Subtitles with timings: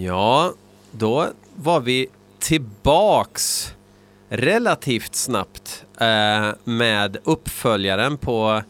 [0.00, 0.52] Ja,
[0.90, 2.06] då var vi
[2.38, 3.74] tillbaks
[4.28, 8.62] relativt snabbt eh, med uppföljaren på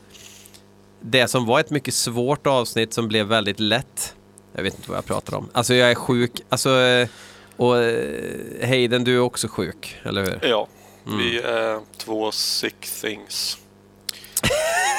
[1.01, 4.15] det som var ett mycket svårt avsnitt som blev väldigt lätt.
[4.53, 5.49] Jag vet inte vad jag pratar om.
[5.53, 6.33] Alltså jag är sjuk.
[6.49, 7.09] Alltså, eh,
[7.57, 10.49] och eh, Hayden, du är också sjuk, eller hur?
[10.49, 10.67] Ja,
[11.05, 13.59] vi är två sick things.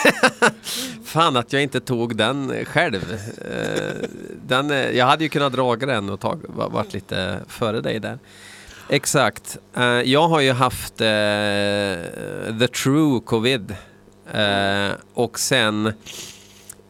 [1.04, 3.20] Fan att jag inte tog den själv.
[3.42, 4.10] Eh,
[4.48, 8.20] den, eh, jag hade ju kunnat dra den och tag, varit lite före dig där.
[8.90, 9.58] Exakt.
[9.78, 13.76] Eh, jag har ju haft the true covid.
[15.14, 15.94] Och sen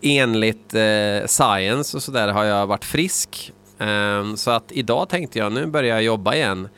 [0.01, 0.75] enligt
[1.25, 3.53] science och sådär har jag varit frisk.
[3.79, 6.69] Ehm, så att idag tänkte jag nu börjar jag jobba igen.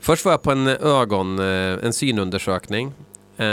[0.00, 2.92] Först var jag på en ögon, en synundersökning.
[3.40, 3.46] Eh,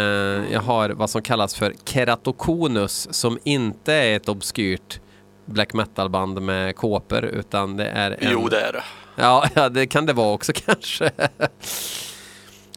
[0.53, 4.99] Jag har vad som kallas för keratokonus som inte är ett obskyrt
[5.45, 8.31] black metal-band med kåpor utan det är en...
[8.31, 8.83] Jo, det är det.
[9.15, 11.11] Ja, ja, det kan det vara också kanske.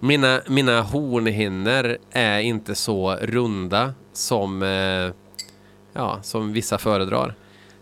[0.01, 5.15] Mina, mina hornhinnor är inte så runda som, eh,
[5.93, 7.35] ja, som vissa föredrar.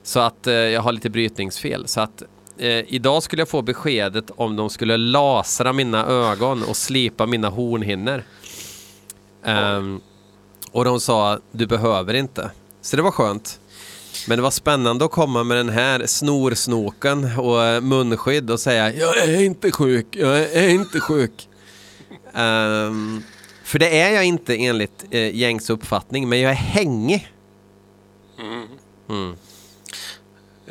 [0.02, 1.88] Så att eh, jag har lite brytningsfel.
[1.88, 2.22] Så att
[2.58, 7.48] eh, idag skulle jag få beskedet om de skulle lasra mina ögon och slipa mina
[7.48, 8.22] hornhinnor.
[9.48, 10.00] Ehm,
[10.72, 12.50] och de sa, du behöver inte.
[12.80, 13.60] Så det var skönt.
[14.28, 18.94] Men det var spännande att komma med den här snorsnoken och eh, munskydd och säga
[18.94, 21.48] Jag är inte sjuk, jag är inte sjuk.
[22.34, 23.22] Ehm,
[23.64, 27.28] för det är jag inte enligt uh, gängs uppfattning, men jag är hängig.
[29.08, 29.36] Mm.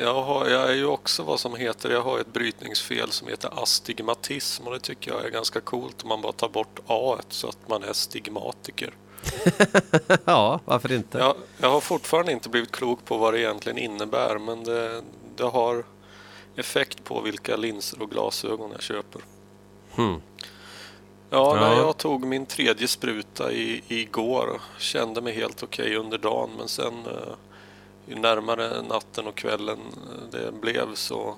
[0.00, 3.62] Jag, har, jag är ju också vad som heter, jag har ett brytningsfel som heter
[3.62, 7.48] astigmatism och det tycker jag är ganska coolt om man bara tar bort A så
[7.48, 8.94] att man är stigmatiker.
[10.24, 11.18] ja, varför inte?
[11.18, 15.02] Jag, jag har fortfarande inte blivit klok på vad det egentligen innebär men det,
[15.36, 15.84] det har
[16.56, 19.22] effekt på vilka linser och glasögon jag köper.
[19.94, 20.20] Hmm.
[21.30, 21.60] Ja, Ja.
[21.60, 24.60] Nej, jag tog min tredje spruta i, igår.
[24.78, 27.34] Kände mig helt okej under dagen men sen eh,
[28.08, 31.36] ju närmare natten och kvällen eh, det blev så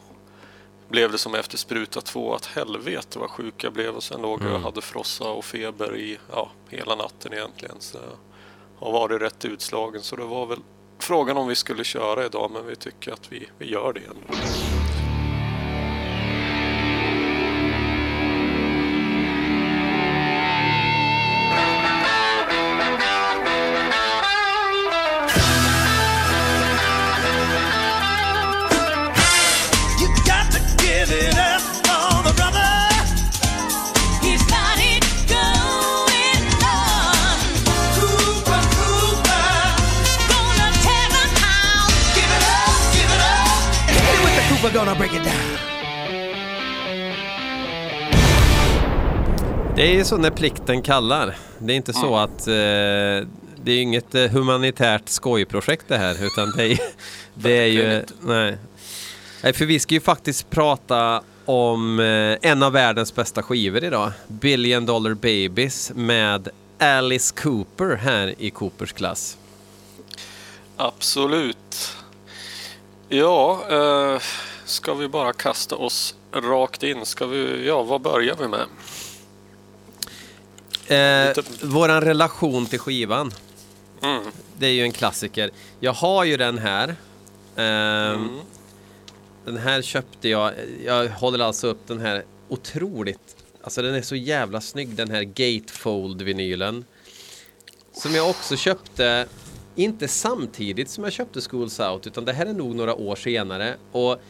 [0.88, 4.40] blev det som efter spruta två att helvete vad sjuk jag blev och sen låg
[4.40, 4.62] jag och Mm.
[4.64, 7.76] hade frossa och feber i ja, hela natten egentligen.
[7.78, 7.98] Så
[8.78, 10.60] jag har varit rätt utslagen så det var väl
[10.98, 14.40] frågan om vi skulle köra idag men vi tycker att vi, vi gör det ändå.
[44.84, 45.58] Gonna break it down.
[49.76, 51.36] Det är ju så när plikten kallar.
[51.58, 52.52] Det är inte så att eh,
[53.62, 56.78] det är inget eh, humanitärt skojprojekt det här utan det är,
[57.34, 58.04] det är ju...
[58.20, 58.56] Nej.
[59.42, 64.12] nej, för vi ska ju faktiskt prata om eh, en av världens bästa skivor idag.
[64.28, 66.48] Billion Dollar Babies med
[66.78, 69.36] Alice Cooper här i Coopers klass.
[70.76, 71.96] Absolut.
[73.08, 74.20] Ja, eh,
[74.70, 77.06] ska vi bara kasta oss rakt in?
[77.06, 78.66] Ska vi, ja, vad börjar vi med?
[80.86, 83.32] Eh, våran relation till skivan.
[84.02, 84.22] Mm.
[84.58, 85.50] Det är ju en klassiker.
[85.80, 86.88] Jag har ju den här.
[87.56, 88.28] Ehm, Mm.
[89.44, 90.52] Den här köpte jag.
[90.84, 93.36] Jag håller alltså upp den här otroligt.
[93.62, 96.84] Alltså den är så jävla snygg den här Gatefold-vinylen.
[97.92, 99.26] Som jag också köpte.
[99.74, 103.76] Inte samtidigt som jag köpte Schools Out utan det här är nog några år senare.
[103.92, 104.20] Och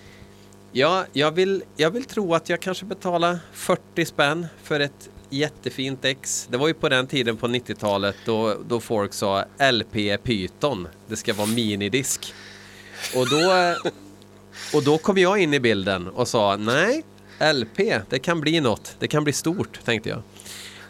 [0.73, 6.05] ja, jag vill, jag vill tro att jag kanske betalar 40 spänn för ett jättefint
[6.05, 6.49] ex.
[6.51, 10.89] Det var ju på den tiden på 90-talet då, då folk sa LP är pyton.
[11.07, 12.35] Det ska vara minidisk.
[13.17, 13.75] Och då,
[14.77, 17.05] och då kom jag in i bilden och sa nej,
[17.55, 17.77] LP,
[18.09, 18.97] det kan bli något.
[18.99, 20.23] Det kan bli stort, tänkte jag.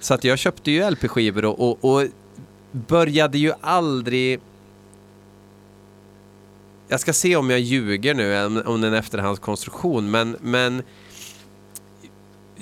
[0.00, 2.06] Så att jag köpte ju LP-skivor och, och, och
[2.72, 4.40] började ju aldrig...
[6.90, 10.82] Jag ska se om jag ljuger nu om, om en efterhandskonstruktion, men, men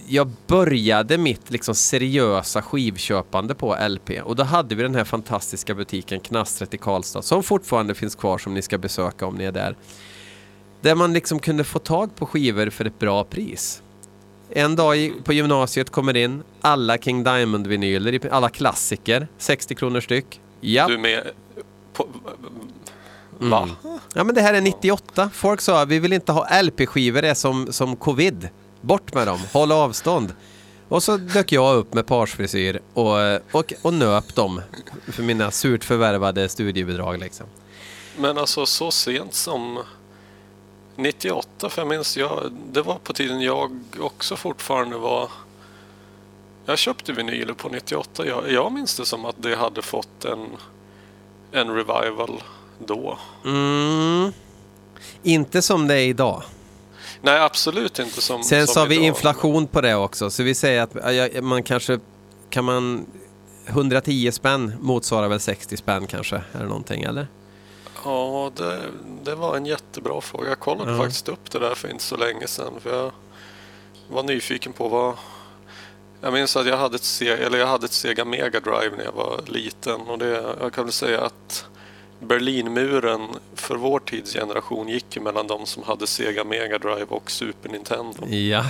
[0.06, 5.74] jag började mitt liksom seriösa skivköpande på LP och då hade vi den här fantastiska
[5.74, 9.52] butiken Knastret i Karlstad som fortfarande finns kvar som ni ska besöka om ni är
[9.52, 9.76] där.
[10.80, 13.82] Där man liksom kunde få tag på skivor för ett bra pris.
[14.50, 20.40] En dag på gymnasiet kommer in alla King Diamond-vinyler, alla klassiker, 60 kronor styck.
[20.60, 21.22] Ja, Du med
[21.92, 22.08] på,
[23.38, 23.68] Va?
[24.14, 25.30] Ja men det här är 98.
[25.34, 28.48] Folk sa vi vill inte ha LP-skivor, det är som, som covid.
[28.80, 30.34] Bort med dem, håll avstånd.
[30.88, 33.16] Och så dök jag upp med parsfrisyr och,
[33.52, 34.62] och, och nöp dem
[35.12, 37.46] för mina surt förvärvade studiebidrag liksom.
[38.16, 39.78] Men alltså så sent som
[40.96, 45.30] 98, för jag minns, jag, det var på tiden jag också fortfarande var...
[46.66, 48.26] Jag köpte vinyler på 98.
[48.26, 50.46] Jag, jag minns det som att det hade fått en,
[51.52, 52.42] en revival
[52.86, 53.18] då.
[53.44, 54.32] Mm.
[55.22, 56.42] Inte som det är idag.
[57.20, 59.04] Nej, absolut inte som Sen som sa vi idag.
[59.06, 61.98] inflation på det också, så vi säger att man kanske
[62.50, 63.06] kan man
[63.66, 67.26] 110 spänn motsvarar väl 60 spänn kanske, eller någonting eller?
[68.04, 68.80] Ja, det,
[69.24, 70.48] det var en jättebra fråga.
[70.48, 70.98] Jag kollade Ja.
[70.98, 72.72] faktiskt upp det där för inte så länge sedan.
[72.80, 73.12] För jag
[74.10, 75.14] var nyfiken på vad...
[76.20, 79.12] Jag minns att jag hade ett, eller jag hade ett Sega Mega Drive när jag
[79.12, 80.00] var liten.
[80.00, 81.64] Och det, jag kan väl säga att
[82.20, 83.20] Berlinmuren
[83.54, 87.68] för vår tids generation gick ju mellan de som hade Sega Mega Drive och Super
[87.68, 88.26] Nintendo.
[88.28, 88.64] Ja.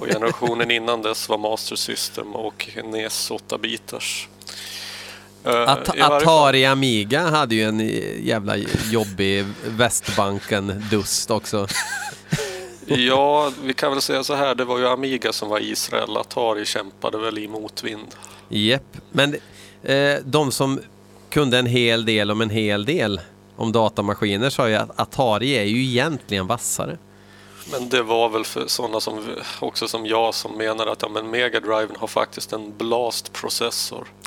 [0.00, 4.28] Och generationen innan dess var Master System och NES 8-bitars.
[5.44, 7.80] Eh, At- Atari Amiga hade ju en
[8.26, 8.56] jävla
[8.90, 11.66] jobbig Västbanken-dust också.
[12.86, 14.54] Ja, vi kan väl säga så här.
[14.54, 16.16] Det var ju Amiga som var Israel.
[16.16, 18.14] Atari kämpade väl i motvind.
[18.48, 18.96] Jepp.
[19.12, 19.34] Men
[19.82, 20.80] eh, de som
[21.30, 23.20] kunde en hel del om en hel del
[23.56, 26.98] om datamaskiner sa ju att Atari är ju egentligen vassare.
[27.72, 29.20] Men det var väl för sådana som
[29.60, 34.08] också som jag som menar att ja, men Mega Driven har faktiskt en blast-processor.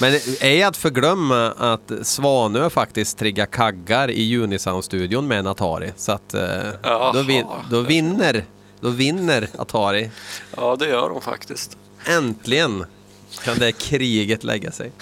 [0.00, 5.92] Men är att förglömma att Svanö faktiskt triggar kaggar i Unisound-studion med en Atari.
[5.96, 6.58] Så att eh,
[7.14, 8.44] då, vin- då, vinner,
[8.80, 10.10] då vinner Atari.
[10.56, 11.76] Ja, det gör de faktiskt.
[12.04, 12.84] Äntligen
[13.44, 14.92] kan det kriget lägga sig.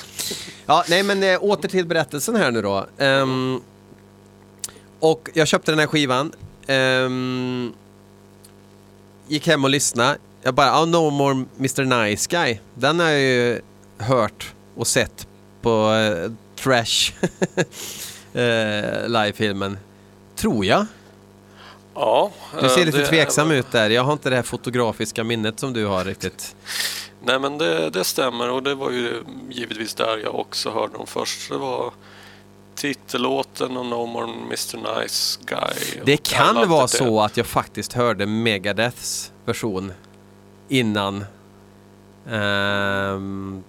[0.67, 2.87] Ja, nej men eh, åter till berättelsen här nu då.
[2.99, 3.61] Ehm,
[5.01, 6.33] och jag köpte den här skivan.
[6.67, 7.73] Ehm,
[9.29, 10.19] gick hem och lyssnade.
[10.43, 12.59] Jag bara, oh, No More Mr Nice Guy.
[12.75, 13.61] Den har jag ju
[13.99, 15.27] hört och sett
[15.63, 17.13] på eh, Trash
[18.35, 19.79] eh, live-filmen.
[20.37, 20.87] Tror jag.
[21.95, 22.31] Ja,
[22.63, 23.91] Du ser eh, lite det- tveksam ut där.
[23.91, 26.57] Jag har inte det här fotografiska minnet som du har riktigt.
[27.23, 31.07] Nej, men det, det stämmer och det var ju givetvis där jag också hörde dem
[31.07, 31.49] först.
[31.49, 31.93] Det var
[32.75, 36.01] titellåten och No More Mr Nice Guy.
[36.05, 39.93] Det kan vara the så att jag faktiskt hörde Megadeths version
[40.69, 41.25] innan.
[42.31, 43.63] Ehm,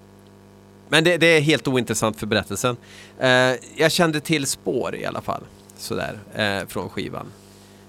[0.89, 2.77] men det, det är helt ointressant för berättelsen.
[3.19, 3.29] Eh,
[3.75, 5.41] jag kände till spår i alla fall.
[5.77, 7.25] Sådär, eh, från skivan.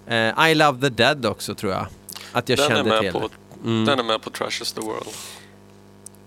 [0.07, 1.87] Eh, I Love the Dead också tror jag.
[2.33, 3.13] Att jag Den är, kände med till.
[3.13, 3.29] på,
[3.65, 3.85] Mm.
[3.85, 5.07] den är med på Trash is the World.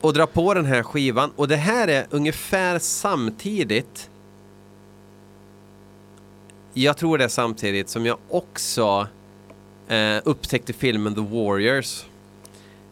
[0.06, 1.32] Och dra på den här skivan.
[1.36, 4.10] Och det här är ungefär samtidigt.
[6.74, 9.08] Jag tror det är samtidigt som jag också
[9.88, 12.04] eh, upptäckte filmen The Warriors.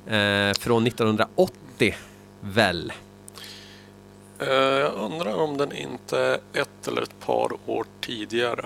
[0.07, 1.95] Eh, från 1980,
[2.41, 2.93] väl?
[4.39, 8.65] Eh, Jag undrar om den inte är ett eller ett par år tidigare.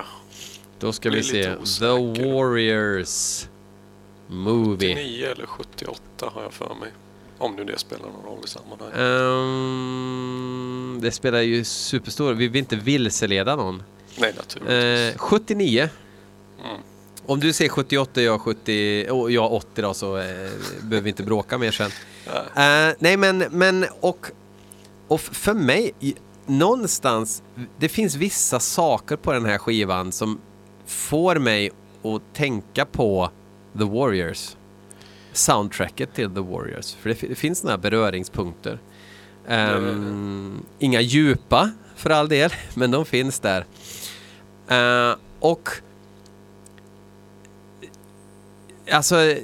[0.78, 1.54] Då ska vi se.
[1.78, 1.86] The.
[2.32, 3.46] Warriors
[4.26, 4.94] Movie.
[4.94, 6.90] 79 eller 78 har jag för mig.
[7.38, 8.98] Om nu det spelar någon roll i sammanhanget.
[8.98, 12.32] Ehm, det spelar ju superstor.
[12.32, 13.82] Vi vill inte vilseleda någon.
[14.18, 15.14] Nej, naturligtvis.
[15.14, 15.88] Eh, 79.
[16.64, 16.76] Mm.
[17.26, 20.24] Om du säger 78 och jag 70 och jag 80 då så eh,
[20.82, 21.90] behöver vi inte bråka mer sen.
[22.54, 22.88] Nej.
[22.88, 24.26] Eh, nej men, men och,
[25.08, 25.94] och för mig,
[26.46, 27.42] någonstans,
[27.78, 30.40] det finns vissa saker på den här skivan som
[30.86, 31.70] får mig
[32.02, 33.30] att tänka på
[33.78, 34.56] The Warriors.
[35.38, 36.94] Soundtracket till The Warriors.
[36.94, 38.78] För det, det finns några beröringspunkter.
[39.48, 43.64] Ehm, Inga djupa för all del, men de finns där.
[44.70, 45.68] Uh, och
[48.90, 49.38] alltså eh,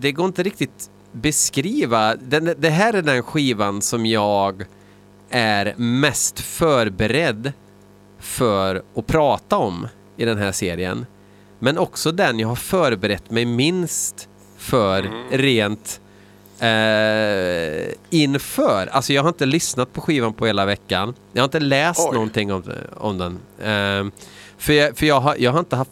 [0.00, 2.16] det går inte riktigt beskriva.
[2.16, 4.64] Den, det här är den skivan som jag
[5.30, 7.52] är mest förberedd
[8.18, 11.06] för att prata om i den här serien.
[11.58, 14.28] Men också den jag har förberett mig minst
[14.64, 16.00] för rent
[16.58, 18.86] eh, inför.
[18.86, 21.14] Alltså jag har inte lyssnat på skivan på hela veckan.
[21.32, 22.14] Jag har inte läst Oj.
[22.14, 22.62] någonting om,
[22.96, 23.32] om den.
[23.58, 24.12] Eh,
[24.58, 25.90] för jag, för jag, har, jag har inte haft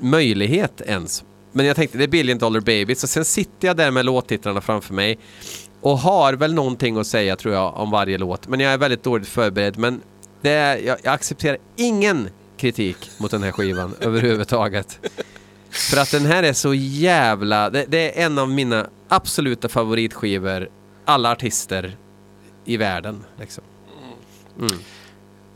[0.00, 1.24] möjlighet ens.
[1.52, 2.94] Men jag tänkte det är Billion Dollar Baby.
[2.94, 5.18] Så sen sitter jag där med låttitlarna framför mig.
[5.80, 8.48] Och har väl någonting att säga tror jag om varje låt.
[8.48, 9.78] Men jag är väldigt dåligt förberedd.
[9.78, 10.00] Men
[10.40, 14.98] det är, jag, jag accepterar ingen kritik mot den här skivan överhuvudtaget.
[15.70, 17.70] För att den här är så jävla...
[17.70, 20.68] Det, det är en av mina absoluta favoritskivor.
[21.04, 21.96] Alla artister
[22.64, 23.24] i världen.
[23.38, 23.64] Liksom.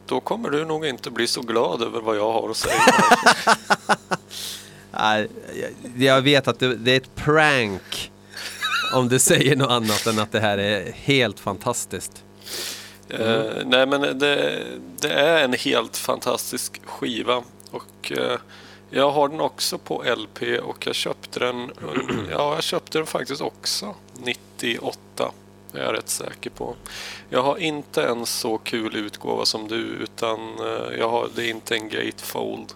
[0.06, 2.80] Då kommer du nog inte bli så glad över vad jag har att säga.
[5.97, 8.12] Jag- vet att det, är ett prank
[8.94, 12.25] om du säger något annat än att det här är helt fantastiskt.
[13.09, 14.62] Eh, nej men det,
[15.00, 18.38] det är en helt fantastisk skiva och eh,
[18.96, 21.72] jag har den också på LP och jag köpte den,
[22.30, 25.32] ja jag köpte den faktiskt också 98.
[25.72, 26.76] är jag rätt säker på.
[27.28, 31.50] Jag har inte en så kul utgåva som du utan eh, jag har, det är
[31.50, 32.72] inte en gatefold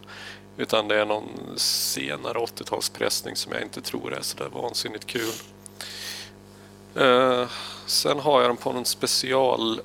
[0.56, 5.32] utan det är någon senare 80-talspressning som jag inte tror är sådär vansinnigt kul.
[6.94, 7.48] Eh,
[7.86, 9.80] sen har jag den på någon special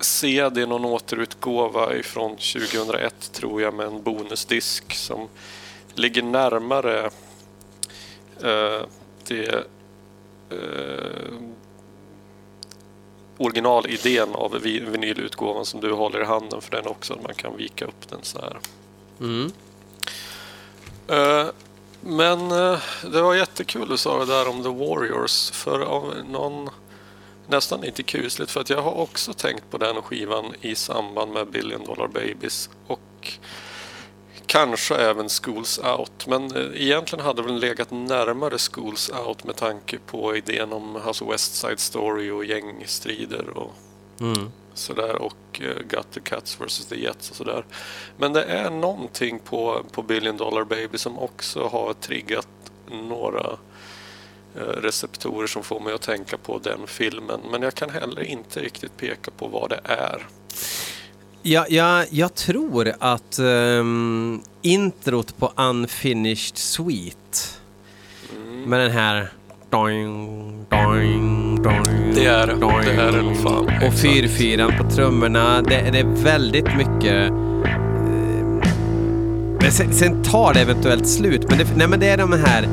[0.00, 5.28] CD, någon återutgåva ifrån 2001 tror jag med en bonusdisk som
[5.94, 7.10] ligger närmare
[8.42, 8.86] eh,
[9.28, 9.64] det
[10.50, 11.34] eh,
[13.38, 17.56] originalidén av vi- vinylutgåvan som du håller i handen för den också, att man kan
[17.56, 18.58] vika upp den så här.
[19.20, 19.52] Mm.
[21.08, 21.46] Eh,
[22.00, 22.78] Men eh,
[23.12, 25.50] det var jättekul du sa det där om The Warriors.
[25.50, 26.70] För av någon
[27.46, 31.46] nästan lite kusligt för att jag har också tänkt på den skivan i samband med
[31.50, 33.32] Billion Dollar Babies och
[34.50, 36.26] kanske även Schools Out.
[36.26, 41.30] Men eh, egentligen hade väl legat närmare Schools Out med tanke på idén om alltså
[41.30, 43.72] West Side Story och gängstrider och
[44.20, 44.52] Mm.
[44.74, 47.64] sådär och uh, Got the Cats vs the Jets och sådär.
[48.16, 52.48] Men det är någonting på, på Billion Dollar Baby som också har triggat
[52.90, 53.58] några
[54.56, 57.40] eh, receptorer som får mig att tänka på den filmen.
[57.50, 60.26] Men jag kan heller inte riktigt peka på vad det är.
[61.42, 67.60] Ja, ja, jag tror att um, introt på Unfinished Sweet
[68.66, 69.28] med den här
[69.70, 72.52] doing, doing, doing, Det är det.
[73.02, 73.64] är nog fan.
[73.64, 74.00] Och Exakt.
[74.00, 75.62] fyrfyran på trummorna.
[75.62, 77.30] Det, det är väldigt mycket...
[77.30, 77.34] eh,
[79.62, 81.48] Men sen, sen tar det eventuellt slut.
[81.48, 82.68] Men det, nej, men det är de här...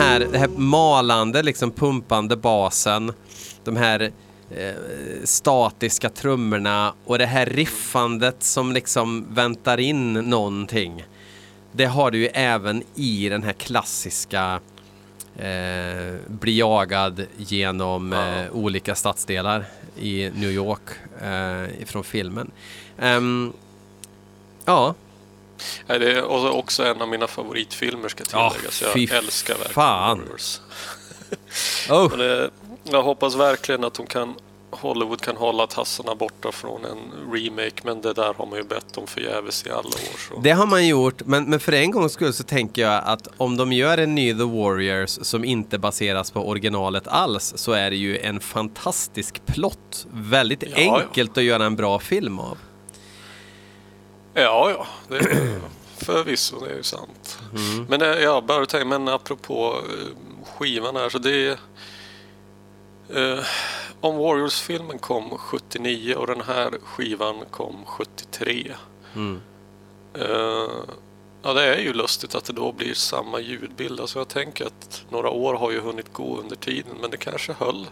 [0.00, 3.12] här, det här malande, liksom pumpande basen.
[3.64, 4.10] De här
[4.50, 4.74] eh,
[5.24, 11.04] statiska trummorna och det här riffandet som liksom väntar in någonting.
[11.72, 14.60] Det har du ju även i den här klassiska
[15.36, 19.64] eh, bli jagad genom eh, olika stadsdelar
[19.96, 20.88] i New York
[21.22, 22.50] eh, ifrån filmen.
[22.98, 23.52] Ehm,
[24.64, 24.94] ja,
[25.86, 28.82] Nej, det är också en av mina favoritfilmer ska Ja, tilläggas.
[28.82, 30.18] jag fy älskar verkligen fan.
[30.18, 30.60] Warriors.
[31.90, 32.50] oh, det,
[32.84, 34.34] jag hoppas verkligen att de kan,
[34.70, 38.96] Hollywood kan hålla tassarna borta från en remake, men det där har man ju bett
[38.96, 40.18] om förgäves i alla år.
[40.28, 40.40] Så.
[40.40, 43.56] Det har man gjort, men, men för en gångs skull så tänker jag att om
[43.56, 47.96] de gör en ny The Warriors som inte baseras på originalet alls så är det
[47.96, 50.06] ju en fantastisk plott.
[50.12, 51.00] Väldigt Ja, ja.
[51.00, 52.58] enkelt att göra en bra film av.
[54.34, 55.60] Ja, ja, det är
[55.96, 57.38] förvisso, det är ju sant.
[57.88, 61.58] Men det, ja, bara tänk, men apropå eh, skivan här, så det är...
[63.14, 63.44] Eh,
[64.00, 68.72] om Warriors-filmen kom 79 och den här skivan kom 73.
[69.14, 69.40] Mm.
[70.14, 70.70] Eh,
[71.42, 74.00] ja, det är ju lustigt att det då blir samma ljudbild.
[74.00, 77.52] Alltså jag tänker att några år har ju hunnit gå under tiden, men det kanske
[77.52, 77.86] höll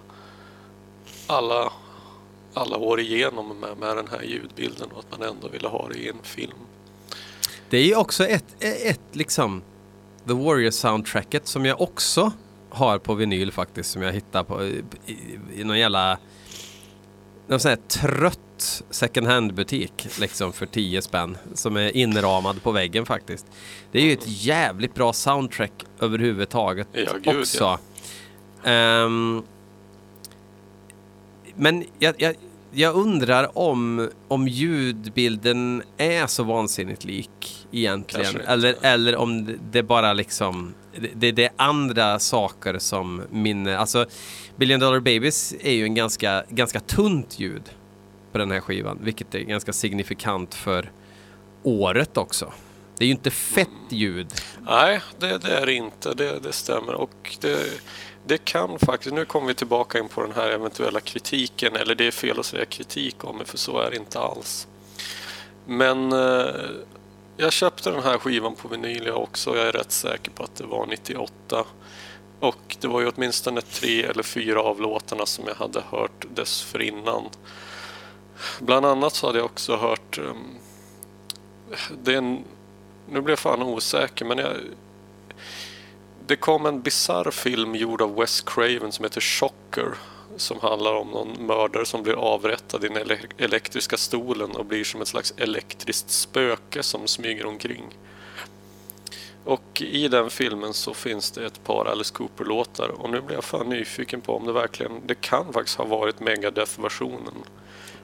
[1.26, 1.73] alla,
[2.59, 5.99] alla år igenom med, med den här ljudbilden och att man ändå ville ha det
[5.99, 6.59] i en film.
[7.71, 9.62] Det är ju också ett, ett liksom
[10.27, 12.33] The Warriors soundtracket som jag också
[12.71, 14.83] har på vinyl faktiskt som jag hittade på i,
[15.57, 16.19] i, någon jävla
[17.47, 23.07] någon sån här trött second hand-butik liksom för 10 spänn som är inramad på väggen
[23.07, 23.47] faktiskt.
[23.93, 27.79] Det är ju ett jävligt bra soundtrack överhuvudtaget Ja, gud, också.
[28.62, 28.71] ja.
[28.71, 29.43] Ehm,
[31.55, 32.35] men jag, jag,
[32.72, 38.40] jag undrar om, om ljudbilden är så vansinnigt lik egentligen.
[38.40, 40.75] Eller, eller om det- bara liksom...
[41.00, 43.78] Det, det, det är andra saker som minne...
[43.78, 44.06] Alltså,
[44.56, 47.62] Billion Dollar Babies är ju en ganska, ganska tunt ljud
[48.32, 48.98] på den här skivan.
[49.02, 50.90] Vilket är ganska signifikant för
[51.62, 52.52] året också.
[52.98, 54.26] Det är ju inte fett ljud.
[54.66, 56.14] Nej, det, det är det inte.
[56.14, 56.94] Det, det stämmer.
[56.94, 57.58] Och det,
[58.28, 59.14] det kan faktiskt...
[59.14, 61.76] Nu kommer vi tillbaka in på den här eventuella kritiken.
[61.76, 64.66] Eller det är fel att säga kritik om det, för så är det inte alls.
[65.66, 66.47] Men eh,
[67.37, 69.56] jag köpte den här skivan på vinyl jag också.
[69.56, 71.64] Jag är rätt säker på att det var 98.
[72.40, 77.25] Och det var ju åtminstone tre eller fyra av låtarna som jag hade hört dessförinnan.
[78.61, 80.18] Bland annat så hade jag också hört...
[80.18, 80.58] Um,
[82.02, 82.44] det är en,
[83.08, 84.52] nu blir jag fan osäker, men jag,
[86.28, 89.94] det kom en bizarr film gjord av Wes Craven som heter Shocker.
[90.37, 94.85] Som handlar om någon mördare som blir avrättad i den ele- elektriska stolen och blir
[94.85, 97.85] som ett slags elektriskt spöke som smyger omkring.
[99.44, 103.44] Och i den filmen så finns det ett par Alice Cooper-låtar och nu blir jag
[103.44, 107.35] fan nyfiken på om det verkligen, det kan faktiskt ha varit Megadeth-versionen.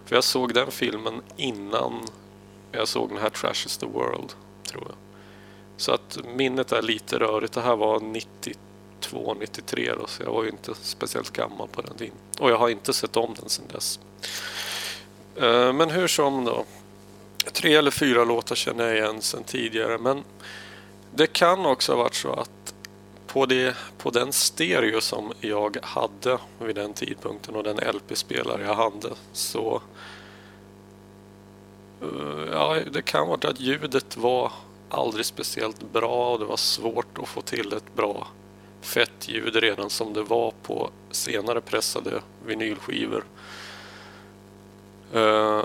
[0.07, 1.93] För jag såg den filmen innan
[2.73, 4.33] jag såg den här Trash is the World,
[4.71, 4.95] tror jag.
[5.77, 7.53] Så att minnet är lite rörigt.
[7.53, 11.97] Det här var 92, 93 då, så jag var ju inte speciellt gammal på den
[11.97, 12.17] tiden.
[12.41, 14.01] Och jag har inte sett om den sedan dess.
[15.37, 16.65] Eh, men hur som då.
[17.53, 20.25] Tre eller fyra låtar känner jag igen sedan tidigare, men
[21.15, 22.75] det kan också ha varit så att
[23.27, 28.75] på, det, på den stereo som jag hade vid den tidpunkten och den LP-spelare jag
[28.75, 29.83] hade så
[32.03, 34.53] eh, Ja, det kan vara att ljudet var
[34.95, 38.27] aldrig speciellt bra och det var svårt att få till ett bra
[38.81, 43.25] fett ljud redan som det var på senare pressade vinylskivor.
[45.15, 45.63] Eh,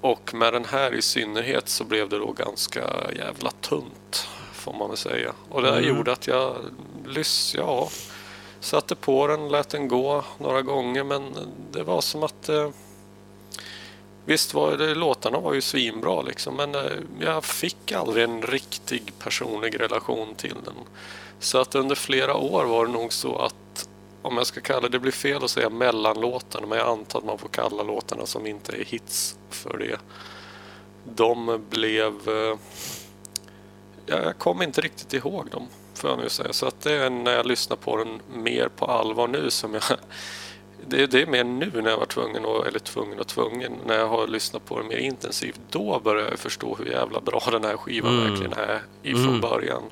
[0.00, 2.80] Och med den här i synnerhet så blev det då ganska
[3.16, 5.32] jävla tunt får man väl säga.
[5.50, 5.84] Och det Mm.
[5.96, 6.56] gjorde att jag
[7.06, 7.88] lys, ja,
[8.60, 11.22] satte på den, lät den gå några gånger men
[11.72, 12.70] det var som att eh,
[14.28, 16.82] Visst var det, låtarna var ju svinbra liksom men eh,
[17.20, 20.74] jag fick aldrig en riktig personlig relation till den.
[21.38, 23.88] Så att under flera år var det nog så att
[24.22, 27.24] om jag ska kalla det, det blir fel att säga mellanlåtarna men jag antar att
[27.24, 29.98] man får kalla låtarna som inte är hits för det.
[31.04, 32.28] De blev...
[32.28, 32.58] Eh,
[34.06, 36.52] jag kommer inte riktigt ihåg dem får jag nu säga.
[36.52, 39.82] Så att det är när jag lyssnar på den mer på allvar nu som jag
[40.86, 43.98] det, det är mer nu när jag var tvungen, och, eller tvungen och tvungen, när
[43.98, 45.60] jag har lyssnat på den mer intensivt.
[45.70, 48.30] Då börjar jag förstå hur jävla bra den här skivan Mm.
[48.30, 49.40] verkligen är ifrån Mm.
[49.40, 49.82] början.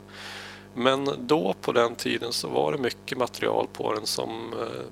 [0.75, 4.83] Men då på den tiden så var det mycket material på den som eh,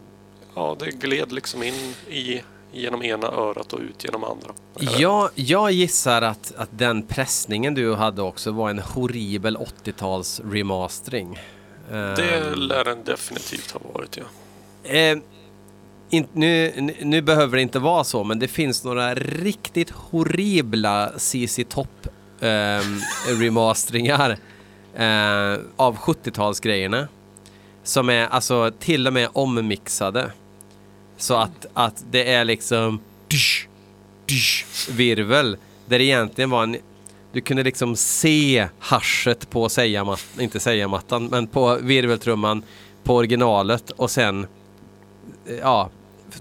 [0.54, 4.50] ja, det gled liksom in i, genom ena örat och ut genom andra.
[4.98, 11.38] Jag, jag gissar att, att den pressningen du hade också var en horribel 80-tals remastering.
[11.90, 11.94] Det
[12.34, 14.24] Ehm, lär den definitivt ha varit, ja.
[14.90, 15.18] Eh,
[16.10, 21.64] in, nu, nu- behöver det inte vara så, men det finns några riktigt horribla CC
[21.68, 22.06] Top
[22.40, 23.00] ehm,
[23.38, 24.30] remasteringar
[24.94, 27.06] eh, av 70-talsgrejerna.
[27.82, 30.30] Som är alltså till och med ommixade.
[31.16, 33.68] Så att, att det är liksom dysch,
[34.26, 35.56] dysch, virvel.
[35.86, 36.76] Där det egentligen var en...
[37.32, 42.62] Du kunde liksom se haschet på sägamattan, inte sägamattan, men på virveltrumman
[43.04, 44.48] på originalet och sen eh,
[45.60, 45.90] ja,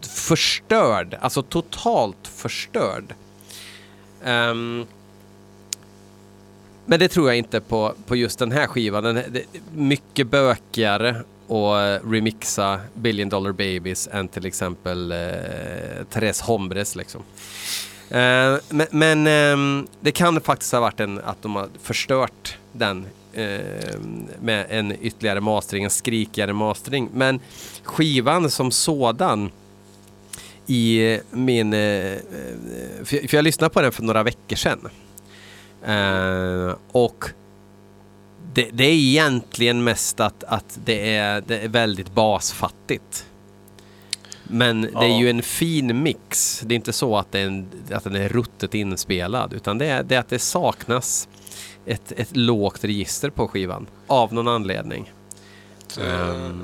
[0.02, 3.14] förstörd, alltså totalt förstörd.
[4.26, 4.86] Um,
[6.86, 9.04] men det tror jag inte på, på just den här skivan.
[9.04, 9.44] Den, det,
[9.76, 11.10] mycket bökigare
[11.48, 15.18] att eh, remixa Billion Dollar Babies än till exempel eh,
[16.10, 17.22] Therese Hombres liksom.
[18.10, 23.08] Eh, men men eh, det kan faktiskt ha varit en, att de har förstört den
[23.34, 24.00] eh,
[24.42, 27.10] med en ytterligare mastering, en skrikigare mastering.
[27.14, 27.40] Men
[27.84, 29.52] skivan som sådan
[30.68, 31.74] i min...
[31.74, 32.20] Eh, eh
[33.04, 34.90] för, för jag lyssnade på den för några veckor sedan.
[35.86, 37.26] Eh, och
[38.54, 43.26] det, det är egentligen mest att, att det, är, det är väldigt basfattigt.
[44.44, 46.62] Men det är ju en fin mix.
[46.66, 49.54] Det är inte så att, det är en, att den är ruttet inspelad.
[49.54, 51.28] Utan det är, det är att det saknas
[51.86, 53.88] ett, ett lågt register på skivan.
[54.08, 55.14] Av någon anledning.
[56.02, 56.64] Ehm.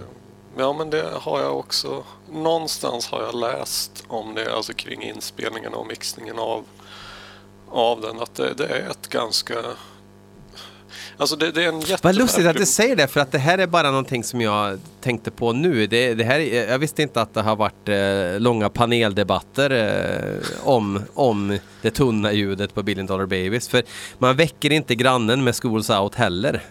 [0.58, 2.04] Ja, men det har jag också.
[2.32, 6.64] Någonstans har jag läst om det, alltså kring inspelningen och mixningen av,
[7.70, 8.20] av den.
[8.20, 9.56] Att det, det är ett ganska...
[11.20, 13.58] Alltså det, det är en Vad lustigt att du säger det, för att det här
[13.58, 15.88] är bara någonting som jag tänkte på nu.
[15.88, 20.68] Det, det här, är- jag visste inte att det har varit eh, långa paneldebatter eh,
[20.68, 23.68] om, om det tunna ljudet på Billion Dollar Babies.
[23.68, 23.84] För
[24.18, 26.62] man väcker inte grannen med Schools Out heller.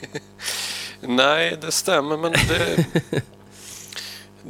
[1.00, 2.86] Nej, det stämmer, men det,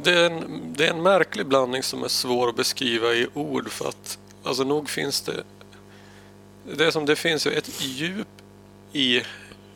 [0.03, 3.69] det, är en, det är en märklig blandning som är svår att beskriva i ord
[3.69, 5.33] för att alltså nog finns det
[6.77, 8.27] det är som det finns ett djup
[8.93, 9.21] i,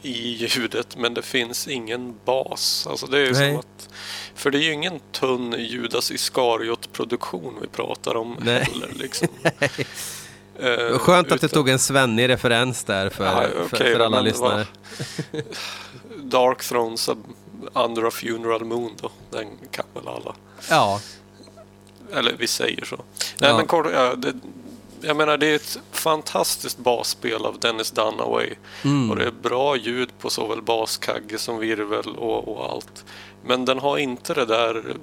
[0.02, 2.88] i ljudet men det finns ingen bas.
[2.90, 3.90] Alltså det är som att
[4.36, 8.64] för det är ju ingen tunn Judas Iskariot-produktion vi pratar om Nej.
[8.64, 8.90] heller.
[8.96, 9.28] Liksom.
[10.60, 14.00] Eh, Skönt att du utan- tog en svennig referens där för, Ja, för, okej, för
[14.00, 14.68] alla lyssnare.
[16.24, 17.10] Dark Thrones
[17.74, 19.12] Under a Funeral Moon då.
[19.30, 20.36] Den kan väl alla.
[20.70, 21.02] Ja,
[22.14, 22.96] Eller vi säger så.
[23.38, 23.58] Nej Ja.
[23.58, 24.34] men kort, ja, det,
[25.02, 28.54] jag menar det är ett fantastiskt basspel av Dennis Dunaway.
[28.84, 29.10] Mm.
[29.10, 33.06] Och det är bra ljud på såväl baskagge som virvel och, och allt.
[33.46, 34.96] Men den har inte det där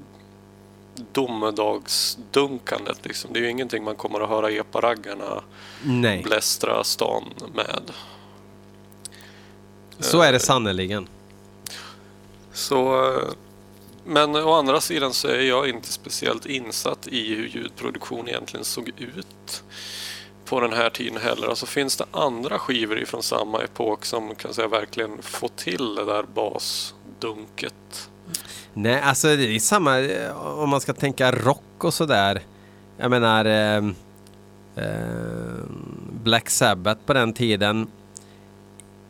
[1.13, 3.33] domedagsdunkandet liksom.
[3.33, 5.43] Det är ju ingenting man kommer att höra eparaggarna
[5.85, 6.23] nej.
[6.23, 7.83] blästra stan med.
[9.99, 11.09] Så är det sannerligen.
[12.53, 13.29] Så, eh,
[14.09, 18.89] men å andra sidan så är jag inte speciellt insatt i hur ljudproduktion egentligen såg
[18.89, 19.63] ut
[20.45, 21.49] på den här tiden heller.
[21.49, 26.05] Alltså finns det andra skivor ifrån samma epok som kan säga verkligen få till det
[26.05, 28.11] där basdunket?
[28.75, 32.43] Nej, alltså det är samma eh, om man ska tänka rock och sådär.
[32.97, 33.85] Jag menar eh,
[34.77, 35.65] eh,
[36.25, 37.87] Black Sabbath på den tiden.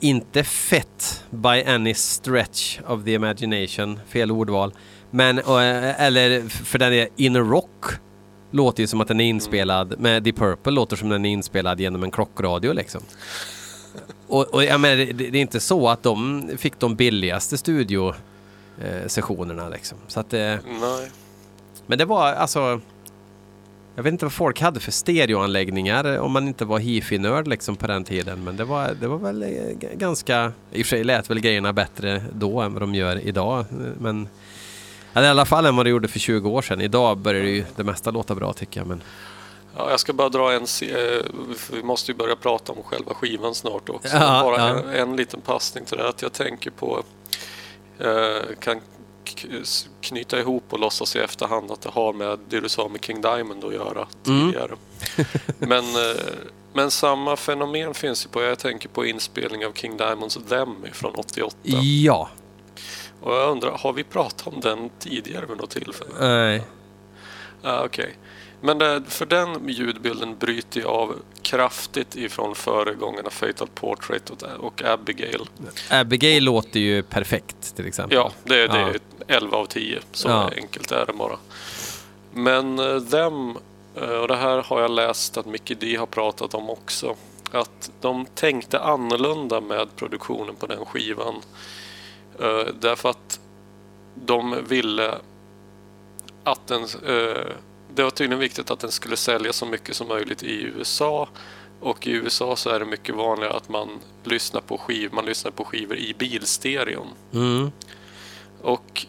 [0.01, 4.01] Inte fett by any stretch of the imagination.
[4.09, 4.73] Fel ordval.
[5.11, 7.85] Men, eh, eller för den är In a Rock
[8.51, 11.81] låter ju som att den är inspelad med Deep Purple låter som den är inspelad
[11.81, 13.03] genom en klockradio liksom.
[14.29, 18.15] Och, och jag menar, det, det är inte så att de fick de billigaste studio
[18.83, 19.99] eh, liksom.
[20.09, 21.11] Så att, eh, Nej.
[21.87, 22.81] men det var alltså
[23.99, 27.77] jag vet inte vad folk hade för stereoanläggningar eh, om man inte var hifi-nörd liksom
[27.77, 28.45] på den tiden.
[28.45, 29.49] Men det var, det var väl eh,
[29.95, 30.53] ganska...
[30.73, 33.59] I och för sig lät väl grejerna bättre då än vad de gör idag.
[33.59, 33.67] eh,
[34.01, 34.29] Men
[35.15, 36.81] eller i alla fall än vad det gjorde för 20 år sedan.
[36.81, 38.87] Idag börjar det ju det mesta låta bra tycker jag.
[38.87, 39.03] Men
[39.77, 40.67] Ja, jag ska bara dra en...
[41.73, 44.17] Vi måste ju börja prata om själva skivan snart också.
[44.17, 44.79] Ja, bara ja.
[44.79, 46.09] En, en liten passning till det.
[46.09, 47.03] Att jag tänker på...
[48.61, 48.81] Kan
[50.01, 53.21] knyta ihop och låtsas i efterhand att det har med det du sa med King
[53.21, 54.47] Diamond att göra Mm.
[54.47, 54.77] tidigare.
[55.59, 56.23] men, eh,
[56.73, 58.43] men samma fenomen finns ju på...
[58.43, 61.57] Jag tänker på inspelning av King Diamonds Them från 88.
[61.63, 62.29] ja,
[63.23, 66.11] Och jag undrar, har vi pratat om den tidigare vid något tillfälle?
[66.21, 66.63] nej.
[67.63, 68.17] Ja, okej.
[68.61, 74.83] Men det, för den ljudbilden bryter jag av kraftigt ifrån föregångarna Fatal Portrait och, och
[74.83, 75.49] Abigail.
[75.91, 78.17] Abigail låter ju perfekt till exempel.
[78.17, 78.89] Ja, det, det Ja.
[78.89, 80.01] är 11 av 10.
[80.13, 80.51] Så Ja.
[80.57, 81.37] enkelt är det bara.
[82.33, 83.57] Men uh, them,
[83.97, 87.17] eh, och det här har jag läst att Mickey D har pratat om också.
[87.53, 91.35] Att de tänkte annorlunda med produktionen på den skivan.
[92.41, 93.41] Eh, därför att
[94.15, 95.15] de ville
[96.45, 96.87] att den...
[97.99, 101.29] det var tydligen viktigt att den skulle sälja så mycket som möjligt i USA.
[101.81, 103.89] Och i USA så är det mycket vanligare att man
[104.25, 107.09] lyssnar på skivor, man lyssnar på skivor i bilstereon.
[107.33, 107.71] Mm.
[108.63, 109.07] Och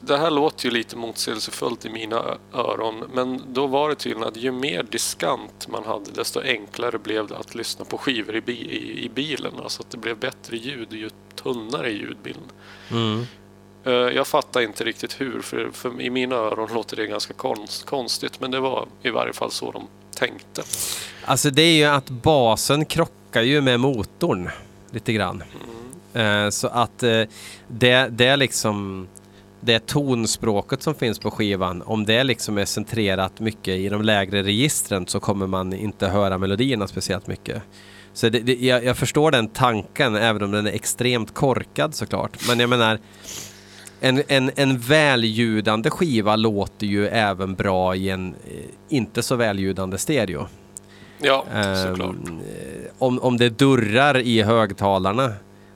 [0.00, 4.36] det här låter ju lite motsägelsefullt i mina öron, men då var det tydligen att
[4.36, 8.70] ju mer diskant man hade, desto enklare blev det att lyssna på skivor i, bi-
[8.70, 9.52] i, i bilen.
[9.62, 12.52] Alltså att det blev bättre ljud ju tunnare ljudbild.
[12.90, 13.24] Mm.
[13.84, 17.86] Eh, Jag fattar inte riktigt hur, för, för i mina öron låter det ganska konst,
[17.86, 20.62] konstigt, men det var i varje fall så de tänkte.
[21.24, 24.50] Alltså det är ju att basen krockar ju med motorn
[24.90, 25.42] lite grann.
[26.14, 27.22] Eh, så att eh,
[27.68, 29.08] det, det är liksom
[29.60, 34.42] det tonspråket som finns på skivan, om det liksom är centrerat mycket i de lägre
[34.42, 37.62] registren så kommer man inte höra melodierna speciellt mycket.
[38.12, 42.48] Så det, det, jag, jag förstår den tanken, även om den är extremt korkad såklart.
[42.48, 42.98] Men jag menar,
[44.00, 49.98] en, en, en väljudande skiva låter ju även bra i en eh, inte så väljudande
[49.98, 50.46] stereo.
[51.22, 52.14] Ja, Ehm, såklart.
[52.28, 55.32] eh, om, om det durrar i högtalarna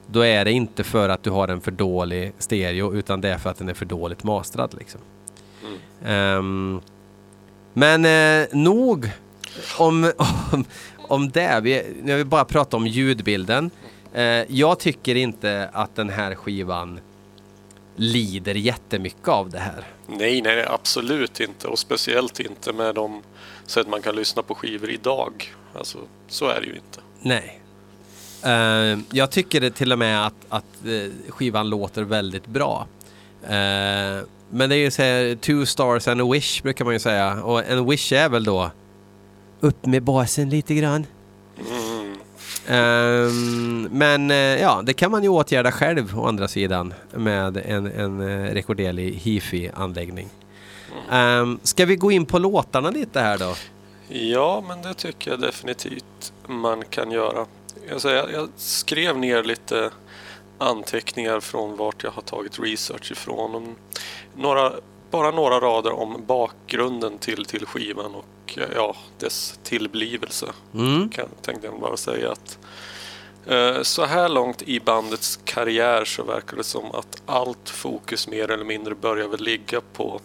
[0.07, 3.37] då är det inte för att du har en för dålig stereo utan det är
[3.37, 4.75] för att den är för dåligt mastrad.
[4.79, 5.01] Liksom.
[5.63, 5.77] Mm.
[6.05, 6.81] Ehm,
[7.73, 9.09] men eh, nog
[9.77, 10.11] om,
[10.51, 10.65] om,
[10.97, 11.59] om det.
[11.63, 13.69] Vi, nu har vi bara pratat om ljudbilden.
[14.13, 16.99] Eh, jag tycker inte att den här skivan
[17.95, 19.87] lider jättemycket av det här.
[20.07, 21.67] Nej, nej, absolut inte.
[21.67, 23.21] Och speciellt inte med de
[23.65, 25.53] sätt man kan lyssna på skivor idag.
[25.77, 26.99] Alltså, så är det ju inte.
[27.21, 27.59] Nej.
[28.43, 32.87] Eh, jag tycker det till och med att, att eh, skivan låter väldigt bra.
[33.43, 36.99] Eh, men det är ju så här, two stars and a wish brukar man ju
[36.99, 37.43] säga.
[37.43, 38.71] Och en wish är väl då
[39.59, 41.05] upp med basen lite grann.
[41.59, 41.92] Mm.
[42.67, 47.85] Ehm, men eh, ja, det kan man ju åtgärda själv å andra sidan med en,
[47.85, 50.29] en eh, rekorderlig hifi-anläggning.
[51.11, 53.55] Um, ska vi gå in på låtarna lite här då?
[54.07, 57.45] Ja, men det tycker jag definitivt man kan göra.
[57.91, 59.91] Alltså, jag, jag skrev ner lite
[60.57, 63.75] anteckningar från vart jag har tagit research ifrån.
[64.35, 64.71] Några,
[65.13, 70.45] bara några rader om bakgrunden till, till skivan och eh, ja, dess tillblivelse.
[70.73, 71.09] Mm.
[71.09, 72.59] Kan, tänkte jag bara säga att
[73.47, 78.51] eh, så här långt i bandets karriär så verkar det som att allt fokus mer
[78.51, 80.21] eller mindre börjar väl ligga på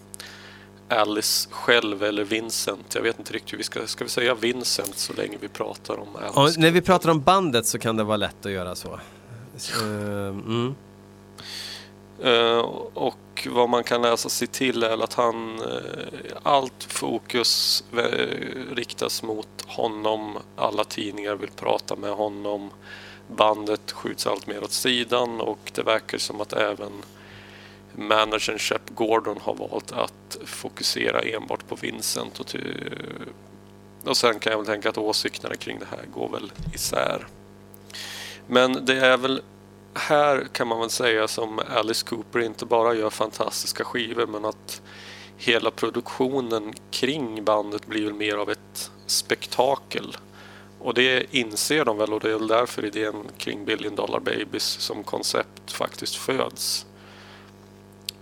[0.88, 2.94] Alice själv eller Vincent.
[2.94, 6.00] Jag vet inte riktigt hur vi ska, ska vi säga Vincent så länge vi pratar
[6.00, 6.40] om Alice?
[6.40, 9.00] Och när vi pratar om bandet så kan det vara lätt att göra så.
[9.56, 10.74] Så, mm.
[12.22, 12.58] Eh,
[12.94, 19.22] och vad man kan läsa sig till är att han, eh, allt fokus eh, riktas
[19.22, 20.38] mot honom.
[20.56, 22.70] Alla tidningar vill prata med honom.
[23.36, 26.92] Bandet skjuts allt mer åt sidan och det verkar som att även
[27.92, 32.40] managern Shep Gordon har valt att fokusera enbart på Vincent.
[32.40, 32.56] Och,
[34.04, 37.26] och sen kan jag väl tänka att åsikterna kring det här går väl isär.
[38.46, 39.42] Men det är väl
[39.98, 44.82] här kan man väl säga som Alice Cooper inte bara gör fantastiska skivor men att
[45.36, 50.16] hela produktionen kring bandet blir väl mer av ett spektakel.
[50.80, 54.64] Och det inser de väl och det är väl därför idén kring Billion Dollar Babies
[54.64, 56.86] som koncept faktiskt föds.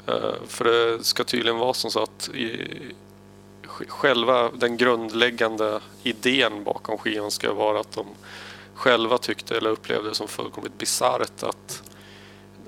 [0.07, 2.31] Eh, för det ska tydligen vara som så att
[3.89, 8.07] själva den grundläggande idén bakom skivan ska vara att de
[8.77, 11.83] själva tyckte eller upplevde det som fullkomligt bisarrt att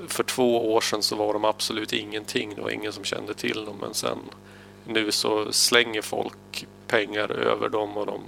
[0.08, 2.54] för två år sedan så var de absolut ingenting.
[2.54, 3.76] Det var ingen som kände till dem.
[3.80, 4.18] Men sen
[4.84, 8.22] nu så slänger folk pengar över dem och de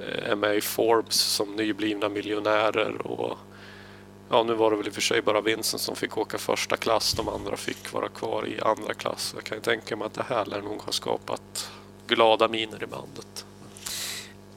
[0.00, 3.06] eh, är med i Forbes som nyblivna miljonärer.
[3.06, 3.38] Och
[4.28, 6.76] ja, nu var det väl i och för sig bara Vincent som fick åka första
[6.76, 7.12] klass.
[7.12, 9.32] De andra fick vara kvar i andra klass.
[9.34, 11.70] Jag kan ju tänka mig att det här lär nog ha skapat
[12.06, 13.46] glada miner i bandet.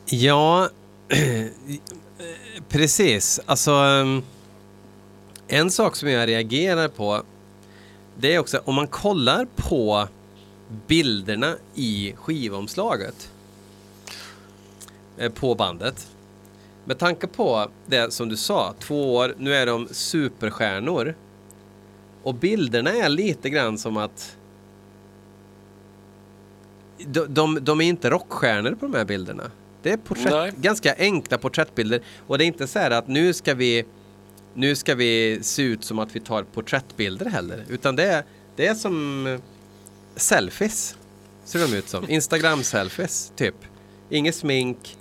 [0.06, 0.70] Ja,
[2.70, 3.40] precis.
[3.46, 4.24] Alltså, um,
[5.48, 7.24] en sak som jag reagerar på
[8.18, 10.08] det är också om man kollar på
[10.88, 13.32] bilderna i skivomslaget
[15.18, 16.08] eh, på bandet.
[16.86, 21.16] Med tanke på det som du sa, två år, nu är de superstjärnor.
[22.24, 24.38] Och bilderna är lite grann som att
[26.98, 29.52] de, de, de är inte rockstjärnor på de här bilderna.
[29.86, 32.02] Det är porträtt, ganska enkla porträttbilder.
[32.28, 33.86] Och det är inte så här att nu ska vi
[34.54, 37.66] nu ska vi se ut som att vi tar porträttbilder heller.
[37.70, 38.24] Utan det är,
[38.56, 39.40] det är som
[40.16, 40.98] selfies.
[41.44, 42.06] Ser de ut som.
[42.10, 43.56] Instagram-selfies, typ.
[44.10, 44.98] Inget smink.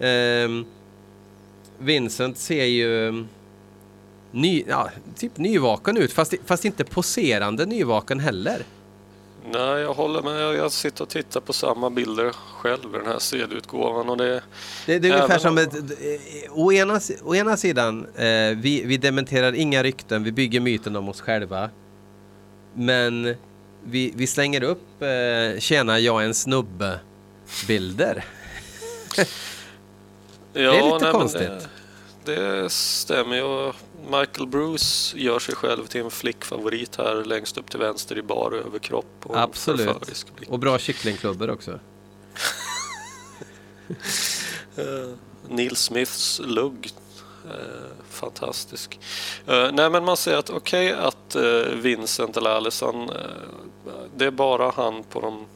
[0.00, 0.64] Ehm,
[1.78, 3.24] Vincent ser ju
[4.30, 6.12] ny, ja, typ nyvaken ut.
[6.12, 8.62] Fast, fast inte poserande nyvaken heller.
[9.52, 10.54] Nej, jag håller med.
[10.54, 14.42] Jag- sitter och tittar på samma bilder själv i den här CD-utgåvan och det
[14.86, 18.24] Det, det är ungefär som om- ett, eh, å, ena, å ena sidan, eh,
[18.56, 21.70] vi, vi dementerar inga rykten, vi bygger myten om oss själva.
[22.74, 23.34] Men
[23.84, 26.98] vi, vi slänger upp eh, tjena jag är en snubbe
[27.68, 28.24] bilder.
[30.56, 31.68] Ja, är lite nej, konstigt.
[32.24, 33.72] Det, det stämmer ju.
[34.10, 38.52] Michael Bruce gör sig själv till en flickfavorit här längst upp till vänster i bar
[38.66, 39.16] överkropp.
[39.22, 40.24] Och Absolut.
[40.48, 41.78] Och bra kycklingklubbor också.
[44.76, 45.14] Eh,
[45.48, 46.92] Neil Smiths lugg.
[47.44, 49.00] Eh, fantastisk.
[49.46, 51.42] Eh, nej men man säger att okej att eh,
[51.74, 53.10] Vincent eller Allison,
[54.16, 55.46] det är bara han på de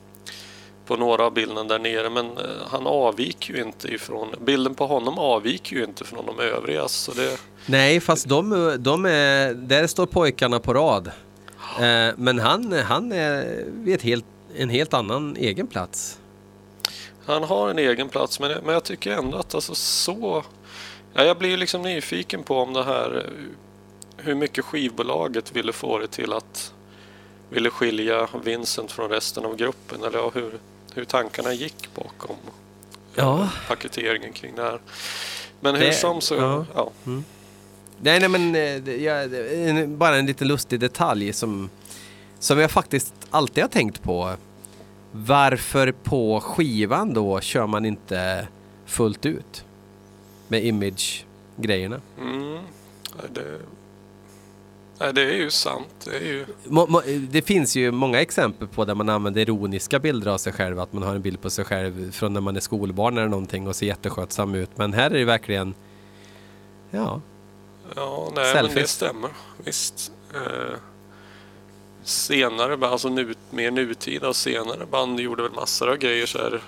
[0.87, 5.19] på några av bilderna där nere men han avviker ju inte ifrån, bilden på honom
[5.19, 10.07] avviker ju inte från de övriga så det Nej, fast de, de är, där står
[10.07, 11.07] pojkarna på rad.
[11.81, 14.25] Eh, men han, han är vid helt,
[14.57, 16.19] en helt annan egen plats.
[17.27, 20.45] Han har en egen plats men, men jag tycker ändå att alltså så...
[21.15, 23.17] Ja, jag blir liksom nyfiken på om det här...
[23.17, 23.45] eh,
[24.25, 26.73] Hur mycket skivbolaget ville få det till att...
[27.51, 30.53] Ville skilja Vincent från resten av gruppen eller hur,
[30.95, 32.37] hur tankarna gick bakom
[33.15, 33.49] Ja.
[33.69, 34.81] paketeringen kring det här.
[35.61, 36.35] Men hur Det- som så...
[36.35, 36.65] ja.
[36.75, 36.91] Ja.
[38.01, 41.71] Nej, nej men eh, det- ja, det är en- bara en lite lustig detalj som
[42.41, 44.33] som jag faktiskt alltid har tänkt på.
[45.13, 48.49] Varför på skivan då kör man inte
[48.87, 49.65] fullt ut?
[50.49, 52.01] Med image-grejerna.
[52.21, 52.59] Mm.
[53.35, 53.59] Det...
[55.01, 55.89] Nej, det är ju sant.
[56.05, 56.47] Det är ju...
[57.31, 60.81] Det finns ju många exempel på där man använder ironiska bilder av sig själv.
[60.81, 63.69] Att man har en bild på sig själv från när man är skolbarn eller någonting
[63.69, 64.71] och ser jätteskötsam ut.
[64.77, 65.75] Men här är det verkligen...
[66.91, 67.21] Ja,
[67.97, 68.91] Ja, nej, men det Selfies.
[68.93, 69.31] stämmer.
[69.65, 70.13] Visst.
[70.35, 70.77] Eh,
[72.05, 76.61] senare alltså nu, mer nutida och senare band gjorde väl massor av grejer så här.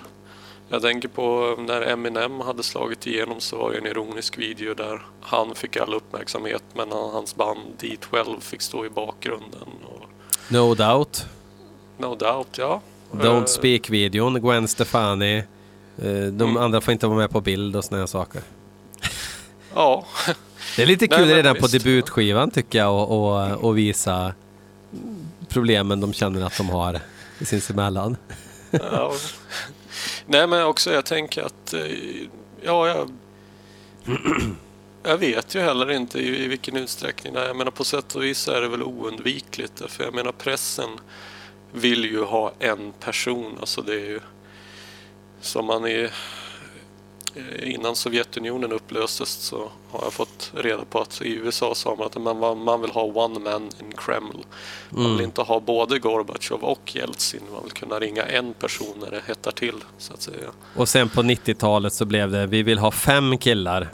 [0.69, 5.05] Jag tänker på när Eminem hade slagit igenom så var det en ironisk video där
[5.21, 9.67] han fick all uppmärksamhet men han- hans band D12 fick stå i bakgrunden.
[9.85, 10.01] Och
[10.51, 11.25] No Doubt.
[11.97, 12.81] no doubt, ja.
[13.11, 15.37] Don't Eh, Speak-videon, Gwen Stefani.
[15.37, 15.43] Eh,
[15.97, 16.57] De Mm.
[16.57, 18.41] andra får inte vara med på bild och såna här saker.
[19.75, 20.05] Ja,
[20.75, 21.73] Det är lite Nej, kul men redan på visst.
[21.73, 23.11] debutskivan tycker jag och,
[23.51, 24.33] och, och visa
[25.47, 26.99] problemen de känner att de har
[27.41, 28.17] sinsemellan.
[28.71, 29.13] Ja.
[30.25, 31.81] Nej men också jag tänker att eh,
[32.61, 33.11] ja, jag,
[35.03, 37.47] jag vet ju heller inte i, i vilken utsträckning är.
[37.47, 39.81] Jag menar på sätt och vis är det väl oundvikligt.
[39.87, 40.89] För jag menar pressen
[41.73, 43.57] vill ju ha en person.
[43.59, 44.19] Alltså det är ju
[45.41, 46.09] som man eh,
[47.63, 52.37] innan Sovjetunionen upplöstes så har jag fått reda på att i USA sa man att
[52.39, 54.45] man, man vill ha one man in Kreml.
[54.89, 57.41] Man vill inte ha både Gorbatjov och Jeltsin.
[57.53, 60.49] Man vill kunna ringa en person när det hettar till så att säga.
[60.75, 63.89] Och sen på 90-talet så blev det vi vill ha fem killar.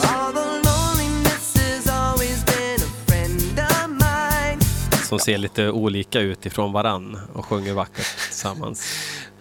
[5.07, 8.85] Som ser lite olika ut ifrån varann och sjunger vackert tillsammans.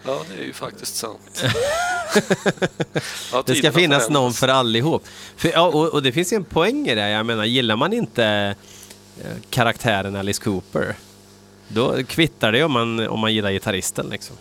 [0.05, 1.43] Ja, det är ju faktiskt sant.
[3.31, 5.07] Ja, Det ska finnas någon för allihop.
[5.35, 7.09] För, ja, och, och det finns ju en poäng i det.
[7.09, 8.55] Jag menar, gillar man inte
[9.23, 10.95] eh, karaktären Alice Cooper
[11.67, 14.35] då kvittar det om man, om man gillar gitarristen liksom.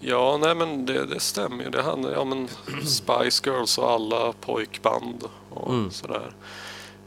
[0.00, 1.70] Ja, nej men det, det stämmer ju.
[1.70, 2.48] Det handlar ja, men
[2.86, 6.30] Spice Girls och alla pojkband och sådär.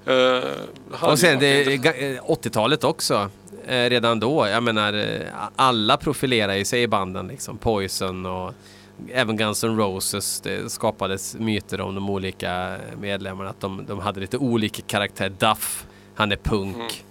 [0.10, 0.16] Eh,
[1.02, 1.12] Mm.
[1.12, 3.30] Och sen ju det, varit ga- eh, 80-talet också.
[3.68, 4.48] Eh, redan då.
[4.48, 5.06] Jag menar,
[5.56, 7.58] alla profilerar ju sig i banden liksom.
[7.58, 8.54] Poison och
[9.14, 10.42] även Guns N' Roses.
[10.42, 13.50] Det skapades myter om de olika medlemmarna.
[13.50, 15.30] Att de, de hade lite olika karaktär.
[15.40, 17.04] Duff, han är punk.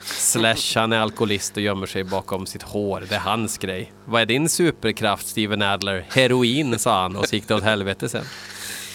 [0.00, 3.04] Slash, han är alkoholist och gömmer sig bakom sitt hår.
[3.08, 3.92] Det är hans grej.
[4.04, 6.06] Vad är din superkraft, Steven Adler?
[6.10, 8.24] Heroin, sa han och så gick det åt helvete sen.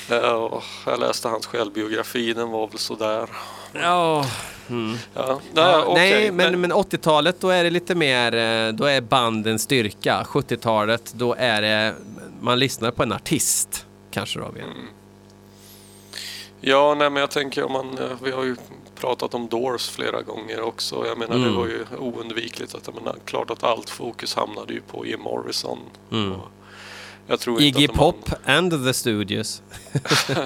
[0.10, 3.30] Ja, och jag läste hans självbiografi, den var väl sådär.
[3.74, 4.26] Ja,
[4.68, 8.86] Ja, nej, Ja, okej, nej, men, men 80-talet då är det lite mer, eh, då
[8.86, 10.24] är banden styrka.
[10.30, 11.94] 70-talet då är det,
[12.42, 13.86] man lyssnar på en artist.
[14.12, 14.46] Kanske då.
[14.46, 14.70] Mm.
[16.62, 18.56] Ja, nej, men jag tänker om man, eh, vi har ju
[18.96, 21.06] pratat om Doors flera gånger också.
[21.08, 21.52] Jag menar Mm.
[21.52, 25.22] det var ju oundvikligt att, jag menar, klart att allt fokus hamnade ju på Jim
[25.22, 25.80] Morrison.
[26.10, 26.50] Och
[27.28, 29.62] jag tror Iggy de- Pop and the Stooges.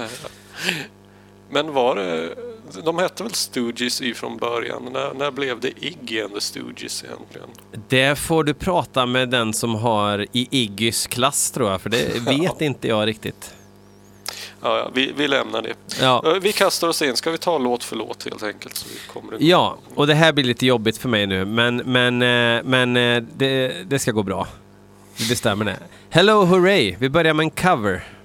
[1.50, 2.34] Men var det,
[2.84, 4.88] de hette väl Stooges i från början?
[4.92, 7.48] När, när blev det Iggy and the Stooges egentligen?
[7.88, 12.20] Det får du prata med den som har i Iggys klass tror jag, för det
[12.26, 13.54] vet inte jag riktigt.
[14.62, 15.74] Ja, ja vi, vi lämnar det.
[16.00, 16.22] Ja.
[16.26, 17.16] Eh, Vi kastar oss in.
[17.16, 18.76] Ska vi ta låt för låt helt enkelt?
[18.76, 19.48] Så vi kommer igång?
[19.48, 23.22] Ja, och det här blir lite jobbigt för mig nu, men, men, eh, men eh,
[23.36, 24.46] det, det ska gå bra.
[25.18, 25.76] Vi bestämmer det.
[26.10, 26.96] Hello Hooray!
[26.98, 28.17] Vi börjar med en cover.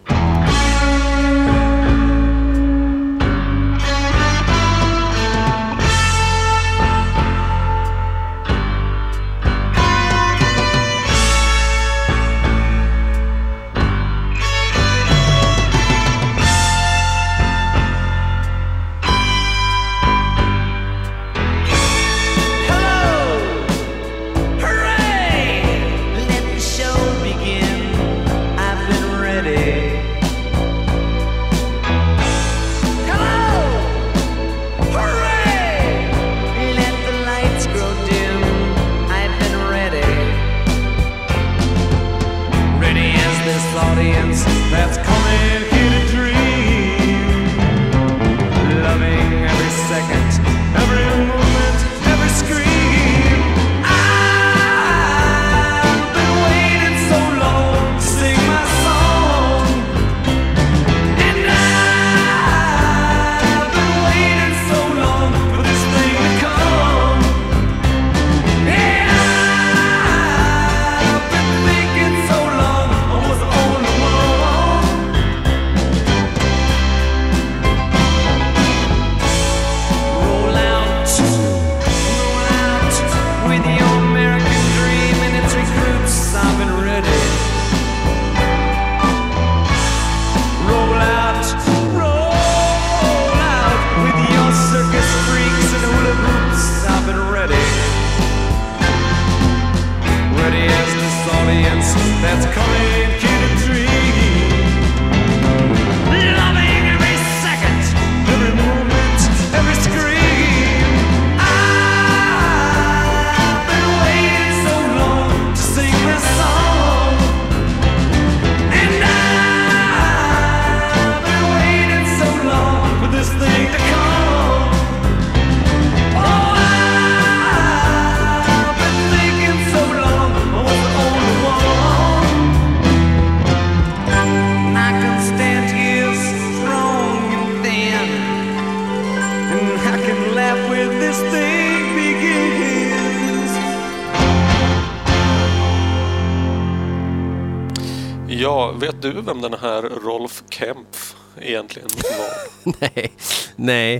[149.04, 152.74] Du vem den här Rolf Kempf egentligen var?
[152.80, 153.12] nej,
[153.56, 153.96] nej.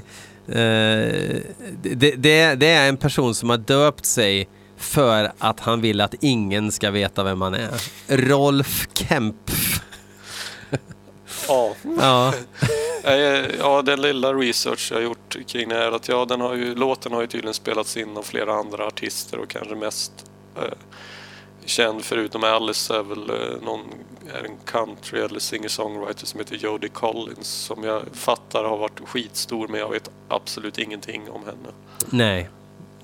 [0.48, 1.42] Eh,
[1.82, 6.16] det, det, det är en person som har döpt sig för att han vill att
[6.22, 7.70] ingen ska veta vem han är.
[8.08, 9.82] Rolf Kempf.
[11.48, 12.34] Ja, Ja,
[13.60, 16.76] ja, den lilla research jag gjort kring det här är att ja, den har ju,
[16.76, 20.12] låten har ju tydligen spelats in av flera andra artister och kanske mest
[20.56, 20.78] eh,
[21.66, 23.80] känd förutom Alice är väl eh, någon
[24.34, 29.68] är en country eller singer-songwriter som heter Jodie Collins som jag fattar har varit skitstor
[29.68, 31.70] men jag vet absolut ingenting om henne.
[32.10, 32.50] nej.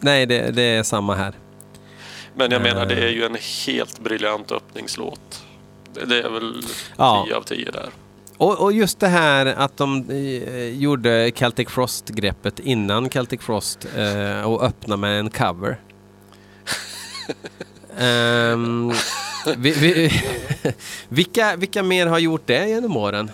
[0.01, 1.33] Nej, det, det är samma här.
[2.35, 3.03] Men jag menar, det Eh.
[3.03, 3.37] är ju en
[3.67, 5.43] helt briljant öppningslåt.
[6.07, 7.27] Det är väl 10 Ja.
[7.35, 7.89] av 10 där.
[8.37, 14.41] Och, och just det här att de eh, gjorde Celtic Frost-greppet innan Celtic Frost eh,
[14.51, 15.79] och öppna med en cover.
[17.97, 18.91] Ehm,
[19.57, 20.11] vi, vi,
[21.09, 23.31] vilka, vilka mer har gjort det genom åren?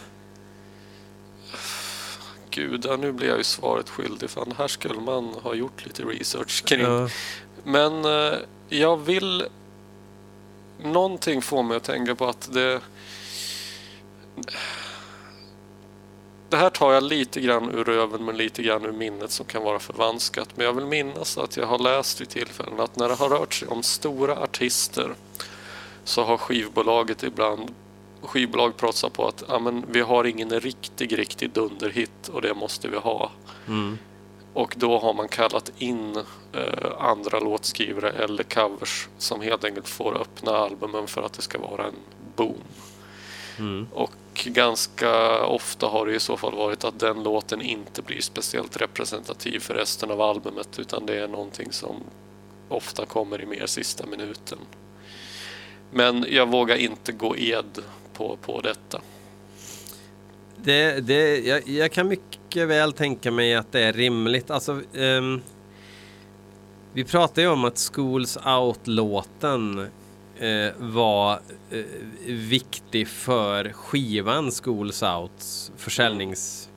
[2.49, 4.30] Gud, nu blir jag ju svaret skyldig.
[4.30, 6.82] Fan, här skulle man ha gjort lite research kring.
[6.82, 7.10] Ja.
[7.64, 8.34] Men eh,
[8.70, 9.45] jag vill...
[10.84, 12.82] Någonting får mig att tänka på att det...
[16.56, 19.64] Det här tar jag lite grann ur röven men lite grann ur minnet som kan
[19.64, 20.49] vara förvanskat.
[20.56, 23.53] Men jag vill minnas att jag har läst vid tillfällen att när det har rört
[23.53, 25.16] sig om stora artister
[26.03, 27.74] så har skivbolaget ibland
[28.22, 32.97] skivbolag pratat på att men vi har ingen riktig, riktig dunderhit och det måste vi
[32.97, 33.32] ha.
[33.68, 33.97] Mm.
[34.53, 36.16] Och då har man kallat in
[36.53, 41.58] eh, andra låtskrivare eller covers som helt enkelt får öppna albumen för att det ska
[41.58, 41.99] vara en
[42.36, 42.62] boom.
[43.58, 43.88] Mm.
[43.93, 44.12] Och
[44.44, 49.60] ganska ofta har det i så fall varit att den låten inte blir speciellt representativ
[49.60, 52.04] för resten av albumet utan det är någonting som
[52.70, 54.58] ofta kommer i mer sista minuten.
[55.92, 57.80] Men jag vågar inte gå ed
[58.14, 59.02] på, på detta.
[60.58, 64.52] Det, det, jag, jag kan mycket väl tänka mig att det är rimligt.
[64.52, 65.42] Alltså, um,
[66.94, 69.88] vi pratade ju om att Schools Out-låten
[70.40, 71.40] eh, var
[71.72, 71.80] eh,
[72.28, 76.70] viktig för skivan Schools Outs försäljnings...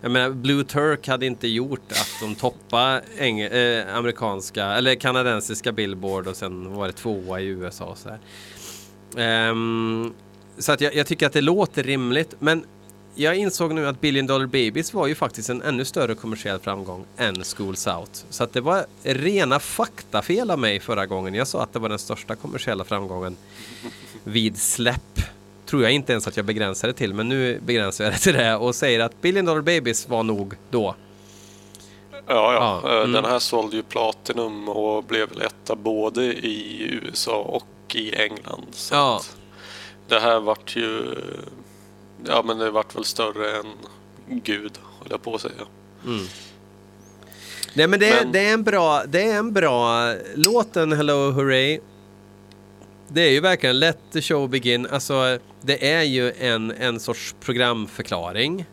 [0.00, 6.26] Jag menar, Blue Turk hade inte gjort att de toppade eh, amerikanska eller kanadensiska Billboard
[6.26, 9.50] och sen var det tvåa i USA och så här.
[9.50, 10.14] Um,
[10.58, 12.64] så att jag, jag tycker att det låter rimligt, men
[13.14, 17.04] jag insåg nu att Billion Dollar Babies var ju faktiskt en ännu större kommersiell framgång
[17.16, 18.24] än Schools Out.
[18.30, 21.34] Så att det var rena faktafel av mig förra gången.
[21.34, 23.36] Jag sa att det var den största kommersiella framgången
[24.24, 25.20] vid släpp.
[25.66, 28.56] Tror jag inte ens att jag begränsade till, men nu begränsar jag det till det
[28.56, 30.94] och säger att Billion Dollar Babies var nog då.
[32.26, 32.80] Ja, ja.
[32.84, 33.12] Ja, Eh, mm.
[33.12, 38.66] Den här sålde ju Platinum och blev väl etta både i USA och i England.
[38.72, 39.20] Så Ja.
[40.08, 41.14] det här vart ju...
[42.26, 43.66] Ja, men det vart väl större än
[44.28, 45.52] Gud, höll jag på att säga.
[47.74, 51.30] Nej men det, är- Men- det, är en bra, det är en bra låten Hello
[51.30, 51.80] Hooray.
[53.08, 54.86] Det är ju verkligen let the show begin.
[54.90, 58.66] Alltså det är ju en, en sorts programförklaring.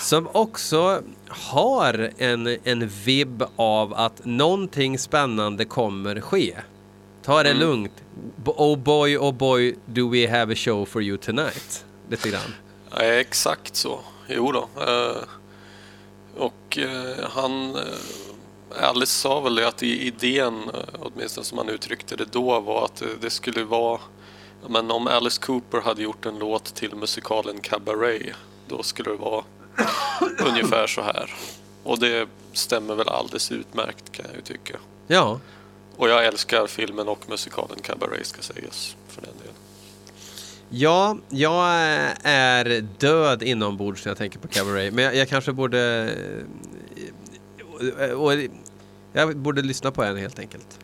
[0.00, 6.56] Som också har en, en vibb av att någonting spännande kommer ske.
[7.22, 7.92] Ta det lugnt.
[8.36, 11.84] Bo- Oh boy, oh boy, do we have a show for you tonight?
[12.10, 12.54] Lite grann.
[12.90, 14.00] Ja, exakt så.
[14.28, 14.68] Jo då.
[14.86, 15.22] Eh,
[16.36, 17.74] Och eh, han...
[17.76, 17.82] eh,
[18.88, 23.02] Alice sa väl det att i idén, åtminstone som han uttryckte det då, var att
[23.20, 24.00] det- skulle vara...
[24.68, 28.36] Men om Alice Cooper hade gjort en låt till musikalen Cabaret,
[28.68, 29.44] då skulle det vara
[30.48, 31.34] ungefär så här.
[31.84, 34.78] Och det stämmer väl alldeles utmärkt kan jag ju tycka.
[35.06, 35.40] Ja,
[35.96, 39.54] Och jag älskar filmen och musikalen Cabaret ska sägas för den delen.
[40.70, 41.64] Ja, jag
[42.22, 44.94] är död inombords när jag tänker på Cabaret.
[44.94, 46.14] Men jag, jag kanske borde...
[48.00, 48.32] eh, Och,
[49.12, 50.78] jag borde lyssna på den helt enkelt.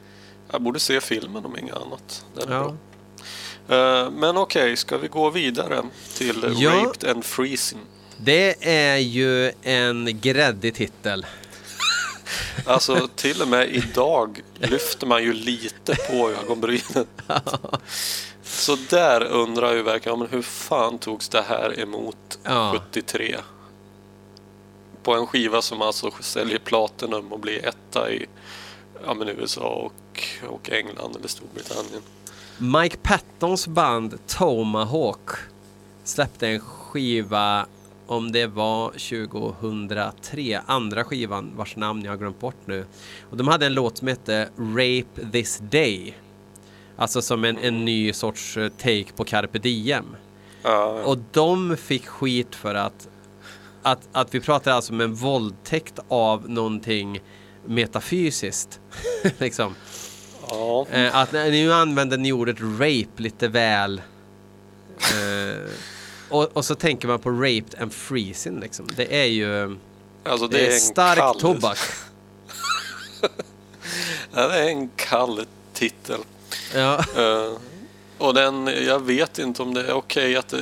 [0.52, 2.24] Jag borde se filmen om inget annat.
[2.34, 2.62] Den är Ja.
[2.62, 2.76] bra.
[4.04, 5.82] Eh, Men okej, ska vi gå vidare
[6.14, 6.70] till eh, Ja.
[6.70, 7.80] Raped and Freezing?
[8.16, 11.26] Det är ju en gräddig titel.
[12.66, 17.06] Alltså till och med idag lyfter man ju lite på ögonbrynen.
[18.56, 22.74] Så där undrar ju verkligen, men hur fan togs det här emot Ja.
[22.92, 23.36] 73?
[25.02, 28.26] På en skiva som alltså säljer Platinum och blir etta i
[29.06, 32.02] ja, men USA och, och England eller Storbritannien.
[32.58, 35.30] Mike Pattons band Tomahawk
[36.04, 37.66] släppte en skiva
[38.06, 42.86] om det var 2003, andra skivan vars namn jag har glömt bort nu.
[43.30, 46.14] Och de hade en låt som hette Rape This Day.
[46.96, 50.16] Alltså som en, en ny sorts eh, take på carpe diem.
[50.62, 53.08] Ja, Och de fick skit för att,
[53.82, 57.20] att, att vi pratar alltså om en våldtäkt av någonting
[57.66, 58.80] metafysiskt.
[59.38, 59.74] liksom.
[60.50, 60.86] ja.
[60.90, 64.00] Eh, att nu använder ni ordet rape lite väl.
[64.98, 65.70] Eh,
[66.28, 68.86] och, och så tänker man på raped and freezing liksom.
[68.96, 69.76] Det är ju
[70.24, 71.78] Alltså det är en stark kall- tobak.
[74.34, 76.20] Det är en kall titel.
[76.74, 77.04] Ja.
[77.16, 77.52] Eh,
[78.18, 80.58] och den, jag vet inte om det är okej att det,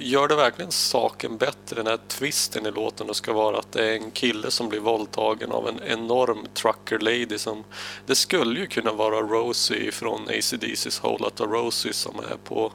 [0.00, 3.92] gör det verkligen saken bättre den här twisten i låten ska vara att det är
[3.92, 7.64] en kille som blir våldtagen av en enorm trucker lady som
[8.06, 12.72] det skulle ju kunna vara Rosie från ACDC's Whole Lotta Rosie som är på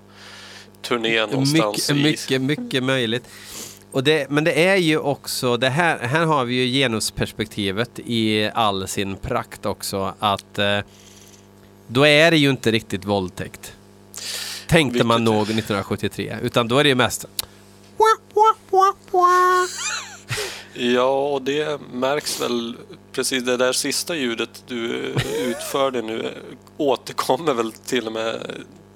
[0.81, 3.23] turné någonstans Mycket, mycket, mycket möjligt.
[3.91, 8.49] Och det, men det är ju också, det här, här har vi ju genusperspektivet i
[8.53, 10.13] all sin prakt också.
[10.19, 10.79] Att eh,
[11.87, 13.73] då är det ju inte riktigt våldtäkt.
[14.67, 16.37] Tänkte Vilket- man nog 1973.
[16.41, 17.25] Utan då är det ju mest
[20.73, 22.75] Ja, och det märks väl
[23.11, 25.13] precis det där sista ljudet du
[25.45, 26.33] utförde nu
[26.77, 28.41] återkommer väl till och med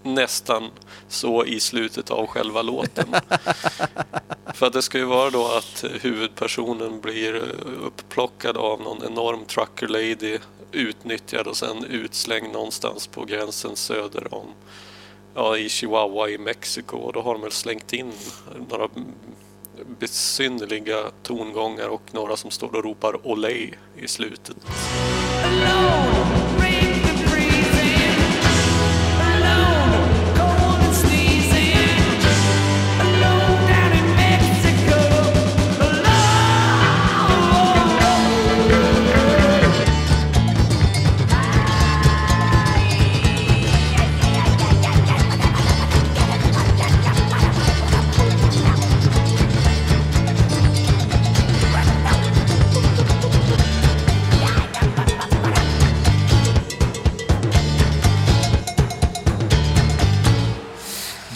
[0.03, 0.69] nästan
[1.09, 3.15] så i slutet av själva låten.
[4.53, 7.41] För att det ska ju vara då att huvudpersonen blir
[7.85, 10.37] upplockad av någon enorm trucker lady,
[10.77, 14.47] utnyttjad och sen utslängd någonstans på gränsen söder om
[15.35, 18.13] ja, i Chihuahua i Mexiko och då har de väl slängt in
[18.69, 18.89] några
[19.99, 24.55] besynnerliga tongångar och några som står och ropar Olay i slutet.
[25.43, 26.36] Alone,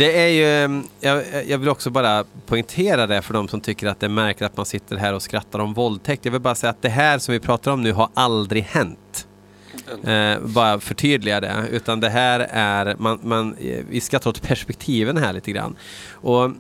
[0.02, 3.88] Det är ju, mm, jag, jag vill också bara poängtera det för de som tycker
[3.88, 6.26] att det är märkligt att man sitter här och skrattar om våldtäkt.
[6.26, 9.28] Jag vill bara säga att det här som vi pratar om nu har aldrig hänt.
[10.04, 11.66] Eh, bara förtydliga det.
[11.72, 13.56] Utan det här är, man, man,
[13.90, 15.76] vi ska ta åt perspektiven här lite grann.
[16.12, 16.52] Och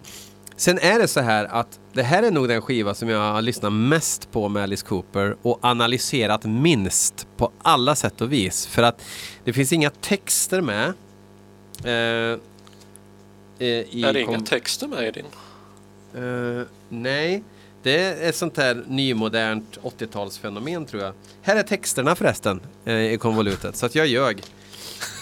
[0.55, 3.41] sen är det så här att det här är nog den skiva som jag har
[3.41, 8.67] lyssnat mest på med Alice Cooper och analyserat minst på alla sätt och vis.
[8.67, 9.01] För att
[9.43, 10.93] det finns inga texter med.
[11.83, 12.39] Eh,
[13.65, 15.25] i är det inga texter med i din?
[16.23, 17.43] Eh, nej,
[17.83, 21.13] det är ett sånt här nymodernt 80-talsfenomen tror jag.
[21.41, 24.43] Här är texterna förresten eh, i konvolutet, så att jag ljög.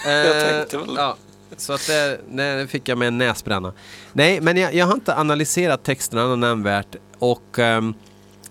[0.06, 0.94] Eh, Jag tänkte väl.
[0.96, 1.16] Ja,
[1.56, 3.72] så att det, det fick jag med en näsbränna.
[4.12, 6.96] Nej, men jag, jag har inte analyserat texterna något nämnvärt.
[7.18, 7.94] Och ehm,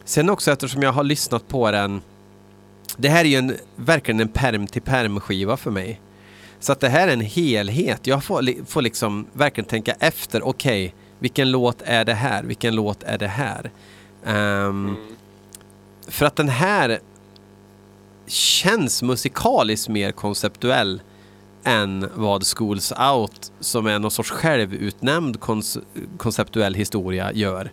[0.05, 2.01] sen också eftersom jag har lyssnat på den.
[2.97, 6.01] Det här är ju en, verkligen en perm till perm skiva för mig.
[6.59, 8.07] Så att det här är en helhet.
[8.07, 10.47] Jag får, får liksom verkligen tänka efter.
[10.47, 12.43] Okej, vilken låt är det här?
[12.43, 13.71] Vilken låt är det här?
[14.25, 14.95] Ehm,
[16.07, 16.99] För att den här
[18.27, 21.01] känns musikaliskt mer konceptuell
[21.63, 25.37] än vad Schools Out, som är någon sorts självutnämnd
[26.17, 27.71] konceptuell historia, gör.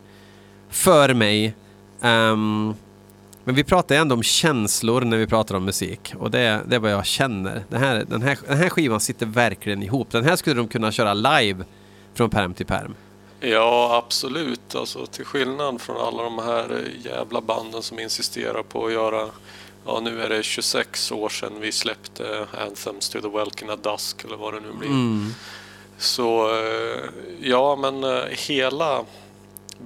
[0.68, 1.54] För mig.
[2.00, 2.74] Ehm,
[3.46, 6.14] men vi pratar ändå om känslor när vi pratar om musik.
[6.18, 7.64] Och det, det är vad jag känner.
[7.68, 10.10] Den här, den, här, den här skivan sitter verkligen ihop.
[10.10, 11.64] Den här skulle de kunna köra live
[12.14, 12.94] från perm till perm.
[13.40, 14.74] Ja, absolut.
[14.74, 19.28] Alltså, till skillnad från alla de här eh, jävla banden som insisterar på att göra
[19.86, 24.24] Ja, nu är det 26 år sedan vi släppte Anthems to the Welkin at Dusk
[24.24, 24.88] eller vad det nu blir.
[24.88, 25.34] Mm.
[25.98, 27.04] Så eh,
[27.40, 29.04] ja, men eh, hela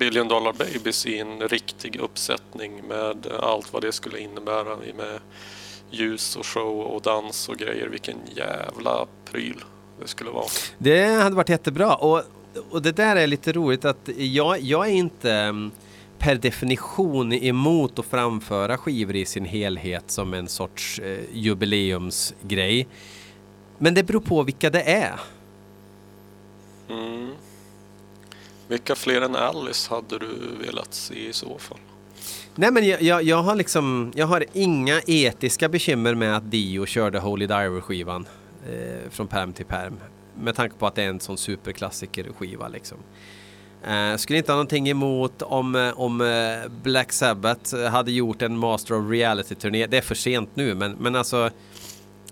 [0.01, 5.20] Billion Dollar Babies i en riktig uppsättning med allt vad det skulle innebära med
[5.90, 7.88] ljus och show och dans och grejer.
[7.88, 9.64] Vilken jävla pryl
[10.01, 10.46] det skulle vara.
[10.78, 11.94] Det hade varit jättebra.
[11.94, 12.22] Och,
[12.70, 15.70] och det där är lite roligt att jag, jag är inte mm,
[16.18, 22.88] per definition emot att framföra skivor i sin helhet som en sorts eh, jubileumsgrej.
[23.78, 25.20] Men det beror på vilka det är.
[26.88, 27.32] Mm.
[28.70, 30.28] Vilka fler än Alice hade du
[30.66, 31.78] velat se i så fall?
[32.54, 36.86] Nej men jag, jag, jag har liksom, jag har inga etiska bekymmer med att Dio
[36.86, 38.26] körde Holy Diver-skivan
[38.68, 40.00] eh, från perm till perm.
[40.38, 42.98] Med tanke på att det är en sån superklassiker-skiva liksom.
[43.84, 48.58] Eh, skulle inte ha någonting emot om, eh, om eh, Black Sabbath hade gjort en
[48.58, 49.86] Master of Reality-turné.
[49.86, 51.50] Det är för sent nu men, men alltså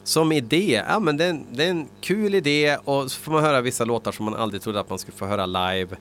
[0.04, 3.32] som idé, ja men det är, en, det är en kul idé och så får
[3.32, 5.96] man höra vissa låtar som man aldrig trodde att man skulle få höra live.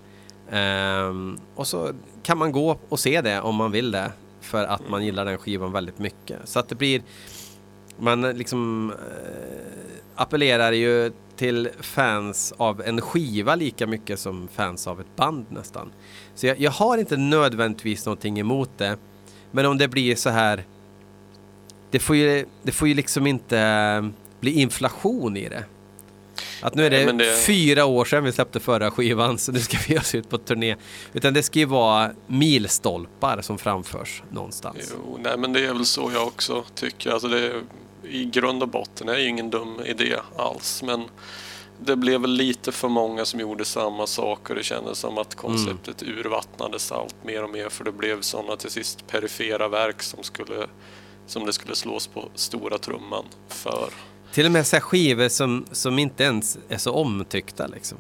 [0.52, 1.91] Um, och så
[2.24, 4.12] kan man gå och se det om man vill det.
[4.41, 6.39] För att man gillar den skivan väldigt mycket.
[6.43, 7.02] Så att det blir,
[8.00, 8.95] man liksom uh,
[10.16, 15.91] appellerar ju till fans av en skiva lika mycket som fans av ett band nästan.
[16.36, 18.98] Så jag, jag har inte nödvändigtvis någonting emot det.
[19.52, 20.64] Men om det blir så här
[21.91, 25.64] det får ju, det får ju liksom inte eh, bli inflation i det.
[26.61, 29.77] Att nu är det, det- fyra år sedan vi släppte förra skivan så nu ska
[29.88, 30.75] vi ge oss ut på turné.
[31.13, 34.77] Utan det ska ju vara milstolpar som framförs någonstans.
[34.93, 37.11] Jo, nej men det är väl så jag också tycker.
[37.11, 37.61] Alltså det
[38.09, 40.83] I grund och botten är det ju ingen dum idé alls.
[40.83, 41.03] Men
[41.79, 45.35] det blev väl lite för många som gjorde samma sak och det kändes som att
[45.35, 50.23] konceptet urvattnades allt mer och mer för det blev sådana till sist perifera verk som,
[50.23, 50.67] skulle,
[51.27, 53.89] som det skulle slås på stora trumman för.
[54.38, 57.97] Till och med så här skivor som, som inte ens är så omtyckta liksom.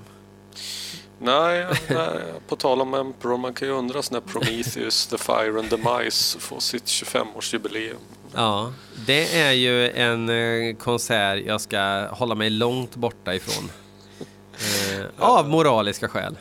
[1.19, 5.69] Nej, nej, på tal om Emperor, man kan ju undra när Prometheus, The Fire and
[5.69, 7.97] the Mice får sitt 25-årsjubileum.
[8.33, 8.73] Ja,
[9.05, 13.69] det är ju en eh, konsert jag ska hålla mig långt borta ifrån.
[14.53, 16.37] Eh, av moraliska skäl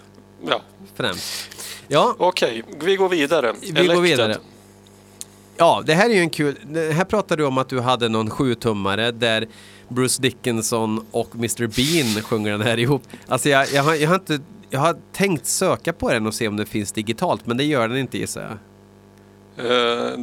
[0.49, 0.61] Ja,
[0.95, 1.51] främst.
[1.89, 3.55] Ja, okej, vi går vidare.
[3.61, 4.03] Vi går Elected.
[4.03, 4.37] vidare.
[5.57, 6.57] Ja, det här är ju en kul...
[6.75, 9.47] Här pratar du om att du hade någon sjutummare där
[9.89, 13.03] Bruce Dickinson och Mr Bean sjunger den här ihop.
[13.29, 14.41] Alltså jag, jag, har, jag har inte...
[14.71, 17.89] Jag har tänkt söka på den och se om det finns digitalt, men det gör
[17.89, 18.53] den inte gissar jag.
[19.67, 20.19] Eh,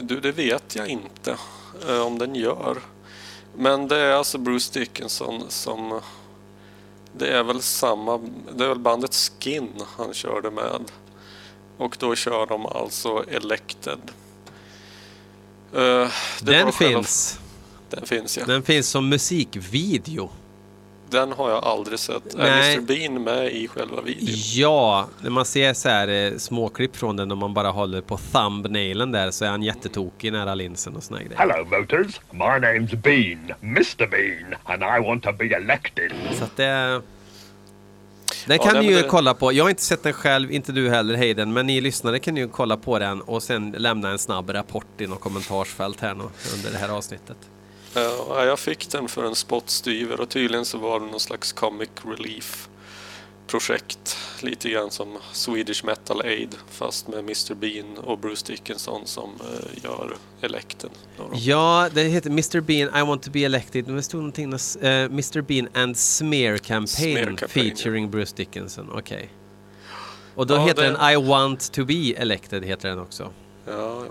[0.00, 1.36] du, det vet jag inte
[1.88, 2.78] eh, om den gör.
[3.56, 6.00] Men det är alltså Bruce Dickinson som...
[7.18, 8.20] Det är väl samma...
[8.56, 10.80] Det är väl bandet Skin han körde med.
[11.76, 13.98] Och då kör de alltså Elected.
[15.74, 16.10] Är
[16.44, 17.38] Den finns.
[17.96, 18.44] Den finns ja.
[18.46, 20.30] Den finns som musikvideo.
[21.10, 22.22] Den har jag aldrig sett.
[22.36, 22.72] Nej.
[22.72, 24.28] Är Mr Bean med i själva videon?
[24.54, 28.18] Ja, när man ser så här eh, småklipp från den och man bara håller på
[28.32, 31.36] thumbnailen där så är han jättetokig nära linsen och såna grejer.
[31.38, 32.20] Hello, voters.
[32.30, 34.06] My name's Bean, Mr.
[34.10, 36.12] Bean, and I want to be elected.
[36.38, 37.00] Så att det...
[38.46, 39.52] Den Ja, kan nej, ni ju det- kolla på.
[39.52, 42.48] Jag har inte sett den själv, inte du heller Hayden, men ni lyssnare kan ju
[42.48, 46.24] kolla på den och sen lämna en snabb rapport i något kommentarsfält här nu
[46.56, 47.36] under det här avsnittet.
[47.94, 51.90] Ja, jag fick den för en spottstyver och tydligen så var det någon slags comic
[52.04, 52.68] relief
[53.46, 54.16] projekt.
[54.40, 59.84] Lite grann som Swedish Metal Aid fast med Mr Bean och Bruce Dickinson som eh,
[59.84, 61.30] gör då.
[61.34, 63.86] Ja, det heter Mr Bean I want to be elected.
[63.86, 68.90] Men det stod någonting, uh, Mr Bean and Smear Campaign, Smear Campaign, featuring Bruce Dickinson.
[68.92, 69.30] Okej.
[70.34, 73.32] Och då Ja, heter det- den I want to be elected, heter den också.
[73.66, 73.72] Ja,
[74.04, 74.06] ja.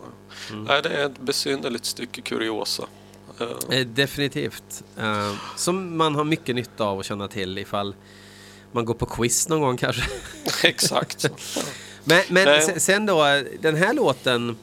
[0.49, 0.63] Mm.
[0.63, 2.83] Nej, det är ett besynnerligt stycke kuriosa.
[3.71, 4.83] Eh, definitivt.
[4.97, 7.95] Eh, som man har mycket nytta av att känna till ifall
[8.71, 10.03] man går på quiz någon gång kanske.
[10.63, 11.25] exakt.
[12.03, 13.23] Men, men sen då,
[13.61, 14.57] den här låten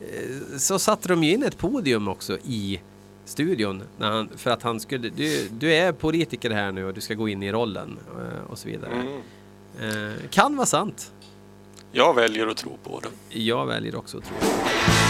[0.00, 2.80] eh, så satte de ju in ett podium också i
[3.24, 3.82] studion.
[3.98, 7.14] När han, för att han skulle, du, du är politiker här nu och du ska
[7.14, 7.98] gå in i rollen
[8.48, 8.92] och så vidare.
[9.80, 10.14] Mm.
[10.30, 11.12] Kan vara sant.
[11.92, 13.38] Jag väljer att tro på det.
[13.38, 14.36] Jag väljer också att tro.
[14.40, 15.07] Top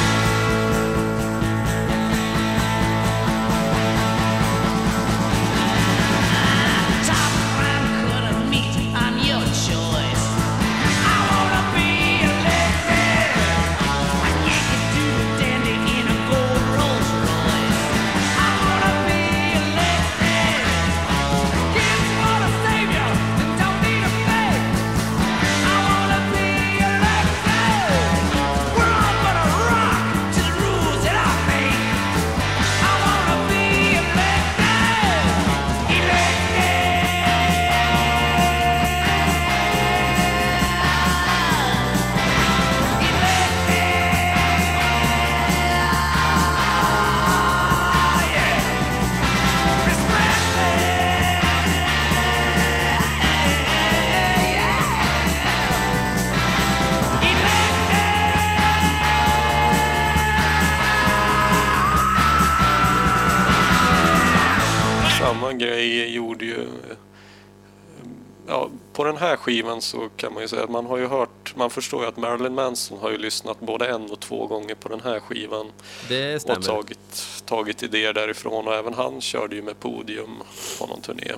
[69.48, 72.16] skivan så kan man ju säga att man har ju hört, man förstår ju att
[72.16, 75.66] Marilyn Manson har ju lyssnat både en och två gånger på den här skivan
[76.08, 76.60] Det och stämmer.
[76.62, 80.36] tagit, tagit idéer därifrån och även han körde ju med podium
[80.78, 81.32] på någon turné.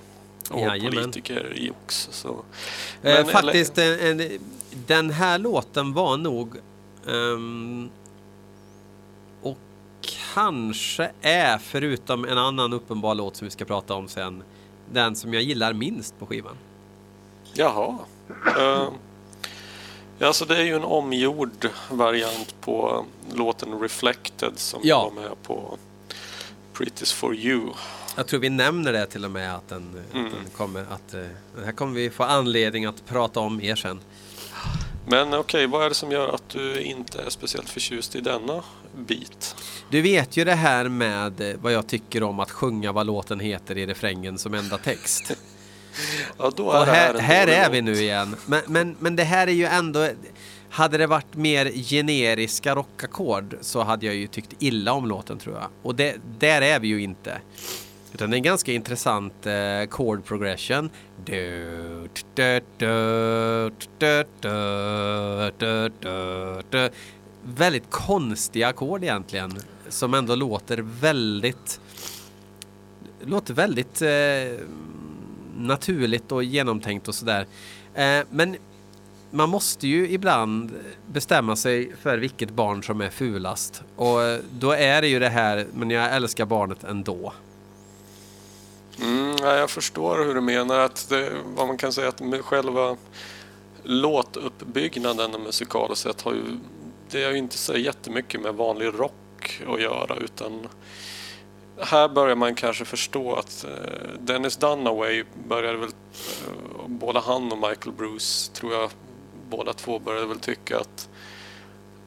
[0.51, 0.91] Och Jajamän.
[0.95, 2.13] politiker i också.
[2.13, 2.29] Så.
[2.29, 2.35] Eh,
[3.03, 4.39] Men- faktiskt, en, en,
[4.87, 6.57] den här låten var nog...
[7.09, 7.89] ehm,
[9.43, 9.59] och
[10.35, 14.43] kanske är, förutom en annan uppenbar låt som vi ska prata om sen,
[14.93, 16.57] den som jag gillar minst på skivan.
[17.55, 17.99] Jaha.
[18.59, 18.89] Uh,
[20.21, 25.05] alltså det är ju en omgjord variant på låten Reflected som Ja.
[25.15, 25.79] var med på
[26.75, 27.61] Pretty's for you.
[28.17, 31.15] Jag tror vi nämner det till och med att den, att den kommer att...
[31.15, 31.21] eh,
[31.55, 34.01] Den här kommer vi få anledning att prata om mer sen.
[35.09, 38.63] Men okej, vad är det som gör att du inte är speciellt förtjust i denna
[38.97, 39.57] bit?
[39.91, 43.41] Du vet ju det här med eh, vad jag tycker om att sjunga vad låten
[43.41, 45.33] heter i refrängen som enda text.
[46.39, 48.37] Ja, då är Och här, här är vi nu igen.
[48.47, 50.09] Men, men, men det här är ju ändå...
[50.73, 55.57] Hade det varit mer generiska rockackord så hade jag ju tyckt illa om låten tror
[55.57, 55.69] jag.
[55.83, 57.39] Och det, där är vi ju inte.
[58.13, 60.91] Utan det är en ganska intressant eh, chord progression.
[67.43, 69.59] Väldigt konstiga ackord egentligen.
[69.89, 71.81] Som ändå låter väldigt...
[73.25, 74.67] Låter väldigt eh,
[75.67, 77.47] naturligt och genomtänkt och sådär.
[77.95, 78.57] Eh, men
[79.31, 80.73] man måste ju ibland
[81.07, 83.83] bestämma sig för vilket barn som är fulast.
[83.97, 87.33] Och eh, då är det ju det här, men jag älskar barnet ändå.
[89.03, 90.79] Mm, ja, jag förstår hur du menar.
[90.79, 92.97] att det, Vad man kan säga att med själva
[93.83, 96.43] låtuppbyggnaden musikaliskt sett har ju
[97.11, 100.69] det har ju inte så jättemycket med vanlig rock att göra utan
[101.83, 107.59] här börjar man kanske förstå att eh, Dennis Dunaway började väl, eh, både han och
[107.59, 108.91] Michael Bruce tror jag
[109.51, 111.09] båda två började väl tycka att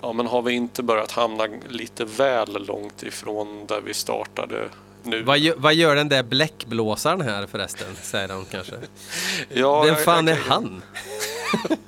[0.02, 4.70] ja men har vi inte börjat hamna lite väl långt ifrån där vi startade
[5.04, 5.24] nu?
[5.24, 7.88] Vad, gö- vad gör den där bläckblåsaren här förresten?
[8.02, 8.76] Säger de kanske.
[9.50, 10.82] Ja, Vem jag- fan jag är kan han?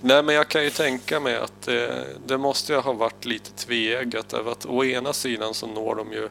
[0.00, 3.50] Nej, men jag kan ju tänka mig att det, det måste ju ha varit lite
[3.52, 4.34] tveeggat.
[4.34, 6.28] Att å ena sidan så når de ju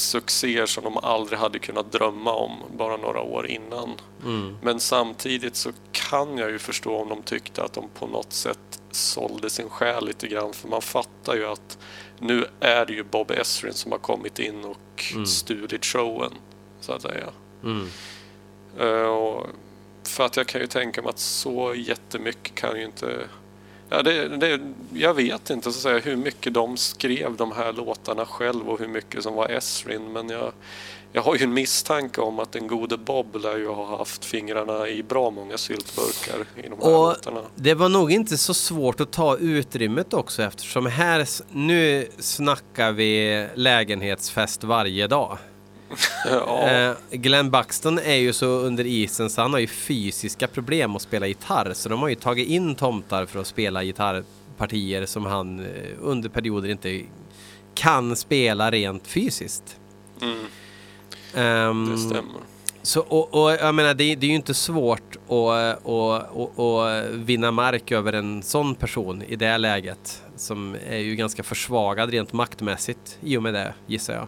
[0.00, 3.90] succéer som de aldrig hade kunnat drömma om bara några år innan.
[4.24, 4.56] Mm.
[4.62, 8.82] Men samtidigt så kan jag ju förstå om de tyckte att de på något sätt
[8.90, 10.52] sålde sin själ lite grann.
[10.52, 11.78] För man fattar ju att
[12.18, 16.32] nu är det ju Bob Esrin som har kommit in och stulit showen,
[16.80, 17.28] så att säga.
[17.64, 17.88] Mm.
[19.10, 19.46] Och
[20.04, 23.28] för att jag kan ju tänka mig att så jättemycket kan ju inte...
[23.90, 24.60] Ja, det, det,
[24.94, 28.80] jag vet inte så att säga, hur mycket de skrev de här låtarna själv och
[28.80, 30.12] hur mycket som var Esrin.
[30.12, 30.52] Men jag,
[31.12, 34.88] jag har ju en misstanke om att den gode Bob lär ju ha haft fingrarna
[34.88, 37.40] i bra många syltburkar i de här Och låtarna.
[37.54, 43.46] det var nog inte så svårt att ta utrymmet också eftersom här, nu snackar vi
[43.54, 45.38] lägenhetsfest varje dag.
[46.24, 50.96] Ja, Eh, Glenn Buxton är ju så under isen så han har ju fysiska problem
[50.96, 51.72] att spela gitarr.
[51.74, 55.66] Så de har ju tagit in tomtar för att spela gitarrpartier som han eh,
[56.00, 57.02] under perioder inte
[57.74, 59.76] kan spela rent fysiskt.
[60.22, 60.36] mm,
[61.34, 62.40] Ehm, det stämmer.
[62.82, 67.04] Så, och, och jag menar, det, det är ju inte svårt att, att, att, att
[67.10, 70.22] vinna mark över en sån person i det läget.
[70.36, 74.26] Som är ju ganska försvagad rent maktmässigt i och med det, gissar jag.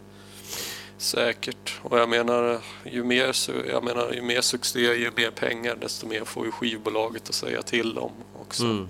[1.02, 1.80] Säkert.
[1.82, 3.36] Och jag menar, ju mer,
[3.68, 7.62] jag menar, ju mer succé, ju mer pengar, desto mer får ju skivbolaget att säga
[7.62, 8.62] till om också.
[8.64, 8.88] Mm.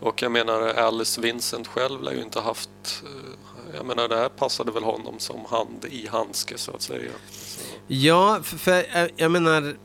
[0.00, 3.02] Och jag menar, Alice Vincent själv lär ju inte haft...
[3.04, 7.10] eh, Jag menar, det här passade väl honom som hand i handske så att säga.
[7.30, 9.76] Så, Ja, för, för jag, jag menar...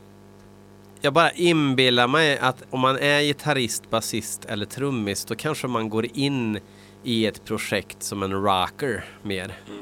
[1.00, 5.88] Jag bara inbillar mig att om man är gitarrist, basist eller trummis då kanske man
[5.88, 6.60] går in
[7.04, 9.44] i ett projekt som en rocker mer.
[9.68, 9.74] Eh,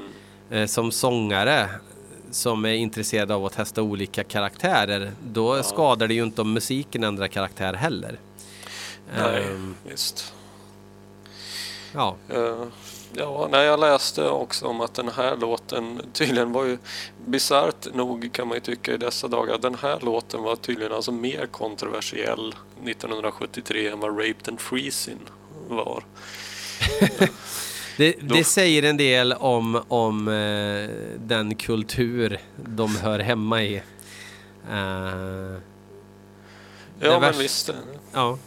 [0.67, 1.69] som sångare
[2.31, 7.03] som är intresserad av att testa olika karaktärer då skadar det ju inte om musiken
[7.03, 8.19] ändrar karaktär heller.
[9.17, 10.33] nej, Ehm, visst.
[11.93, 12.15] ja.
[12.29, 12.63] Eh,
[13.13, 16.77] ja, när jag läste också om att den här låten tydligen var ju
[17.25, 19.57] bisarrt nog kan man ju tycka i dessa dagar.
[19.57, 25.19] Den här låten var tydligen alltså mer kontroversiell 1973 än vad Raped and Freezing
[25.67, 26.03] var.
[27.99, 30.89] Det, det säger en del om, om eh,
[31.19, 33.75] den kultur de hör hemma i.
[34.71, 35.57] Eh,
[36.99, 37.69] Ja, men visst.
[38.13, 38.37] ja.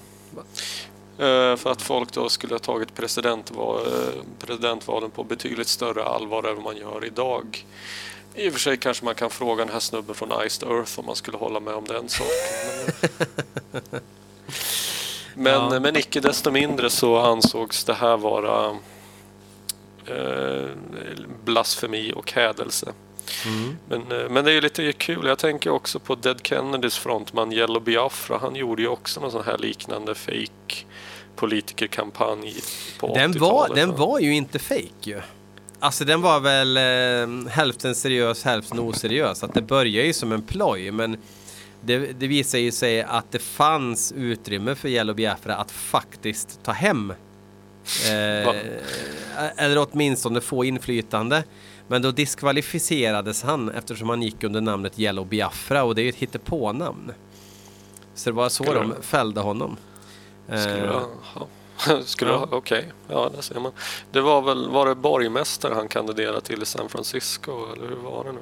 [1.19, 6.43] Eh, För att folk då skulle ha tagit presidentval, eh, presidentvalen på betydligt större allvar
[6.45, 7.67] än man gör idag.
[8.35, 11.07] I och för sig kanske man kan fråga den här snubben från Iced Earth om
[11.07, 13.13] man skulle hålla med om den saken.
[15.35, 15.81] Men, Ja.
[15.81, 18.77] men icke desto mindre så ansågs det här vara
[20.07, 20.69] eh,
[21.45, 22.93] blasfemi och hädelse.
[23.47, 23.77] Mm.
[23.89, 25.27] Men, eh, men det är ju lite kul.
[25.27, 28.39] Jag tänker också på Dead Kennedys frontman Yellow Biafra.
[28.39, 30.85] Han gjorde ju också någon sån här liknande fake
[31.37, 32.55] politikerkampanj
[32.99, 33.41] på Den, 80-talet.
[33.41, 35.21] var, den var ju inte fake ju.
[35.79, 39.43] Alltså den var väl eh, hälften seriös, hälften oseriös.
[39.43, 41.17] Att det började ju som en ploj, men
[41.81, 46.73] det, det visar ju sig att det fanns utrymme för Yellow Biafra att faktiskt ta
[46.73, 47.13] hem.
[48.11, 48.57] Eh,
[49.57, 51.45] eller åtminstone få inflytande.
[51.89, 56.09] Men då diskvalificerades han eftersom han gick under namnet Yellow Biafra och det är ju
[56.09, 57.13] ett hittepånamn.
[58.15, 59.77] Så det var så Skulle de det- fällde honom.
[60.47, 61.03] Skulle Eh,
[61.87, 61.99] ja.
[62.05, 63.73] Skulle okej, ja det ser man.
[64.13, 68.25] Det var väl, var det borgmästare han kandiderade till i San Francisco eller hur var
[68.25, 68.41] det nu?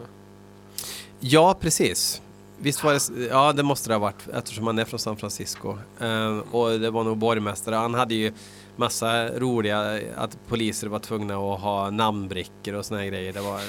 [1.20, 2.22] Ja, precis.
[2.58, 5.78] Visst var det, ja det måste det ha varit eftersom han är från San Francisco.
[6.00, 7.74] Eh, och det var nog borgmästare.
[7.74, 8.32] Han hade ju
[8.76, 13.32] massa roliga, att poliser var tvungna att ha namnbrickor och såna här grejer.
[13.32, 13.60] Det var,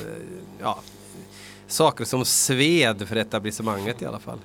[0.62, 0.80] ja,
[1.68, 4.40] saker som sved för etablissemanget i alla fall.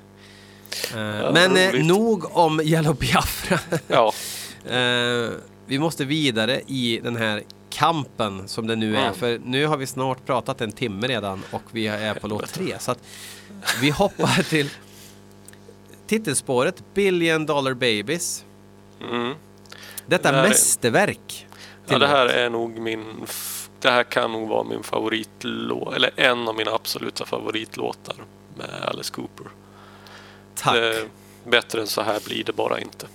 [0.95, 1.87] Eh, men eh, roligt.
[1.87, 3.59] nog om Yellow Biafra.
[3.89, 4.13] Ja,
[4.67, 5.31] Eh,
[5.67, 9.03] vi måste vidare i den här kampen som det nu är.
[9.03, 9.15] Mm.
[9.15, 12.79] För nu har vi snart pratat en timme redan och vi är på låt tre.
[12.79, 12.99] Så att
[13.81, 14.71] vi hoppar till
[16.07, 18.45] titelspåret Billion Dollar Babies.
[19.01, 19.35] mm.
[20.07, 21.47] Detta Det här är- mästerverk.
[21.87, 23.27] ja det här är nog min,
[23.81, 28.17] det här kan nog vara min favoritlåt, eller en av mina absoluta favoritlåtar
[28.57, 29.47] med Alice Cooper.
[30.55, 30.75] Tack.
[30.75, 31.09] Det,
[31.45, 33.07] bättre än så här blir det bara inte.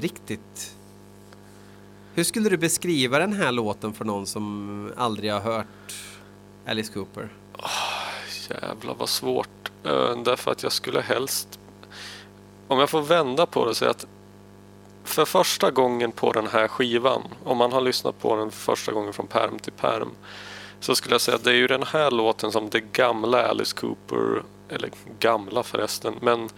[0.00, 0.76] Riktigt...
[2.14, 5.94] Hur skulle du beskriva den här låten för någon som aldrig har hört
[6.66, 7.28] Alice Cooper?
[7.52, 7.68] Ah,
[8.50, 9.70] jävlar vad svårt.
[9.84, 11.58] Eh, därför att jag skulle helst...
[12.68, 14.06] Om jag får vända på det och säga att
[15.04, 19.12] för första gången på den här skivan, om man har lyssnat på den första gången
[19.12, 20.10] från perm till perm,
[20.80, 23.76] så skulle jag säga att det är ju den här låten som det gamla Alice
[23.76, 26.48] Cooper, eller gamla förresten, men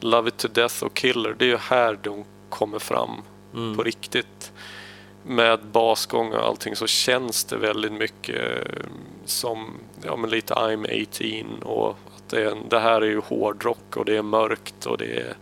[0.00, 3.10] Love It To Death och Killer, det är ju här de kommer fram
[3.76, 4.52] på riktigt.
[5.26, 8.82] Med basgång och allting så känns det väldigt mycket eh,
[9.24, 9.74] som
[10.04, 11.02] ja, men lite I'm
[11.46, 14.98] 18 och att det, är, det här är ju hårdrock och det är mörkt och
[14.98, 15.36] det är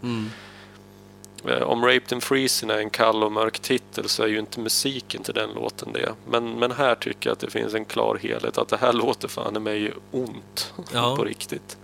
[1.49, 4.61] Eh, Om Raped and Freezing är en kall och mörk titel så är ju inte
[4.61, 6.13] musiken till den låten det.
[6.29, 8.59] Men, men här tycker jag att det finns en klar helhet.
[8.59, 11.17] Att det här låter fan i mig ont Ja.
[11.19, 11.79] på riktigt.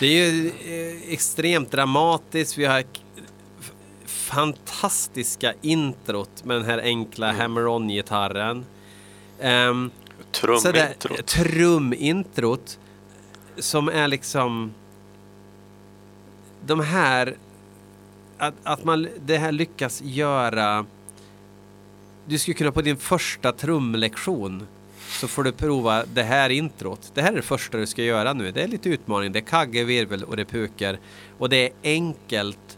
[0.00, 2.58] Det är ju eh, extremt dramatiskt.
[2.58, 2.74] Vi har
[4.34, 7.40] fantastiska introt med den här enkla Mm.
[7.40, 8.64] hammer-on-gitarren.
[9.40, 11.26] Um, det, Trumintrot.
[11.26, 12.78] trumintrot
[13.58, 14.72] som är liksom
[16.66, 17.36] de här
[18.38, 20.86] att, att man det här lyckas göra
[22.24, 24.66] du skulle kunna på din första trumlektion
[25.08, 27.10] så får du prova det här introt.
[27.14, 28.50] Det här är det första du ska göra nu.
[28.50, 29.32] Det är lite utmaning.
[29.32, 30.98] Det är kagge, virvel och det pukar.
[31.38, 32.71] Och det är enkelt.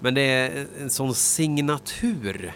[0.00, 2.52] Men det är en sån signatur.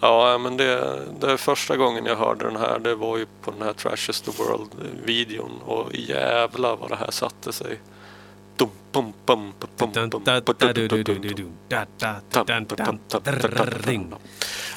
[0.00, 2.78] Ja, men det, det är första gången jag hörde den här.
[2.78, 5.62] Det var ju på den här Trash is the World-videon.
[5.64, 7.78] Och jävlar vad det här satte sig.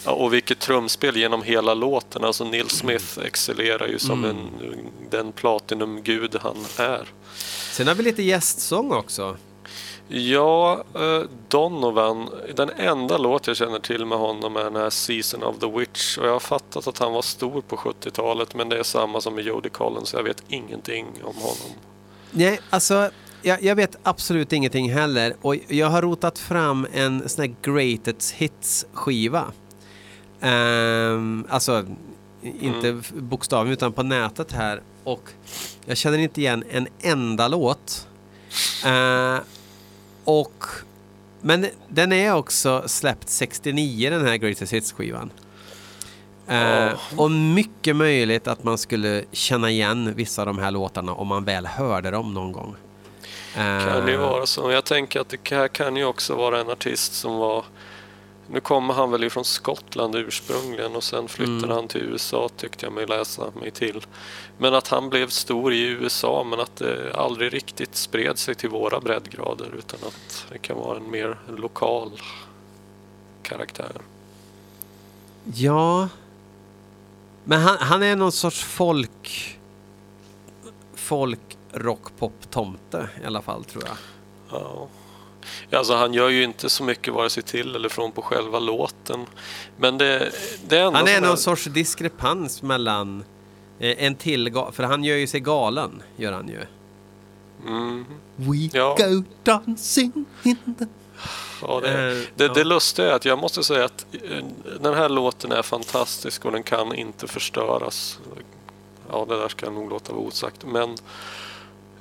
[0.06, 2.24] Ja, och vilket trumspel genom hela låten.
[2.24, 4.48] Alltså Neil Smith excellerar ju som en,
[5.10, 7.08] den platinumgud han är.
[7.72, 9.38] Sen har vi lite gästsång också.
[10.14, 12.30] Ja, eh, Donovan.
[12.56, 16.18] Den enda låt jag känner till med honom är den här Season of the Witch.
[16.18, 18.56] Och jag har fattat att han var stor på 70-talet.
[18.56, 20.14] Men det är samma som med Jody Collins.
[20.14, 21.72] Jag vet ingenting om honom.
[22.32, 23.10] Nej, alltså
[23.42, 25.36] jag, jag vet absolut ingenting heller.
[25.42, 29.46] Och jag har rotat fram en sån här Greatest Hits-skiva.
[30.42, 31.86] Ehm, alltså,
[32.62, 33.02] inte Mm.
[33.14, 34.82] bokstavligen utan på nätet här.
[35.04, 35.30] Och
[35.86, 38.08] jag känner inte igen en enda låt.
[38.86, 39.38] Eh,
[40.24, 40.66] och,
[41.42, 45.32] men den är också släppt 69 den här Greatest Hits-skivan.
[46.48, 46.94] Eh.
[47.18, 51.46] Och mycket möjligt att man skulle känna igen vissa av de här låtarna om man
[51.46, 52.76] väl hörde dem någon gång.
[53.56, 54.72] Eh, Kan det ju vara så.
[54.72, 57.66] Jag tänker att det här kan ju också vara en artist som var...
[58.54, 61.70] Nu kommer han väl ifrån Skottland ursprungligen och sen flyttade Mm.
[61.70, 64.06] han till USA tyckte jag mig läsa mig till.
[64.58, 68.70] Men att han blev stor i USA men att det aldrig riktigt spred sig till
[68.70, 72.12] våra breddgrader utan att det kan vara en mer lokal
[73.44, 73.92] karaktär.
[75.56, 76.10] Ja.
[77.44, 79.58] Men han, han är någon sorts folk...
[80.96, 83.98] Folk rock-pop-tomte i alla fall tror jag.
[84.62, 84.88] Ja.
[85.72, 89.26] Alltså han gör ju inte så mycket vare sig till eller från på själva låten.
[89.78, 90.32] Men det,
[90.68, 93.24] det är Han är någon sorts diskrepans mellan
[93.80, 94.50] eh, en till...
[94.50, 96.60] ga- För han gör ju sig galen, gör han ju.
[97.68, 98.06] Mm.
[98.36, 98.96] We Ja.
[99.00, 100.86] go dancing in the...
[101.62, 102.54] Ja, det, Eh, det, ja.
[102.54, 104.46] det lustiga är att jag måste säga att eh,
[104.82, 108.20] den här låten är fantastisk och den kan inte förstöras.
[109.12, 110.66] Ja, det där ska jag nog låta vara osagt.
[110.66, 110.96] Men,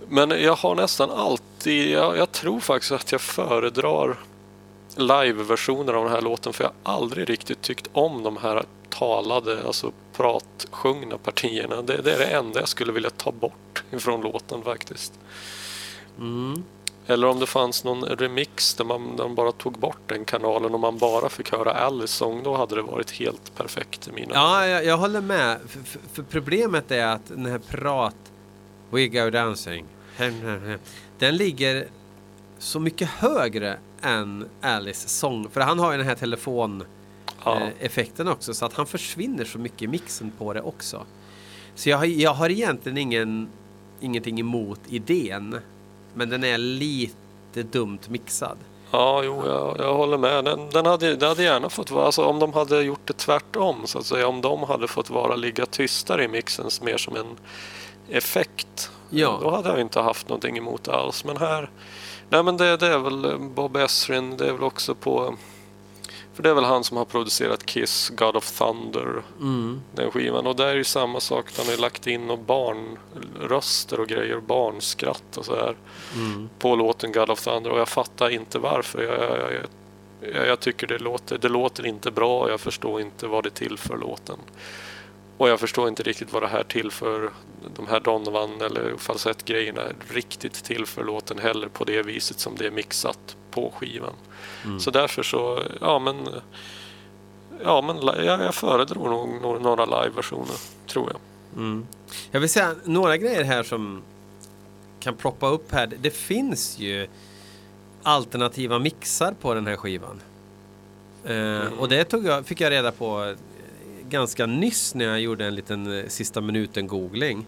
[0.09, 4.17] men jag har nästan alltid, jag, jag tror faktiskt att jag föredrar
[4.97, 9.67] live-versioner av den här låten för jag har aldrig riktigt tyckt om de här talade,
[9.67, 11.83] alltså pratsjungna partierna.
[11.83, 15.13] Det, det är det enda jag skulle vilja ta bort ifrån låten faktiskt.
[16.19, 16.65] Mm.
[17.07, 20.75] Eller om det fanns någon remix där man, där man bara tog bort den kanalen
[20.75, 22.43] och man bara fick höra Alice sång.
[22.43, 25.59] Då hade det varit helt perfekt i mina Ja, jag, jag håller med.
[25.69, 25.81] För,
[26.13, 28.15] för, problemet är att den här prat...
[28.91, 29.85] We go dancing.
[31.19, 31.89] Den ligger
[32.59, 35.51] så mycket högre än Alice sång.
[35.51, 36.85] För han har ju den här telefon...
[37.45, 37.61] Ja.
[37.81, 41.07] eh, också så att han försvinner så mycket i mixen på det också.
[41.75, 43.49] Så jag har, jag har egentligen ingen,
[44.01, 45.61] ingenting emot idén
[46.15, 48.59] men den är lite dumt mixad.
[48.91, 50.45] Ja, jo, jag, jag håller med.
[50.45, 53.87] Den, den hade, det hade gärna fått vara, alltså om de hade gjort det tvärtom
[53.87, 54.29] så att säga.
[54.29, 57.37] Om de hade fått vara ligga tystare i mixen mer som en
[58.11, 58.91] effekt.
[59.11, 59.39] Ja.
[59.43, 61.25] Då hade jag inte haft någonting emot det alls.
[61.25, 61.71] Men här,
[62.29, 65.37] nej men det, det är väl eh, Bob Ezrin, det är väl också på
[66.35, 69.81] för det är väl han som har producerat Kiss, God of Thunder, Mm.
[69.95, 70.47] den skivan.
[70.47, 75.37] Och där är ju samma sak, han har lagt in och barnröster och grejer, barnskratt
[75.37, 75.77] och så här
[76.17, 76.49] Mm.
[76.59, 79.03] på låten God of Thunder och jag fattar inte varför.
[79.03, 83.01] Jag, jag, jag, jag, jag tycker det låter, det låter inte bra och jag förstår
[83.01, 84.37] inte vad det är till för låten.
[85.41, 87.31] Och jag förstår inte riktigt vad det här tillför
[87.77, 92.71] de här Donovan eller falsettgrejerna riktigt tillför låten heller på det viset som det är
[92.71, 94.13] mixat på skivan.
[94.81, 96.29] Så därför så, ja men
[97.65, 101.21] Ja men jag, jag föredrar nog några, live-versioner, tror jag.
[101.63, 101.87] Mm.
[102.31, 104.03] Jag vill säga några grejer här som
[105.01, 105.87] kan ploppa upp här.
[105.87, 107.09] Det finns ju
[108.03, 110.21] alternativa mixar på den här skivan.
[111.25, 113.35] Eh, och det tog jag, fick jag reda på
[114.11, 117.47] ganska nyss när jag gjorde en liten eh, sista minuten googling.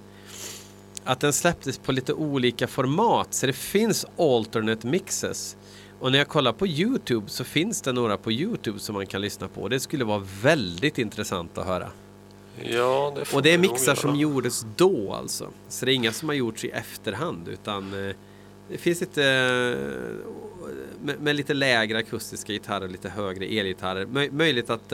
[1.05, 5.57] Att den släpptes på lite olika format så det finns alternate mixes.
[6.01, 9.21] Och när jag kollar på Youtube så finns det några på Youtube som man kan
[9.21, 9.69] lyssna på.
[9.69, 11.91] Det skulle vara väldigt intressant att höra.
[12.63, 15.49] Ja, det får Och det är mixar som gjordes då alltså.
[15.69, 18.15] Så det är inga som har gjorts i efterhand utan eh,
[18.69, 20.33] det finns lite eh,
[21.05, 24.07] med, med lite lägre akustiska gitarrer, lite högre elgitarrer.
[24.07, 24.93] Möj, möjligt att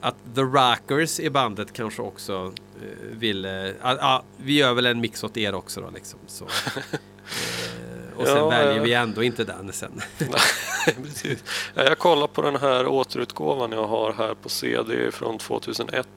[0.00, 3.44] att The Rockers i bandet kanske också eh, vill...
[3.44, 6.18] eh, Ja, ah, vi gör väl en mix åt er också då liksom.
[6.26, 6.46] Så.
[7.30, 8.82] Eh, och sen Ja, väljer ja.
[8.82, 10.00] vi ändå inte den sen.
[11.74, 16.08] Ja, Jag kollar på den här återutgåvan jag har här på CD från 2001.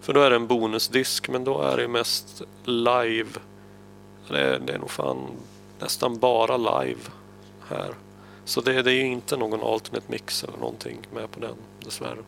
[0.00, 3.28] För då är det en bonusdisk men då är det mest live.
[4.28, 5.26] Det är, det är nog fan
[5.80, 7.00] nästan bara live
[7.68, 7.94] här.
[8.44, 11.54] Så det, det är ju inte någon alternate mix eller någonting med på den
[11.84, 12.18] dessvärre.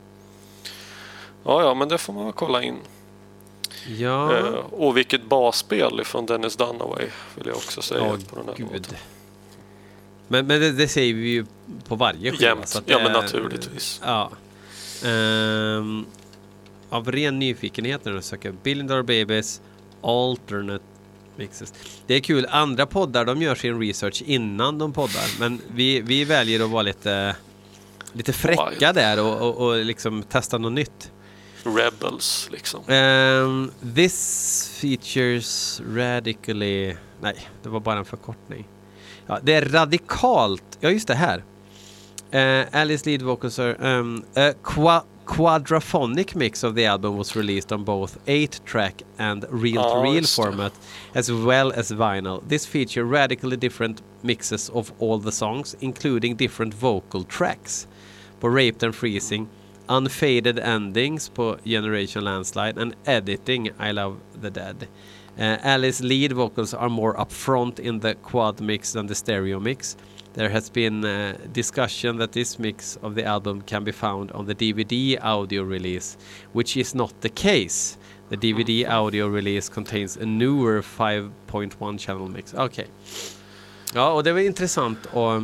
[1.45, 2.77] Ja, ja, men det får man väl kolla in.
[3.99, 8.47] Ja, Eh, och vilket basspel från Dennis Dunaway vill jag också säga ja på den
[8.49, 8.67] här gud.
[8.73, 8.97] låten.
[10.29, 11.47] Men, men det, det säger vi ju
[11.89, 12.43] på varje skiva.
[12.51, 12.83] Jämt.
[12.87, 14.01] Ja, men är- naturligtvis.
[14.05, 14.31] Ja.
[15.05, 16.07] Ehm,
[16.91, 19.61] av ren nyfikenhet när du söker Billion Dollar Babies
[20.03, 20.85] Alternate
[21.37, 21.75] Mixes.
[22.07, 25.41] Det är kul, andra poddar de gör sin research innan de poddar.
[25.41, 27.37] Men vi, vi väljer att vara lite,
[28.13, 31.13] lite fräcka där och, och, och liksom testa något nytt.
[31.65, 32.85] Rebels liksom.
[32.89, 38.69] Ehm, this features radically Nej, det var bara en förkortning.
[39.27, 40.79] Ja, det är radikalt.
[40.81, 41.43] Ja, just det här.
[42.35, 43.99] Uh, Alice lead vocals are...
[43.99, 50.23] Um, a qua quadraphonic mix of the album was released on both 8-track and reel-to-reel
[50.23, 50.29] det.
[50.29, 50.73] format
[51.15, 52.43] as well as vinyl.
[52.49, 57.87] This feature radically different mixes of all the songs, including different vocal tracks.
[58.41, 59.49] På Raped and Freezing,
[59.91, 64.87] unfaded endings på Generation Landslide and editing I Love the Dead.
[65.39, 69.97] Uh, Alice's lead vocals are more upfront in the quad mix than the stereo mix.
[70.35, 74.47] There has been uh, discussion that this mix of the album can be found on
[74.47, 76.17] the DVD audio release,
[76.53, 77.97] which is not the case.
[78.31, 82.55] The DVD audio release contains a newer 5.1 channel mix.
[82.55, 82.87] Okay.
[83.95, 85.43] Ja, och det var intressant och...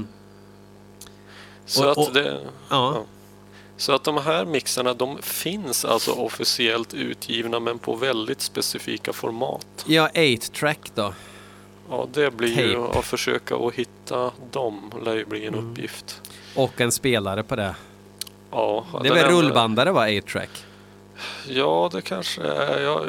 [1.66, 2.40] Så Och- och- att det...
[2.70, 3.04] Ja.
[3.76, 9.66] Så att de här mixarna de finns alltså officiellt utgivna men på väldigt specifika format.
[9.86, 11.14] Ja, 8-track då.
[11.90, 12.98] Ja, det blir ju Tape.
[12.98, 15.70] att försöka att hitta dem lär ju bli en Mm.
[15.70, 16.20] uppgift.
[16.54, 17.74] Och en spelare på det.
[18.50, 20.50] Ja, Det är väl enda- rullbandare va, 8-track?
[21.48, 22.80] Ja, det kanske är.
[22.82, 23.06] Jag,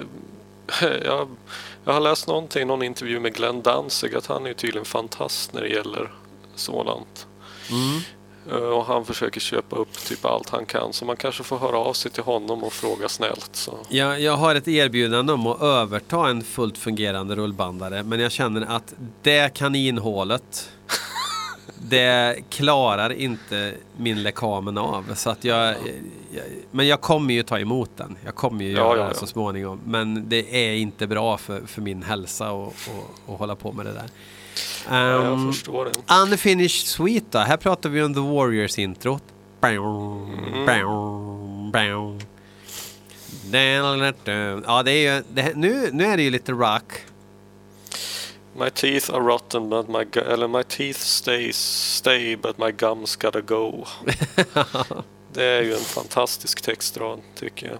[1.05, 1.27] jag,
[1.85, 5.61] jag har läst någonting, någon intervju med Glenn Danzig att han är tydligen fantast när
[5.61, 6.11] det gäller
[6.55, 7.27] sådant.
[7.69, 8.01] Mm.
[8.51, 10.93] Eh, Och han försöker köpa upp typ allt han kan.
[10.93, 13.49] Så man kanske får höra av sig till honom och fråga snällt.
[13.55, 13.77] Så.
[13.89, 18.61] Jag, jag har ett erbjudande om att överta en fullt fungerande rullbandare men jag känner
[18.75, 20.69] att det kaninhålet
[21.89, 25.13] det klarar inte min lekamen av.
[25.15, 25.67] Så att jag,
[26.31, 28.17] jag, men jag kommer ju ta emot den.
[28.25, 29.13] Jag kommer ju Ja, göra ja, det ja.
[29.19, 29.79] så småningom.
[29.85, 32.89] Men det är inte bra för, för min hälsa att
[33.25, 34.05] hålla på med det där.
[34.89, 36.13] Ja, jag Um, förstår det.
[36.13, 37.39] Unfinished Suite då?
[37.39, 39.19] Här pratar vi om The Warriors intro.
[44.65, 46.93] Ja, det är ju, det, nu, nu är det ju lite rock.
[48.59, 51.57] My teeth are rotten but my eller my teeth stays
[51.95, 53.85] stay but my gums gotta go.
[55.33, 57.77] det är ju en fantastisk textrad tycker jag.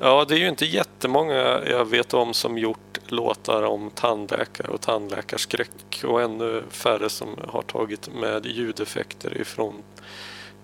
[0.00, 4.80] Ja, det är ju inte jättemånga jag vet om som gjort låtar om tandläkare och
[4.80, 9.74] tandläkarskräck och ännu färre som har tagit med ljudeffekter ifrån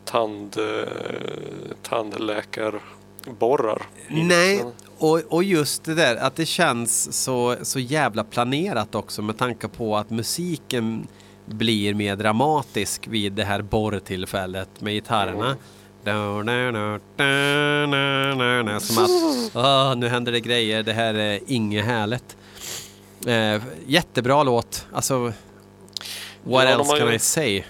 [0.05, 0.89] tand, eh,
[1.83, 3.83] tandläkarborrar.
[4.09, 4.65] Nej,
[4.99, 9.69] och, och just det där att det känns så, så jävla planerat också med tanke
[9.69, 11.07] på att musiken
[11.47, 15.57] blir mer dramatisk vid det här borrtillfället med gitarrerna.
[18.81, 19.11] Som att
[19.55, 22.37] "Åh, nu händer det grejer, det här är inget härligt.
[23.27, 25.35] Eh, jättebra låt, alltså what
[26.45, 27.63] Ja, else can ju- I say?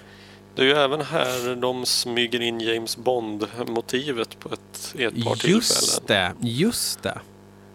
[0.55, 5.31] Det är ju även här de smyger in James Bond-motivet på ett, i ett par
[5.31, 6.33] Just tillfällen.
[6.41, 7.19] det, just det.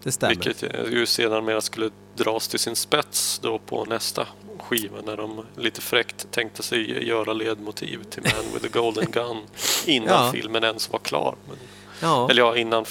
[0.03, 0.35] Det stämmer.
[0.35, 4.27] Vilket ju sedan skulle dras till sin spets då på nästa
[4.63, 9.37] skiva när de lite fräckt tänkte sig göra ledmotiv till Man with a Golden Gun
[9.85, 10.31] innan Ja.
[10.33, 11.35] filmen ens var klar.
[11.47, 11.57] Men,
[12.01, 12.29] Ja.
[12.29, 12.85] Eller ja, innan,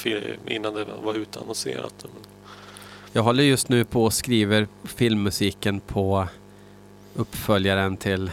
[0.46, 1.94] innan det var utannonserat.
[2.02, 2.10] Men,
[3.12, 6.26] Jag håller just nu på och skriver filmmusiken på
[7.14, 8.30] uppföljaren till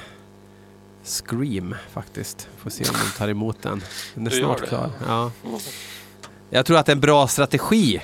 [1.04, 2.48] Scream faktiskt.
[2.58, 3.84] Får se om de tar emot den.
[4.16, 4.90] Den är snart klar.
[5.08, 5.32] Ja.
[6.50, 8.02] Jag tror att det är en bra strategi.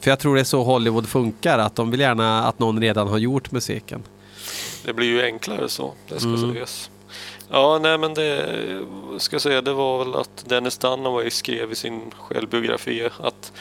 [0.00, 1.58] För jag tror det är så Hollywood funkar.
[1.58, 4.02] Att de vill gärna att någon redan har gjort musiken.
[4.84, 6.52] Det blir ju enklare så, det ska Mm.
[6.54, 6.90] sägas.
[7.50, 8.46] Ja, nej men det
[9.18, 13.52] ska jag säga, det var väl att Dennis Dunaway skrev i sin självbiografi att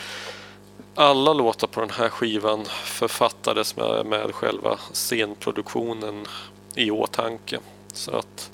[0.95, 6.25] alla låtar på den här skivan författades med, med själva scenproduktionen
[6.75, 7.59] i åtanke.
[7.93, 8.51] Så att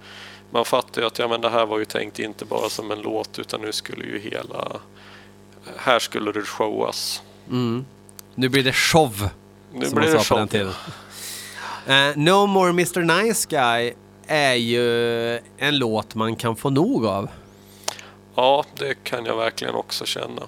[0.51, 3.01] man fattar ju att ja, men det här var ju tänkt inte bara som en
[3.01, 4.71] låt utan nu skulle ju hela...
[5.77, 7.21] Här skulle det showas.
[7.49, 7.85] Mm.
[8.35, 9.29] Nu blir det show.
[9.73, 10.51] Nu som blir man det sa på den show.
[10.51, 10.73] tiden.
[11.87, 13.93] Eh, no More Mr Nice Guy
[14.27, 17.29] är ju en låt man kan få nog av.
[18.35, 20.41] Ja, det kan jag verkligen också känna.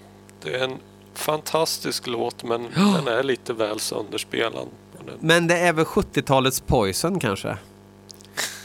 [0.43, 0.77] Det är en
[1.13, 4.67] fantastisk låt men den är lite väl sönderspelad.
[5.19, 7.57] Men det är väl 70-talets Poison kanske?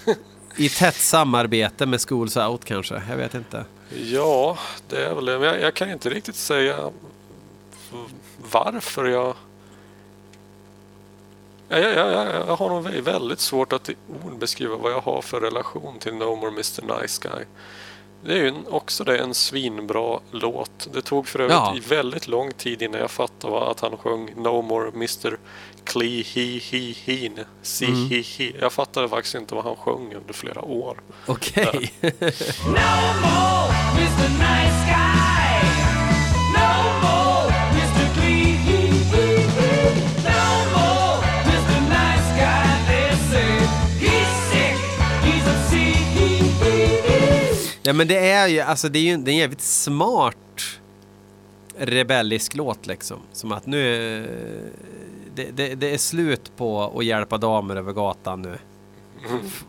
[0.57, 3.03] I tätt samarbete med Schools Out kanske?
[3.09, 3.65] Jag vet inte.
[4.03, 5.39] Ja, det är väl det.
[5.39, 6.91] Men Jag, jag kan inte riktigt säga
[8.51, 9.35] varför jag...
[11.69, 15.01] Jag, jag, jag, jag har nog vä- väldigt svårt att i ord beskriva vad jag
[15.01, 17.45] har för relation till No More Mr Nice Guy.
[18.27, 20.89] Det är ju också det en svinbra låt.
[20.93, 21.77] Det tog för övrigt Ja.
[21.97, 25.37] väldigt lång tid innan jag fattade att han sjöng No More Mr
[25.85, 27.39] Clee He He Heen.
[27.63, 28.09] Si Mm.
[28.11, 28.53] He He.
[28.61, 31.01] Jag fattade faktiskt inte vad han sjöng under flera år.
[31.27, 31.93] Okej.
[32.67, 34.29] No more Mr.
[34.29, 34.84] Nice
[47.87, 50.37] Ja men det är ju, alltså det är ju det är en jävligt smart
[51.79, 53.19] rebellisk låt liksom.
[53.33, 54.29] Som att nu är,
[55.35, 58.59] det, det, det är slut på att hjälpa damer över gatan nu.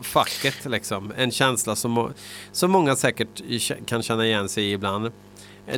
[0.02, 1.12] Fuck it liksom.
[1.16, 2.12] En känsla som,
[2.52, 3.42] som många säkert
[3.86, 5.12] kan känna igen sig i ibland.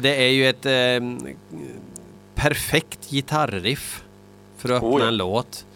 [0.00, 1.30] Det är ju ett eh,
[2.34, 4.04] perfekt gitarriff
[4.56, 5.08] för att öppna Oh ja.
[5.08, 5.66] en låt.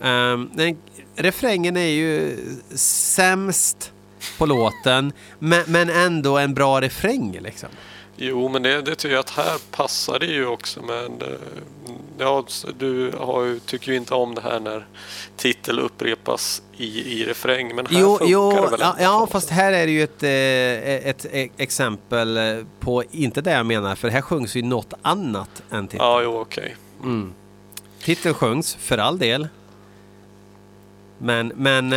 [0.00, 0.76] Um, den,
[1.16, 2.36] refrängen är ju
[2.74, 3.93] sämst
[4.38, 7.68] på låten, men, men ändå en bra refräng liksom.
[8.16, 11.22] Jo, men det, det tycker jag att här passar det ju också med...
[11.22, 11.28] eh,
[12.18, 12.44] Ja,
[12.78, 14.86] du har ju, tycker ju inte om det här när
[15.36, 19.50] titel upprepas i, i refräng, men här Jo, funkar jo det väl ja, ja, fast
[19.50, 23.94] här är det ju ett, eh, ett, e- exempel eh, på, inte det jag menar,
[23.94, 26.04] för här sjungs ju något annat än titeln.
[26.08, 26.76] Ja, jo, okej.
[28.02, 29.48] Titeln sjungs, för all del.
[31.18, 31.92] Men, men,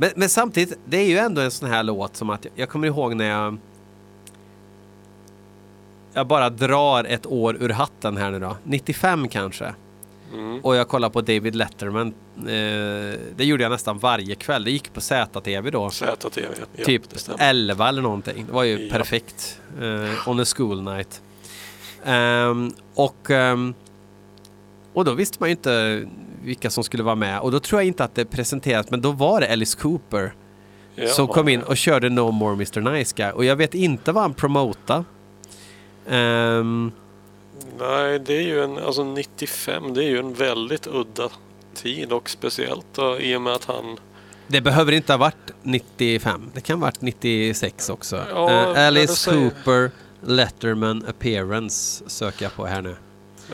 [0.00, 2.86] men, men samtidigt, det är ju ändå en sån här låt som att jag kommer
[2.86, 3.58] ihåg när jag
[6.12, 8.56] jag bara drar ett år ur hatten här nu då.
[8.64, 9.74] 95 kanske.
[10.32, 10.60] Mm.
[10.60, 12.06] Och jag kollar på David Letterman.
[12.36, 12.44] Eh,
[13.36, 14.64] det gjorde jag nästan varje kväll.
[14.64, 15.90] Det gick på ZTV då.
[15.90, 16.46] ZTV,
[16.76, 17.38] ja, typ det stämmer.
[17.50, 18.46] 11 eller någonting.
[18.46, 18.92] Det var ju Ja.
[18.92, 19.60] perfekt.
[19.80, 21.22] Eh, on a school night.
[22.04, 23.74] Ehm, och, ehm,
[24.92, 26.04] och då visste man ju inte
[26.42, 27.40] vilka som skulle vara med.
[27.40, 28.90] Och då tror jag inte att det presenterades.
[28.90, 30.34] Men då var det Alice Cooper
[30.94, 33.30] Ja, som kom in och körde No More Mr Nice Guy.
[33.30, 35.04] Och jag vet inte vad han promotade.
[36.08, 36.92] Ehm,
[37.78, 41.28] Nej, det är ju en, alltså 95, det är ju en väldigt udda
[41.74, 43.98] tid och speciellt då, i och med att han
[44.50, 46.50] det behöver inte ha varit 95.
[46.54, 48.24] Det kan ha varit 96 också.
[48.30, 49.90] Ja, du Alice Cooper
[50.26, 52.96] Letterman Appearance söker jag på här nu.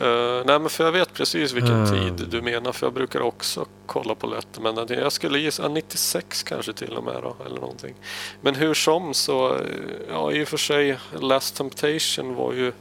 [0.01, 1.87] Eh, nej men för jag vet precis vilken Ah.
[1.87, 4.59] tid du menar för jag brukar också kolla på lätt.
[4.61, 7.95] Men jag skulle gissa ja, 96 kanske till och med då eller någonting.
[8.41, 9.61] Men hur som så, eh,
[10.09, 12.71] ja i och för sig Last Temptation var ju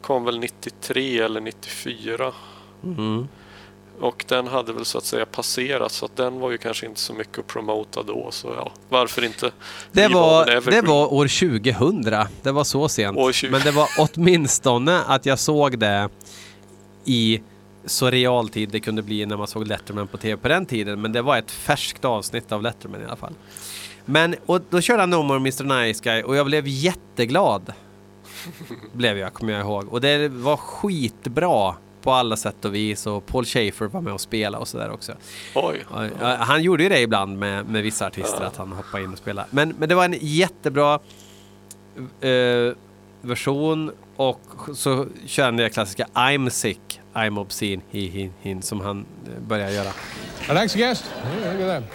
[0.00, 2.32] kom väl 93 eller 94.
[2.84, 3.28] Mm.
[4.00, 7.00] Och den hade väl så att säga passerat så att den var ju kanske inte
[7.00, 8.28] så mycket att promota då.
[8.30, 9.50] Så ja, varför inte?
[9.92, 12.26] Det var, det var år 2000.
[12.42, 13.18] Det var så sent.
[13.18, 13.50] År 20.
[13.50, 16.08] Men det var åtminstone att jag såg det
[17.04, 17.42] i
[17.84, 21.00] så realtid det kunde bli när man såg Letterman på tv på den tiden.
[21.00, 23.34] Men det var ett färskt avsnitt av Letterman i alla fall.
[24.04, 27.72] Men och då körde han No More Mr Nice Guy och jag blev jätteglad.
[28.92, 29.88] blev jag, kommer jag ihåg.
[29.92, 34.20] Och det var skitbra på alla sätt och vis och Paul Schaefer var med och
[34.20, 35.12] spelade och sådär också.
[35.54, 35.84] Oj.
[35.90, 39.12] Ja, ja, Han gjorde ju det ibland med, med vissa artister, att han hoppade in
[39.12, 39.48] och spelade.
[39.50, 41.00] Men, men det var en jättebra
[42.20, 42.74] eh,
[43.20, 44.40] version och
[44.74, 49.42] så kör han det klassiska I'm sick, I'm obscene, he, he, hin som han eh,
[49.42, 49.92] börjar göra.
[50.48, 51.04] Our next guest,
[51.40, 51.92] yeah, look at that,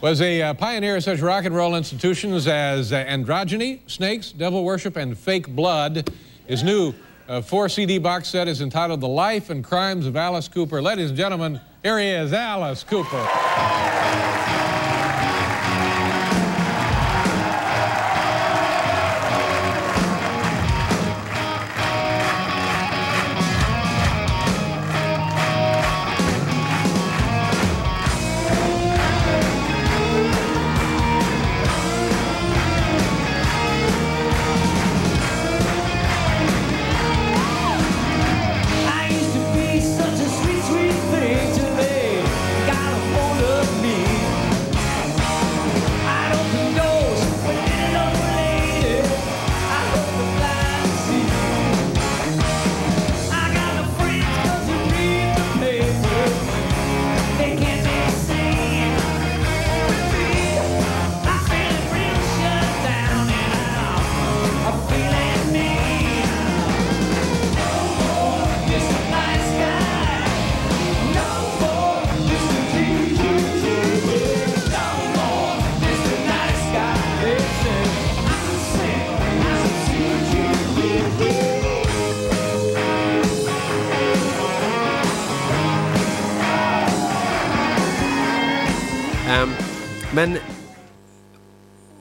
[0.00, 4.64] was a uh, pioneer of such rock and roll institutions as uh, androgyny, snakes, devil
[4.64, 6.10] worship, and fake blood.
[6.46, 6.92] His new
[7.30, 10.82] uh, four CD box set is entitled The Life and Crimes of Alice Cooper.
[10.82, 13.24] Ladies and gentlemen, here he is, Alice Cooper.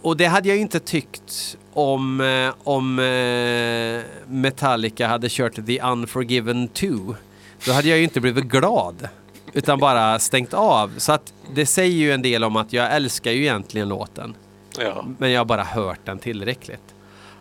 [0.09, 6.67] Och det hade jag inte tyckt om, eh, om eh, Metallica hade kört The Unforgiven
[6.67, 7.15] 2.
[7.65, 9.09] Då hade jag ju inte blivit glad.
[9.53, 10.91] Utan bara stängt av.
[10.97, 14.35] Så att det säger ju en del om att jag älskar ju egentligen låten.
[14.79, 15.05] Ja.
[15.17, 16.93] Men jag har bara hört den tillräckligt.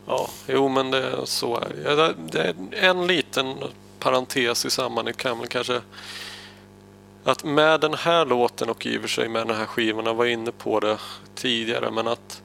[0.07, 2.15] Ja, jo men det, så är det.
[2.31, 3.55] Det är en liten
[3.99, 5.81] parentes i sammanhanget kan väl kanske
[7.25, 10.15] att med den här låten och i och för sig med den här skivan, jag
[10.15, 10.99] var inne på det
[11.35, 12.43] tidigare, men att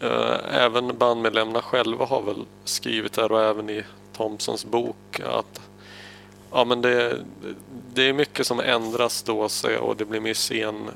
[0.00, 3.84] Eh, även bandmedlemmarna själva har väl skrivit där och även i
[4.16, 5.60] Thompsons bok att
[6.52, 7.18] ja, men det,
[7.94, 9.48] det är mycket som ändras då
[9.80, 10.90] och det blir mer scen...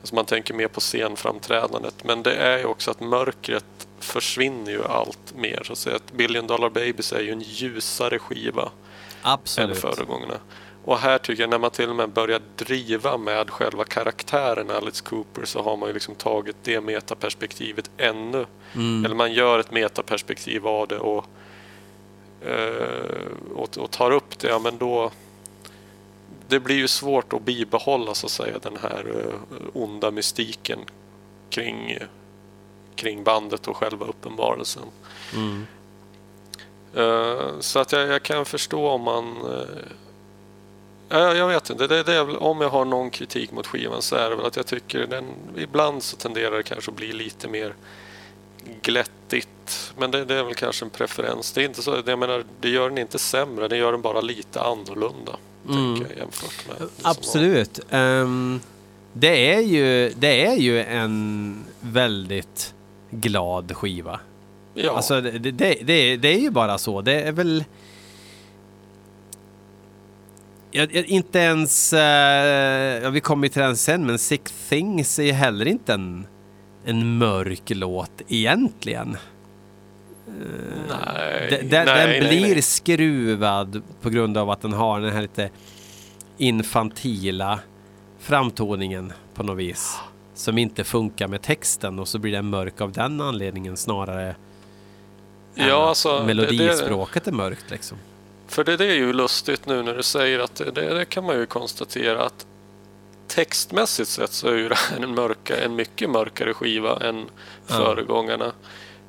[0.00, 2.04] Alltså man tänker mer på scenframträdandet.
[2.04, 5.70] Men det är ju också att mörkret försvinner ju allt mer.
[5.74, 8.68] Så att Billion Dollar Babies är ju en ljusare skiva än
[9.22, 9.78] Absolut.
[9.78, 10.38] föregångarna.
[10.88, 15.04] Och här tycker jag när man till och med börjar driva med själva karaktären Alice
[15.04, 18.46] Cooper så har man ju liksom tagit det metaperspektivet ännu.
[19.04, 21.24] Eller man gör ett metaperspektiv av det och,
[22.46, 24.48] eh, och, och tar upp det.
[24.48, 25.10] Ja, men då,
[26.48, 30.78] det blir ju svårt att bibehålla så att säga den här eh, onda mystiken
[31.50, 31.98] kring,
[32.96, 34.82] kring bandet och själva uppenbarelsen.
[36.94, 39.36] Eh, Så att jag, jag kan förstå om man...
[41.10, 41.86] eh, ja, jag vet inte.
[41.86, 44.56] Det, det väl, om jag har någon kritik mot skivan så är det väl att
[44.56, 45.24] jag tycker den...
[45.56, 47.74] Ibland så tenderar det kanske att bli lite mer
[48.82, 49.92] glättigt.
[49.98, 51.52] Men det, det är väl kanske en preferens.
[51.52, 53.68] Det är inte så, jag menar, det gör den inte sämre.
[53.68, 55.36] Det gör den bara lite annorlunda.
[55.66, 57.80] Tänker jag, jämfört med Absolut.
[57.90, 58.60] Ehm,
[59.12, 62.74] det, är ju, det är ju en väldigt
[63.10, 64.20] glad skiva.
[64.74, 67.00] Ja, Alltså det, det, det, det är ju bara så.
[67.00, 67.64] Det är väl...
[70.70, 71.92] Jag, jag, inte ens...
[71.92, 76.26] eh, ja, vi kommer till den sen, men Sick Things är ju heller inte en,
[76.84, 79.16] en mörk låt egentligen.
[80.88, 82.62] nej, Den, den, nej, den blir nej.
[82.62, 85.50] skruvad på grund av att den har den här lite
[86.38, 87.60] infantila
[88.18, 89.96] framtoningen på något vis.
[90.34, 94.36] Som inte funkar med texten och så blir den mörk av den anledningen snarare
[95.54, 97.98] Ja, alltså, det- melodispråket är mörkt liksom.
[98.48, 101.24] För det, det är ju lustigt nu när du säger att det, det, det kan
[101.24, 102.46] man ju konstatera att
[103.28, 107.30] textmässigt sett så är ju det här en, mörka, en mycket mörkare skiva än
[107.66, 108.52] föregångarna.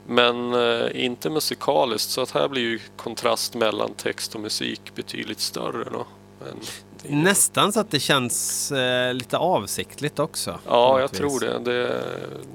[0.08, 5.40] Men eh, inte musikaliskt så att här blir ju kontrast mellan text och musik betydligt
[5.40, 6.08] större då.
[6.52, 6.60] än.
[7.04, 10.60] Nästan så att det känns eh, lite avsiktligt också.
[10.68, 11.60] Ja, jag tror det.
[11.72, 12.04] det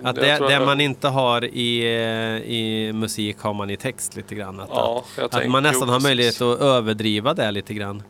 [0.03, 4.17] Att det, det att- man inte har i, eh, i musik har man i text
[4.17, 4.61] lite grann.
[4.61, 8.03] Att, Ja, att tänker- man nästan jo, har möjlighet att överdriva det lite grann.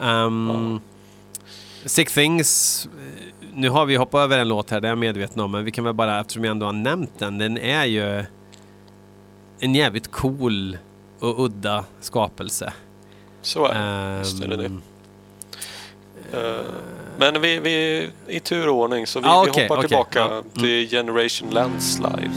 [0.00, 0.80] Um,
[1.84, 5.40] Sick Things, eh, nu har vi hoppat över en låt här, det är jag medveten
[5.42, 8.24] om, men vi kan väl bara, eftersom jag ändå har nämnt den, den är ju
[9.60, 10.78] en jävligt cool
[11.20, 12.72] och udda skapelse.
[13.42, 14.18] Så är det.
[14.18, 14.64] Visst är det det.
[14.66, 14.82] Ehm,
[16.18, 16.22] Eh,
[17.18, 20.18] Men vi, vi i tur och ordning så vi, Ah, vi okej, hoppar okej, tillbaka
[20.18, 20.26] ja.
[20.26, 20.44] Mm.
[20.52, 22.30] till Generation Landslide.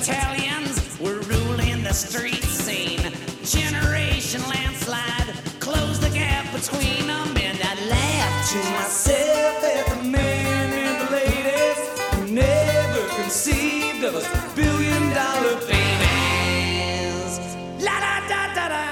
[0.00, 3.12] Battalions were ruling the street scene.
[3.44, 5.28] Generation landslide
[5.60, 11.12] closed the gap between them, and I laughed to myself at the men and the
[11.12, 11.80] ladies
[12.14, 17.32] who never conceived of us billion dollar babies.
[17.84, 18.84] La da da da da.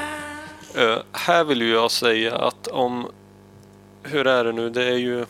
[0.82, 3.10] Eh, här vill ju jag säga att om...
[4.02, 4.70] Hur är det nu?
[4.70, 5.26] Det är ju...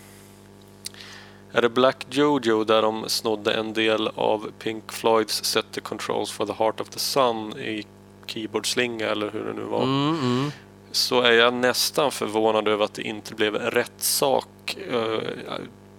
[1.53, 6.31] Är det Black Jojo där de snodde en del av Pink Floyds Set the Controls
[6.31, 7.87] for the Heart of the Sun i
[8.27, 9.83] keyboardslinga eller hur det nu var.
[9.83, 10.51] mm,
[10.93, 15.19] Så är jag nästan förvånad över att det inte blev rätt sak eh,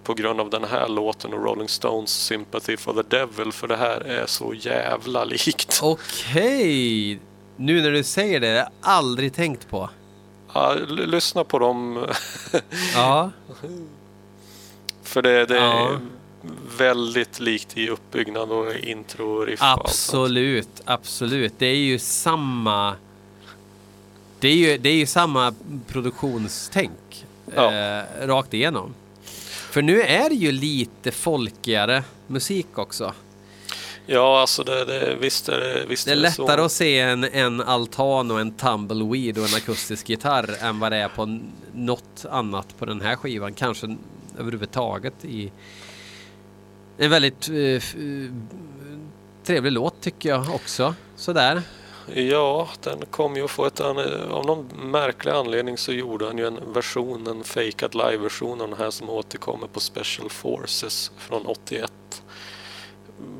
[0.04, 3.76] på grund av den här låten och Rolling Stones Sympathy for the Devil för det
[3.76, 5.80] här är så jävla likt.
[5.82, 7.20] Okej!
[7.56, 9.90] Nu när du säger det, det har jag aldrig tänkt på.
[10.54, 12.06] Ja, lyssna på dem
[12.94, 13.30] Ja.
[15.10, 15.98] För det, det är Ja.
[16.78, 19.60] väldigt likt i uppbyggnad och intro och riff.
[19.60, 20.22] och allt sånt.
[20.24, 21.52] Absolut, absolut.
[21.58, 22.94] Det är ju samma...
[24.40, 25.54] Det är ju, det är ju samma
[25.86, 27.72] produktionstänk Ja.
[27.74, 28.94] eh, rakt igenom.
[29.70, 33.12] För nu är det ju lite folkigare musik också.
[34.06, 36.64] Ja, alltså det, det, visst är det, visst Det är det lättare så.
[36.64, 40.98] att se en, en altan och en tumbleweed och en akustisk gitarr än vad det
[40.98, 41.38] är på
[41.74, 43.52] något annat på den här skivan.
[43.54, 43.96] Kanske
[44.40, 45.52] överhuvudtaget i,
[46.98, 48.30] En väldigt eh, eh,
[49.44, 50.94] trevlig låt tycker jag också.
[51.16, 51.62] Sådär.
[52.14, 53.80] Ja, den kom ju att få ett...
[53.80, 58.68] an- Av någon märklig anledning så gjorde han ju en version, en fejkad live-version av
[58.68, 61.92] den här som återkommer på Special Forces från 81.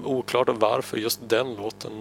[0.04, 1.92] Oklart varför just den låten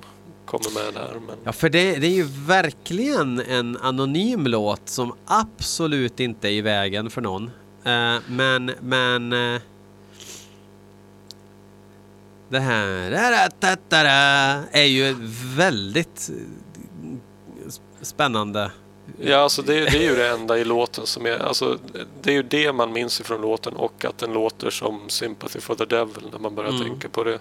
[0.45, 1.13] kommer med där.
[1.27, 6.51] Men Ja, för det, det är ju verkligen en anonym låt som absolut inte är
[6.51, 7.51] i vägen för någon.
[7.89, 9.33] Eh, men, men...
[9.33, 9.61] eh,
[12.49, 13.11] det här
[14.71, 15.15] är ju
[15.55, 16.29] väldigt
[17.67, 18.71] sp- spännande.
[19.21, 21.37] Ja, alltså det, det är ju det enda i låten som är...
[21.39, 21.77] Alltså,
[22.21, 25.75] det är ju det man minns ifrån låten och att den låter som Sympathy for
[25.75, 26.83] the Devil när man börjar Mm.
[26.83, 27.39] tänka på det.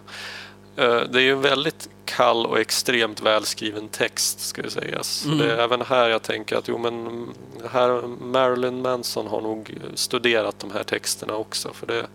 [0.78, 5.24] Eh, Det är ju en väldigt kall och extremt välskriven text ska ju sägas.
[5.24, 5.38] Mm.
[5.38, 7.28] Det är även här jag tänker att jo men
[7.72, 12.06] här, Marilyn Manson har nog studerat de här texterna också för det är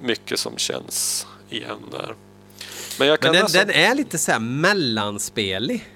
[0.00, 2.14] mycket som känns igen där.
[2.98, 5.88] Men jag kan Men den, nästan- den är lite så här mellanspelig.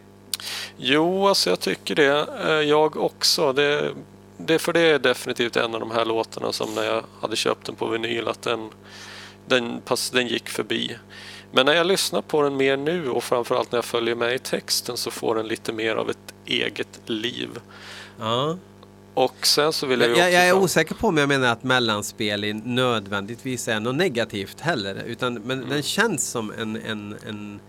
[0.77, 2.27] Jo, alltså jag tycker det.
[2.47, 3.52] Eh, Jag också.
[3.52, 3.90] Det,
[4.36, 7.66] det, för det är definitivt en av de här låtarna som när jag hade köpt
[7.66, 8.70] den på vinyl att den,
[9.47, 10.97] den, pass, den gick förbi.
[11.52, 14.38] Men när jag lyssnar på den mer nu och framförallt när jag följer med i
[14.38, 17.48] texten så får den lite mer av ett eget liv.
[18.20, 18.56] Ja.
[19.14, 22.54] Och sen så vill jag Jag, jag, är osäker på om jag menar att mellanspel
[22.64, 25.02] nödvändigtvis är något negativt heller.
[25.06, 25.70] Utan, men Mm.
[25.70, 27.60] den känns som en, en, en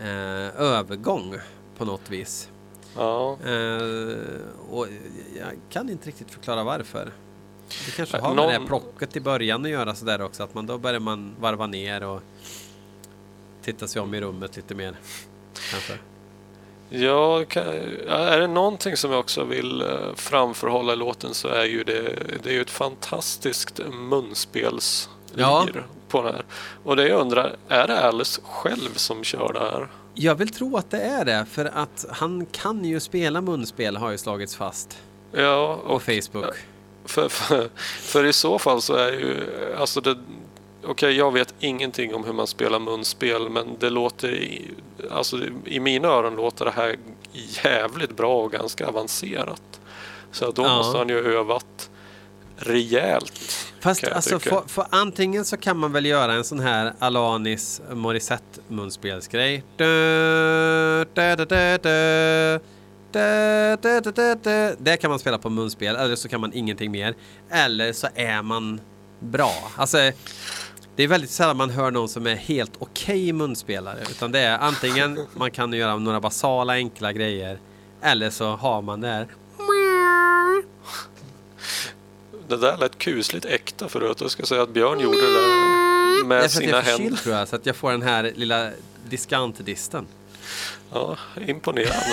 [0.00, 1.34] eh, övergång
[1.78, 2.48] på något vis.
[2.96, 3.38] Ja.
[3.46, 4.18] Eh,
[4.70, 4.86] och
[5.38, 7.12] jag kan inte riktigt förklara varför.
[7.86, 10.42] Det kanske har med det här någon- plocket i början att göra sådär också.
[10.42, 12.22] Att man, då börjar man varva ner och
[13.64, 14.94] titta sig om i rummet lite mer.
[15.70, 15.98] Kanske.
[16.88, 17.44] Ja,
[18.08, 22.02] är det någonting som jag också vill eh, framförhålla i låten så är ju det,
[22.42, 25.66] det är ju ett fantastiskt munspelslir Ja.
[26.08, 26.44] på det här.
[26.84, 29.88] Och det jag undrar, är det Alice själv som kör det här?
[30.14, 31.46] Jag vill tro att det är det.
[31.50, 34.98] För att han kan ju spela munspel har ju slagits fast
[35.32, 36.54] Ja, på och Facebook.
[37.04, 37.68] för, för,
[38.00, 39.36] för i så fall så är ju,
[39.78, 40.18] alltså det,
[40.84, 44.70] okej jag vet ingenting om hur man spelar munspel men det låter, i,
[45.10, 46.96] alltså i mina öron låter det här
[47.64, 49.80] jävligt bra och ganska avancerat.
[50.32, 50.76] Så då Ja.
[50.76, 51.90] måste han ju övat
[52.56, 53.32] rejält.
[53.80, 58.60] Fast alltså, för, för antingen så kan man väl göra en sån här Alanis Morissette
[58.68, 59.64] munspelsgrej.
[64.78, 67.14] Det kan man spela på munspel, eller så kan man ingenting mer.
[67.50, 68.80] Eller så är man
[69.20, 69.54] bra.
[69.76, 69.98] Alltså,
[70.96, 73.98] det är väldigt sällan man hör någon som är helt okej munspelare.
[74.10, 77.58] Utan det är antingen man kan göra några basala enkla grejer.
[78.02, 79.26] Eller så har man det här.
[82.48, 84.16] Det där lät kusligt äkta förut.
[84.20, 85.42] Jag ska säga att Björn gjorde det där
[86.14, 86.96] Det är med för att sina jag är händer.
[86.98, 88.70] förkyld tror jag, så att jag får den här lilla
[89.08, 90.06] diskantdisten.
[90.92, 92.06] Ja, imponerande.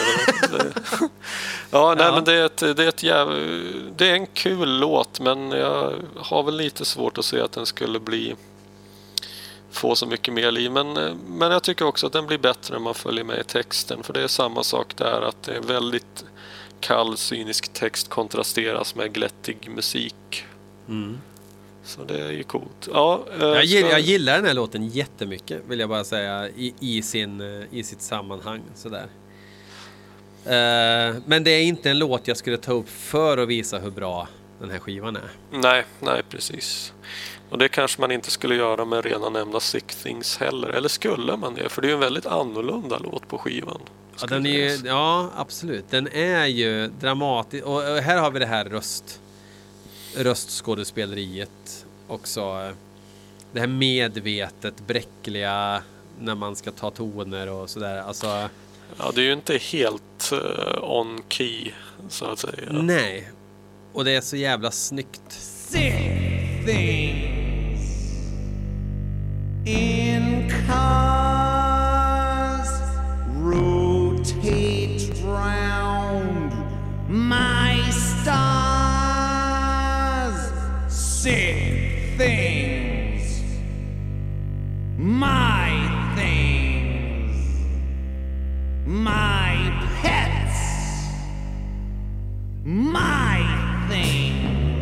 [1.71, 2.11] Ja, nej, Ja.
[2.15, 3.27] men det är, ett, det, är ett jäv...
[3.97, 7.65] det är en kul låt men jag har väl lite svårt att se att den
[7.65, 8.35] skulle bli
[9.77, 10.71] få så mycket mer liv.
[10.71, 13.43] Men, eh, men jag tycker också att den blir bättre när man följer med i
[13.43, 14.03] texten.
[14.03, 16.25] För det är samma sak där att det är väldigt
[16.79, 20.43] kall cynisk text kontrasteras med glättig musik.
[21.83, 22.87] Så det är ju coolt.
[22.93, 26.47] Ja, eh, Jag, gill, ska- jag gillar den här låten jättemycket, vill jag bara säga,
[26.49, 28.61] i, i, sin, eh, i sitt sammanhang.
[28.75, 29.07] Sådär.
[31.25, 34.27] Men det är inte en låt jag skulle ta upp för att visa hur bra
[34.59, 35.31] den här skivan är.
[35.51, 36.93] Nej, nej precis.
[37.49, 40.69] Och det kanske man inte skulle göra med redan nämnda Sick Things heller.
[40.69, 41.69] Eller skulle man det?
[41.69, 43.81] För det är ju en väldigt annorlunda låt på skivan.
[44.21, 45.85] Ja, den är ja, absolut.
[45.89, 47.65] Den är ju dramatisk.
[47.65, 49.21] Och här har vi det här röst,
[50.15, 52.71] röstskådespeleriet också.
[53.51, 55.81] Det här medvetet bräckliga
[56.19, 58.01] när man ska ta toner och sådär.
[58.01, 58.49] Alltså,
[58.97, 61.71] Ja, det är ju inte helt eh, on key,
[62.09, 62.71] så att säga.
[62.71, 63.31] nej.
[63.93, 65.21] Och det är så jävla snyggt.
[65.29, 65.93] sick
[66.65, 67.36] things
[69.67, 72.69] in cars
[73.27, 76.53] rotate round
[77.09, 78.37] my stars.
[82.17, 83.43] Things.
[84.97, 87.35] My things.
[88.85, 89.53] My
[90.01, 91.09] pets.
[92.63, 93.43] My
[93.89, 94.76] things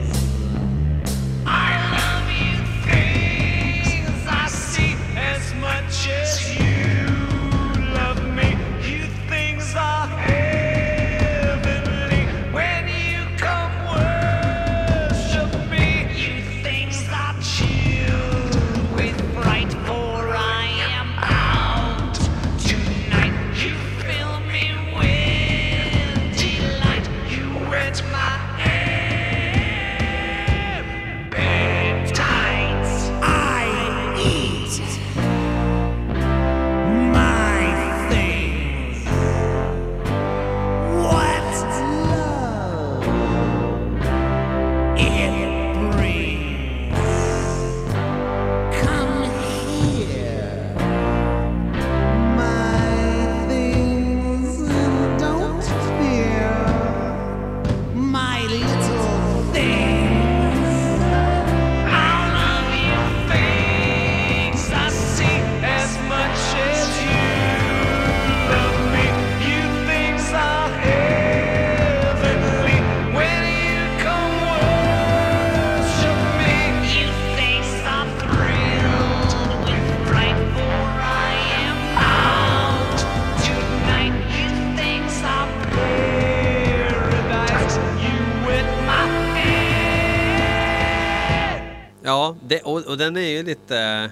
[92.48, 94.12] det, och, och den är ju lite...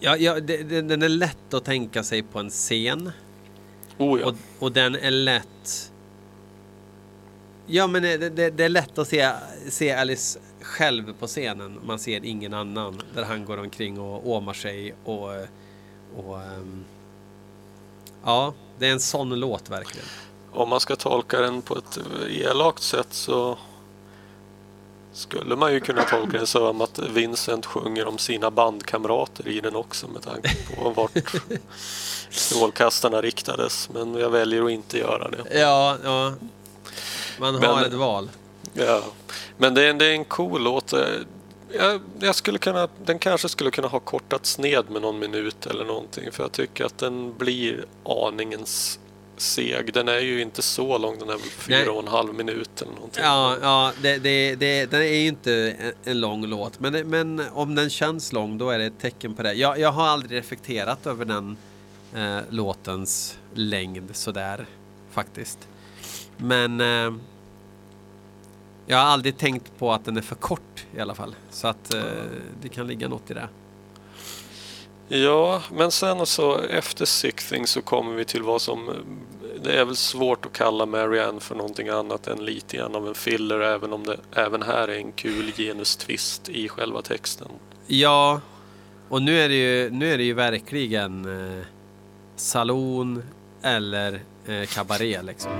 [0.00, 3.12] Ja, ja det, det, den är lätt att tänka sig på en scen.
[3.98, 4.26] Oh ja.
[4.26, 5.92] Och, och den är lätt...
[7.66, 9.30] Ja, men det, det, det är lätt att se,
[9.68, 11.80] se Alice själv på scenen.
[11.84, 13.02] Man ser ingen annan.
[13.14, 15.28] Där han går omkring och åmar sig och...
[16.16, 16.84] och ehm,
[18.24, 20.08] ja, det är en sån låt verkligen.
[20.52, 21.98] Om man ska tolka den på ett
[22.28, 23.58] elakt sätt så
[25.14, 29.76] skulle man ju kunna tolka det som att Vincent sjunger om sina bandkamrater i den
[29.76, 31.10] också med tanke på vart
[32.30, 33.88] strålkastarna riktades.
[33.94, 35.58] Men jag väljer att inte göra det.
[35.60, 36.32] Ja, ja.
[37.38, 38.30] Man har Men- ett val.
[38.72, 39.02] Ja.
[39.56, 40.92] Men det är, det är en cool låt.
[41.72, 45.84] Jag, jag skulle kunna, den kanske skulle kunna ha kortats ned med någon minut eller
[45.84, 46.32] någonting.
[46.32, 48.98] För jag tycker att den blir aningens
[49.40, 49.92] seg.
[49.92, 52.92] Den är ju inte så lång, den är väl fyra och en halv minut eller
[52.92, 53.22] någonting.
[53.24, 56.80] Ja, ja det, det, det, den är ju inte en, lång låt.
[56.80, 59.52] Men, men om den känns lång, då är det ett tecken på det.
[59.52, 61.56] Jag, jag har aldrig reflekterat över den
[62.14, 64.66] eh, låtens längd sådär,
[65.10, 65.58] faktiskt.
[66.36, 67.14] Men eh,
[68.86, 71.34] jag har aldrig tänkt på att den är för kort i alla fall.
[71.50, 72.02] Så att eh,
[72.62, 73.48] det kan ligga något i det.
[75.08, 78.90] Ja, men sen så efter Sick Thing så kommer vi till vad som...
[79.64, 83.14] Det är väl svårt att kalla Marianne för någonting annat än lite grann av en
[83.14, 87.48] filler även om det även här är en kul genustvist i själva texten.
[87.86, 88.40] Ja,
[89.08, 91.64] och nu är det ju, nu är det ju verkligen eh,
[92.36, 93.22] salon
[93.62, 95.52] eller eh, kabaré liksom.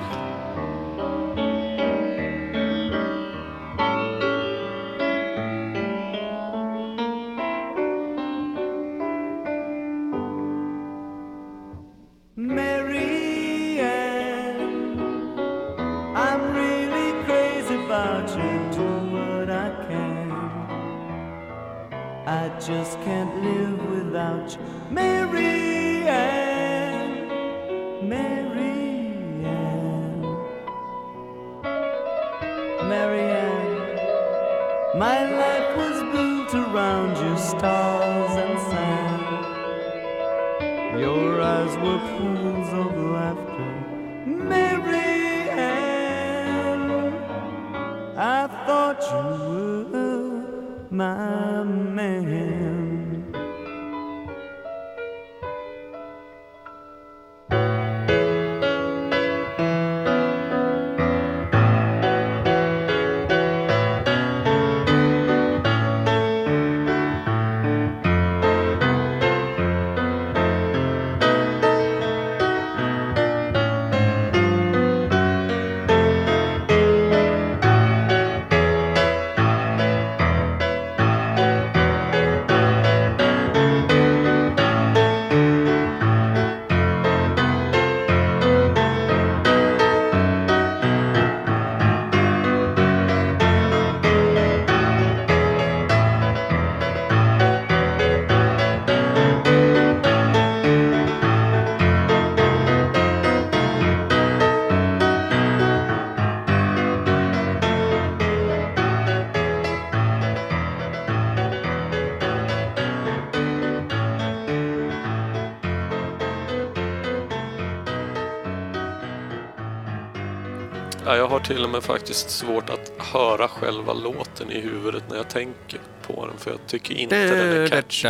[121.44, 126.26] Till och med faktiskt svårt att höra själva låten i huvudet när jag tänker på
[126.26, 128.08] den för jag tycker inte den är catchy.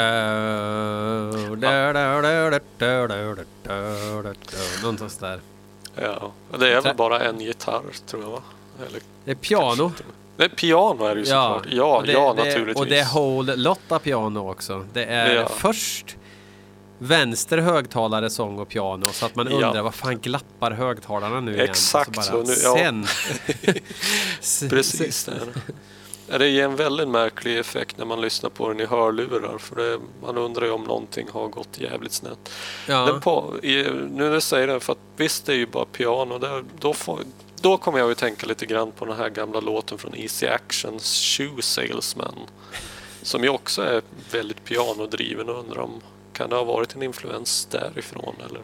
[4.82, 5.40] Någonstans där.
[5.94, 8.42] Ja, det är väl bara en gitarr tror jag va?
[8.88, 9.92] Eller, Det är piano.
[10.36, 11.66] nej, piano är det ju såklart.
[11.70, 12.76] Ja, och det, ja det, naturligtvis.
[12.76, 14.86] Och det är whole lotta piano också.
[14.92, 15.48] Det är Ja.
[15.48, 16.16] först
[17.06, 19.06] vänster högtalare, sång och piano.
[19.12, 19.54] Så att man Ja.
[19.66, 21.64] undrar vad fan glappar högtalarna nu igen?
[21.70, 22.22] Exakt så.
[22.22, 22.76] så, Bara, nu- ja.
[24.40, 24.68] Sen.
[24.70, 25.28] Precis.
[26.28, 29.76] Ja, Det ger en väldigt märklig effekt när man lyssnar på den i hörlurar för
[29.76, 32.50] det, man undrar ju om någonting har gått jävligt snett.
[32.88, 33.20] Ja.
[33.22, 36.38] På, i, nu när du säger det, för att visst det är ju bara piano,
[36.38, 37.18] där, då, får,
[37.60, 41.20] då kommer jag att tänka lite grann på den här gamla låten från Easy Actions
[41.36, 42.34] Shoe Salesman.
[43.22, 46.00] Som ju också är väldigt pianodriven och undrar om
[46.34, 48.62] kan det ha varit en influens därifrån eller?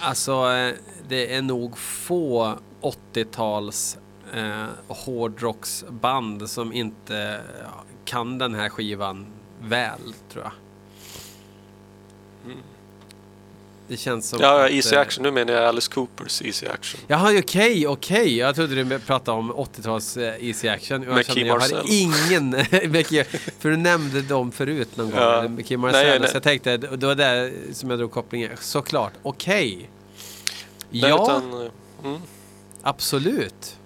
[0.00, 0.74] Alltså, eh,
[1.08, 3.98] det är nog få 80-tals
[4.34, 7.40] eh, hårdrocksband som inte
[8.04, 9.26] kan den här skivan
[9.60, 10.52] väl, tror jag.
[13.88, 15.22] Det känns som Ja, att, Easy eh, Action.
[15.22, 17.00] Nu menar jag Alice Coopers Easy Action.
[17.06, 18.36] Jaha, okej, okej.
[18.38, 21.02] Jag trodde du pratade om 80-tals eh, Easy Action.
[21.02, 21.84] Jag Med kände jag har Marcel.
[21.88, 22.52] ingen...
[23.58, 25.20] för du nämnde dem förut någon gång.
[25.20, 25.48] Ja.
[25.64, 26.06] Kim Marcel.
[26.06, 26.28] Nej, nej.
[26.28, 28.50] Så jag tänkte, det var där som jag drog kopplingen.
[28.60, 29.90] Såklart, okej.
[30.90, 31.70] Nej, Ja, Utan, eh,
[32.04, 32.20] mm.
[32.82, 33.76] absolut.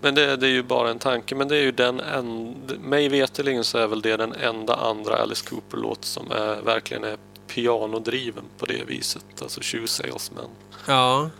[0.00, 1.34] Men det, det är ju bara en tanke.
[1.34, 2.74] Men det är ju den enda...
[2.80, 7.16] Mig veterligen så är väl det den enda andra Alice Cooper-låt som är, verkligen är
[7.54, 9.24] pianodriven på det viset.
[9.42, 10.48] Alltså Shoe Salesman.
[10.86, 11.30] Ja.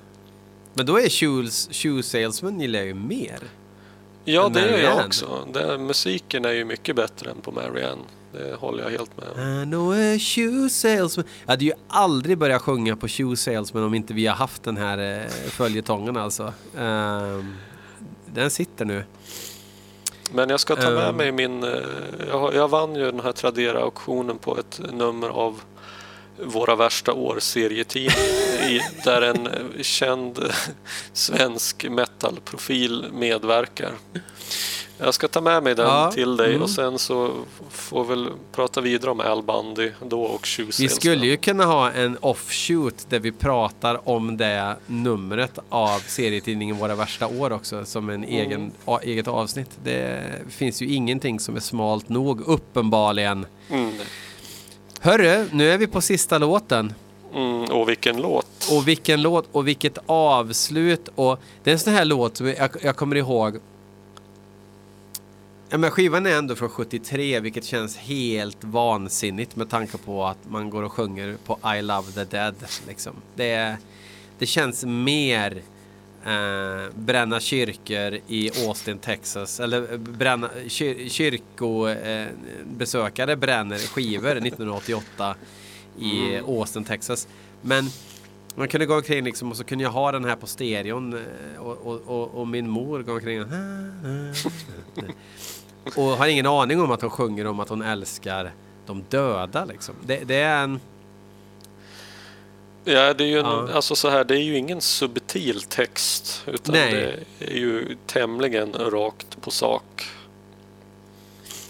[0.75, 3.39] Men då är Shoes, Shoe Salesman gillar jag ju mer.
[4.25, 5.49] Ja, det gör jag också.
[5.53, 8.03] Den, musiken är ju mycket bättre än på Marianne.
[8.33, 9.95] Det håller jag helt med om.
[9.95, 11.27] I shoe salesman.
[11.45, 14.77] Jag hade ju aldrig börjat sjunga på shoe salesman om inte vi har haft den
[14.77, 16.53] här eh, följetongen alltså.
[16.79, 17.57] Ehm,
[18.35, 19.05] den sitter nu.
[20.35, 21.17] Men jag ska ta med Ehm.
[21.17, 21.65] mig min...
[21.65, 21.71] eh,
[22.29, 25.61] Jag, jag vann ju den här Tradera-auktionen på ett nummer av
[26.39, 28.11] Våra värsta år serietidning
[28.69, 29.49] i- där en
[29.83, 30.39] känd
[31.13, 33.93] svensk metalprofil medverkar.
[34.99, 36.63] Jag ska ta med mig den Ja, till dig mm.
[36.63, 37.31] och sen så
[37.71, 41.65] får vi väl prata vidare om Al Bundy då och Shoe Vi skulle ju kunna
[41.65, 47.85] ha en offshoot där vi pratar om det numret av serietidningen Våra värsta år också
[47.85, 49.71] som en egen, a, eget avsnitt.
[49.85, 53.47] Det finns ju ingenting som är smalt nog uppenbarligen.
[53.71, 53.93] Mm.
[55.05, 56.95] Hörru, nu är vi på sista låten.
[57.35, 58.69] Mm, och vilken låt!
[58.73, 61.09] Och vilken låt och vilket avslut.
[61.15, 63.59] Och det är en sån här låt som jag, jag kommer ihåg.
[65.69, 70.39] Ja, men skivan är ändå från 73 vilket känns helt vansinnigt med tanke på att
[70.49, 72.55] man går och sjunger på I Love the Dead.
[72.89, 73.13] Liksom.
[73.35, 73.77] Det,
[74.39, 75.63] det känns mer
[76.27, 79.61] eh, bränna kyrkor i Austin, Texas.
[79.61, 82.29] Eller bränna, kyr, kyrkobesökare eh,
[82.65, 85.35] besökare bränner skivor 1988
[85.99, 87.29] i Austin, Texas.
[87.63, 87.85] Men
[88.55, 91.61] man kunde gå omkring liksom och så kunde jag ha den här på stereon eh,
[91.61, 93.49] och, och, och, och min mor går omkring och
[95.97, 98.53] och har ingen aning om att hon sjunger om att hon älskar
[98.87, 99.95] de döda liksom.
[100.07, 100.81] Det, det är en...
[102.85, 103.69] Ja, det är ju, en, Ja.
[103.73, 107.25] alltså så här, det är ju ingen subtil text utan Nej.
[107.39, 110.05] det är ju tämligen rakt på sak.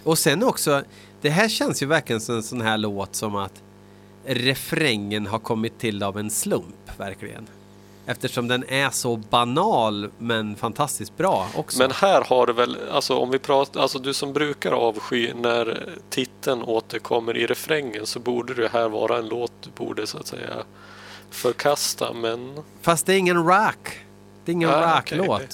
[0.02, 0.82] Och sen också,
[1.20, 3.62] det här känns ju verkligen som en sån här låt som att
[4.24, 7.46] refrängen har kommit till av en slump, verkligen.
[8.06, 11.78] Eftersom den är så banal men fantastiskt bra också.
[11.78, 15.88] Men här har det väl, alltså om vi pratar, alltså du som brukar avsky när
[16.10, 20.26] titeln återkommer i refrängen så borde det här vara en låt du borde så att
[20.26, 20.64] säga
[21.32, 23.98] förkasta men Fast det är ingen rock.
[24.44, 25.28] Det är ingen Ah, rocklåt.
[25.30, 25.48] okej.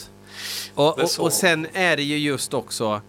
[0.74, 3.00] Och, är och, och sen är det ju just också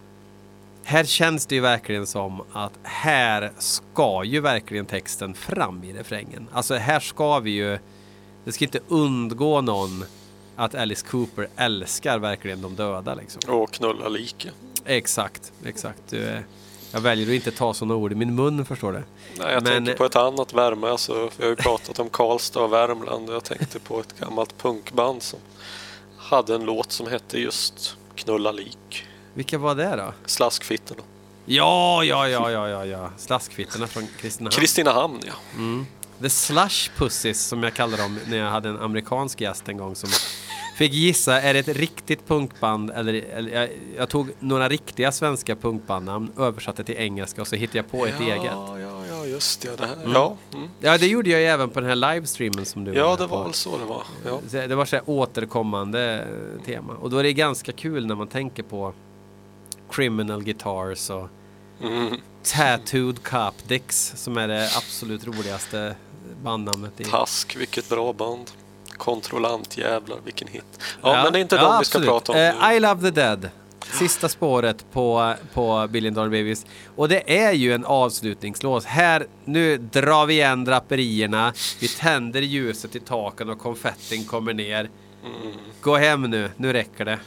[0.84, 6.48] här känns det ju verkligen som att här ska ju verkligen texten fram i refrängen.
[6.52, 7.78] Alltså här ska vi ju,
[8.44, 10.04] det ska inte undgå någon
[10.56, 13.54] att Alice Cooper älskar verkligen de döda liksom.
[13.54, 14.50] och knulla like.
[14.84, 16.02] Exakt, exakt.
[16.10, 16.40] Du, eh,
[16.90, 18.98] jag väljer att inte ta sådana ord i min mun förstår du.
[19.38, 20.86] Nej, jag Men- tänker på ett annat värme.
[20.86, 23.30] Alltså, vi har ju pratat om Karlstad och Värmland.
[23.30, 25.38] Jag tänkte på ett gammalt punkband som
[26.18, 29.06] hade en låt som hette just Knulla lik.
[29.34, 30.12] Vilka var det då?
[30.26, 31.02] Slaskfittorna.
[31.44, 33.10] Ja, ja, ja, ja, ja, ja.
[33.16, 34.50] Slaskfittorna från Kristinehamn.
[34.52, 35.32] Kristinehamn ja.
[36.22, 39.94] The Slush Pussies som jag kallar dem när jag hade en amerikansk gäst en gång
[39.96, 40.08] som
[40.80, 45.56] fick gissa, är det ett riktigt punkband eller, eller jag, jag tog några riktiga svenska
[45.56, 48.44] punkbandnamn, översatte till engelska och så hittade jag på ett eget.
[48.44, 49.76] Ja, ja, just det.
[49.76, 49.96] det här.
[50.14, 50.68] Ja, mm.
[50.80, 53.44] Ja, det gjorde jag ju även på den här livestreamen som du ja, det var
[53.44, 54.02] väl så det var.
[54.24, 54.66] Ja.
[54.66, 56.26] Det var så här återkommande
[56.64, 56.92] tema.
[56.92, 58.92] Och då är det ganska kul när man tänker på
[59.90, 61.28] Criminal Guitars och
[61.82, 62.16] Mm.
[62.42, 65.96] Tattooed Cop Dicks som är det absolut roligaste
[66.42, 67.04] bandnamnet i...
[67.04, 68.50] Task, vilket bra band.
[69.00, 70.64] Kontrollantjävlar, vilken hit.
[71.02, 72.08] Ja, men det är inte dem vi ska absolut.
[72.08, 72.76] prata om nu.
[72.76, 73.50] I Love the Dead.
[73.92, 76.66] Sista spåret på, på Billion Dollar Babies.
[76.96, 78.84] Och det är ju en avslutningslåt.
[78.84, 81.52] Här, nu drar vi igen draperierna.
[81.80, 84.90] Vi tänder ljuset i taken och konfettin kommer ner.
[85.24, 85.56] Mm.
[85.80, 87.18] Gå hem nu, nu räcker det.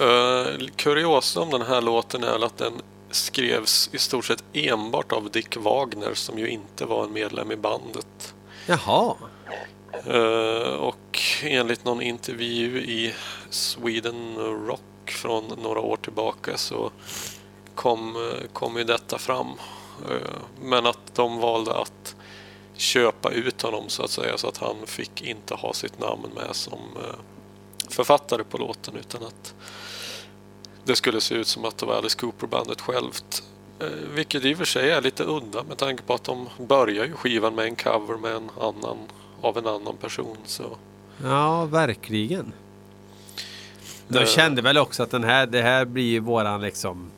[0.00, 2.72] Uh, kuriosa om den här låten är att den
[3.10, 7.56] skrevs i stort sett enbart av Dick Wagner som ju inte var en medlem i
[7.56, 8.34] bandet.
[8.66, 9.14] Jaha.
[10.06, 13.14] Eh, och enligt någon intervju i
[13.50, 16.90] Sweden Rock från några år tillbaka så
[17.74, 19.48] kom, eh, kom ju detta fram.
[20.10, 22.16] Eh, men att de valde att
[22.76, 26.56] köpa ut honom så att säga så att han fick inte ha sitt namn med
[26.56, 26.78] som
[27.88, 29.54] författare på låten utan att
[30.84, 33.42] det skulle se ut som att det var Alice Cooper-bandet självt
[34.14, 37.12] Vilket i och för sig är lite udda med tanke på att de börjar ju
[37.12, 38.98] skivan med en cover med en annan,
[39.40, 40.36] av en annan person.
[40.44, 40.76] Så.
[41.24, 42.52] Ja, verkligen.
[44.08, 44.26] De Eh.
[44.26, 47.10] kände väl också att den här, det här blir ju våran liksom...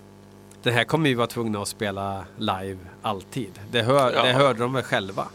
[0.62, 3.60] Det här kommer vi vara tvungna att spela live alltid.
[3.70, 4.22] Det, hör, Ja.
[4.22, 5.28] det hörde de väl själva.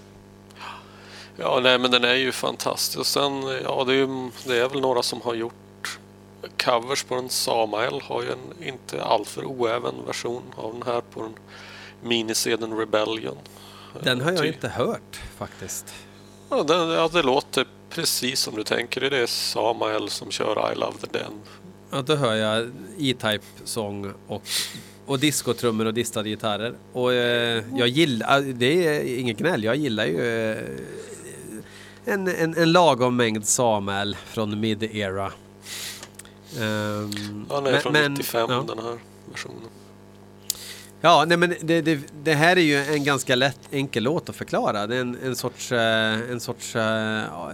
[1.37, 2.99] Ja, nej men den är ju fantastisk.
[2.99, 5.99] Och sen, ja det är, ju, det är väl några som har gjort
[6.65, 7.29] covers på den.
[7.29, 11.33] Samael har ju en inte alltför oäven version av den här på den
[12.01, 13.37] minisedeln Rebellion.
[14.03, 15.93] Den har jag inte hört faktiskt.
[16.57, 19.01] Ja, den, ja, det låter precis som du tänker.
[19.09, 21.31] Det är Samael som kör I Love the Dead.
[21.91, 24.43] Ja, då hör jag E-Type-sång och,
[25.05, 26.73] och discotrummor och distade gitarrer.
[26.93, 30.57] Och eh, jag gillar, det är inget gnäll, jag gillar ju eh,
[32.05, 35.31] en, en, en lagom mängd Samuel från mid-era.
[36.59, 38.65] Ehm, Ja, den är men- från men- 95 ja.
[38.67, 38.97] den här
[39.31, 39.69] versionen.
[41.05, 44.35] Ja, nej, men det, det, det här är ju en ganska lätt, enkel låt att
[44.35, 44.87] förklara.
[44.87, 45.71] Det är en, en sorts...
[45.71, 46.81] eh, En sorts eh,
[47.31, 47.51] ja,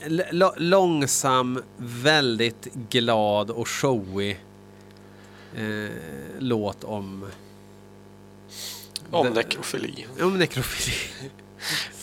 [0.00, 4.40] eh, lo- långsam, väldigt glad och showig
[5.56, 5.90] eh,
[6.38, 7.26] låt om,
[9.10, 10.06] Om nekrofili.
[10.20, 10.96] om nekrofili.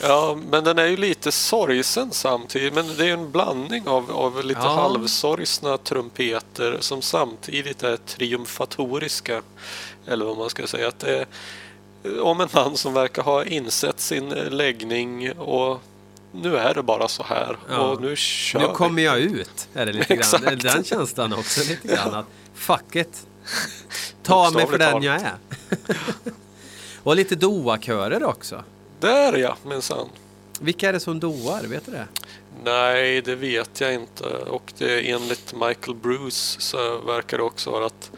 [0.02, 2.74] Ja, men den är ju lite sorgsen samtidigt.
[2.74, 4.70] Men det är en blandning av, av lite Ja.
[4.70, 9.42] halvsorgsna trumpeter som samtidigt är triumfatoriska.
[10.08, 10.88] Eller vad man ska säga.
[10.88, 11.26] Att det är
[12.22, 15.82] om en man som verkar ha insett sin läggning och
[16.32, 17.58] nu är det bara så här.
[17.70, 17.78] Ja.
[17.78, 20.20] Och nu kör Nu kommer jag ut, är det lite grann.
[20.20, 20.62] Exakt.
[20.64, 22.14] Den känslan också lite grann.
[22.14, 22.26] Att,
[22.56, 23.28] fuck it.
[24.24, 25.36] Ta mig för den jag är.
[27.04, 28.64] och lite doa-körer också.
[29.06, 30.10] Där ja, minsann.
[30.60, 31.64] Vilka är det som doar?
[31.64, 32.08] Vet du det?
[32.64, 34.24] Nej, det vet jag inte.
[34.26, 38.12] Och det, enligt Michael Bruce så verkar det också vara att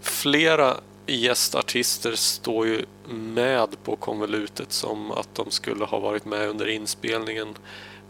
[0.00, 0.76] flera
[1.06, 7.54] gästartister står ju med på konvolutet som att de skulle ha varit med under inspelningen.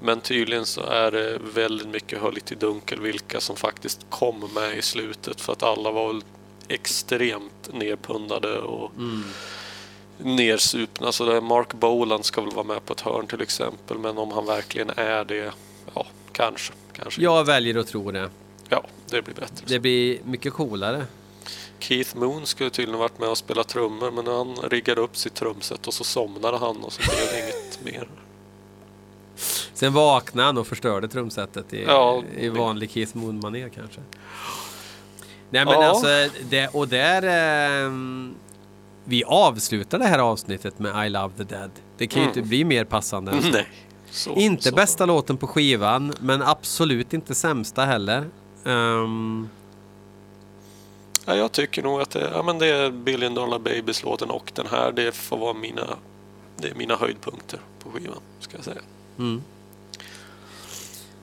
[0.00, 4.78] Men tydligen så är det väldigt mycket höljt i dunkel vilka som faktiskt kom med
[4.78, 6.20] i slutet för att alla var
[6.68, 8.92] extremt nerpundade och
[10.18, 11.12] nersupna.
[11.12, 13.98] Så det är Mark Boland ska väl vara med på ett hörn till exempel.
[13.98, 15.52] Men om han verkligen är det,
[15.94, 16.72] ja, kanske.
[16.92, 17.22] kanske.
[17.22, 18.30] Jag väljer att tro det.
[18.68, 19.64] Ja, det blir bättre.
[19.66, 21.06] Det blir mycket coolare.
[21.78, 25.86] Keith Moon skulle tydligen varit med och spela trummor men han riggade upp sitt trumset
[25.86, 28.08] och så somnade han och så blev det inget mer.
[29.74, 34.00] Sen vaknade han och förstörde trumsetet i, Ja, i vanlig Keith Moon-manér kanske.
[35.50, 35.84] Nej men Ja.
[35.84, 36.06] alltså,
[36.50, 37.22] det, och där...
[37.86, 38.34] ehm,
[39.08, 41.70] vi avslutar det här avsnittet med I Love the Dead.
[41.98, 43.48] Det kan ju inte bli mer passande så.
[43.52, 43.68] Nej.
[44.10, 44.74] Så, Inte så.
[44.74, 48.26] bästa låten på skivan, men absolut inte sämsta heller.
[48.64, 49.48] Ehm,
[51.28, 54.66] Ja, jag tycker nog att det, ja, men det är Billion Dollar Babies-låten och den
[54.66, 54.92] här.
[54.92, 55.86] Det får vara mina,
[56.56, 58.20] det är mina höjdpunkter på skivan.
[58.40, 58.80] Ska jag säga.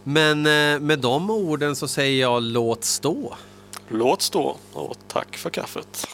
[0.04, 3.34] men eh, med de orden så säger jag låt stå.
[3.88, 6.08] Låt stå och tack för kaffet.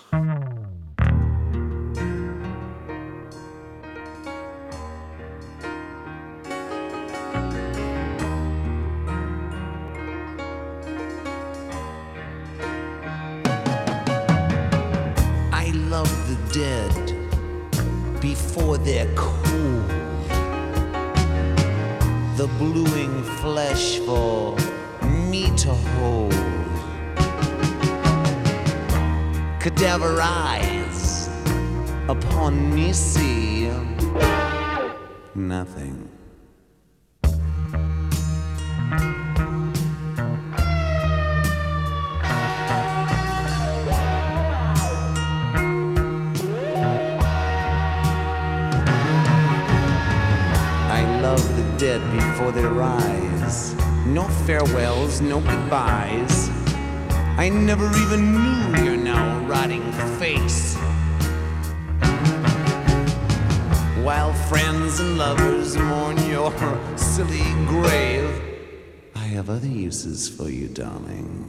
[23.59, 24.55] Flesh for
[25.29, 26.33] me to hold.
[29.59, 31.29] Cadaver eyes
[32.07, 33.69] upon me see
[35.35, 36.09] nothing.
[50.99, 53.28] I love the dead before they rise.
[54.09, 56.49] No farewells, no goodbyes.
[57.37, 59.83] I never even knew your now rotting
[60.17, 60.75] face.
[64.03, 66.51] While friends and lovers mourn your
[66.97, 68.41] silly grave,
[69.15, 71.45] I have other uses for you, darling.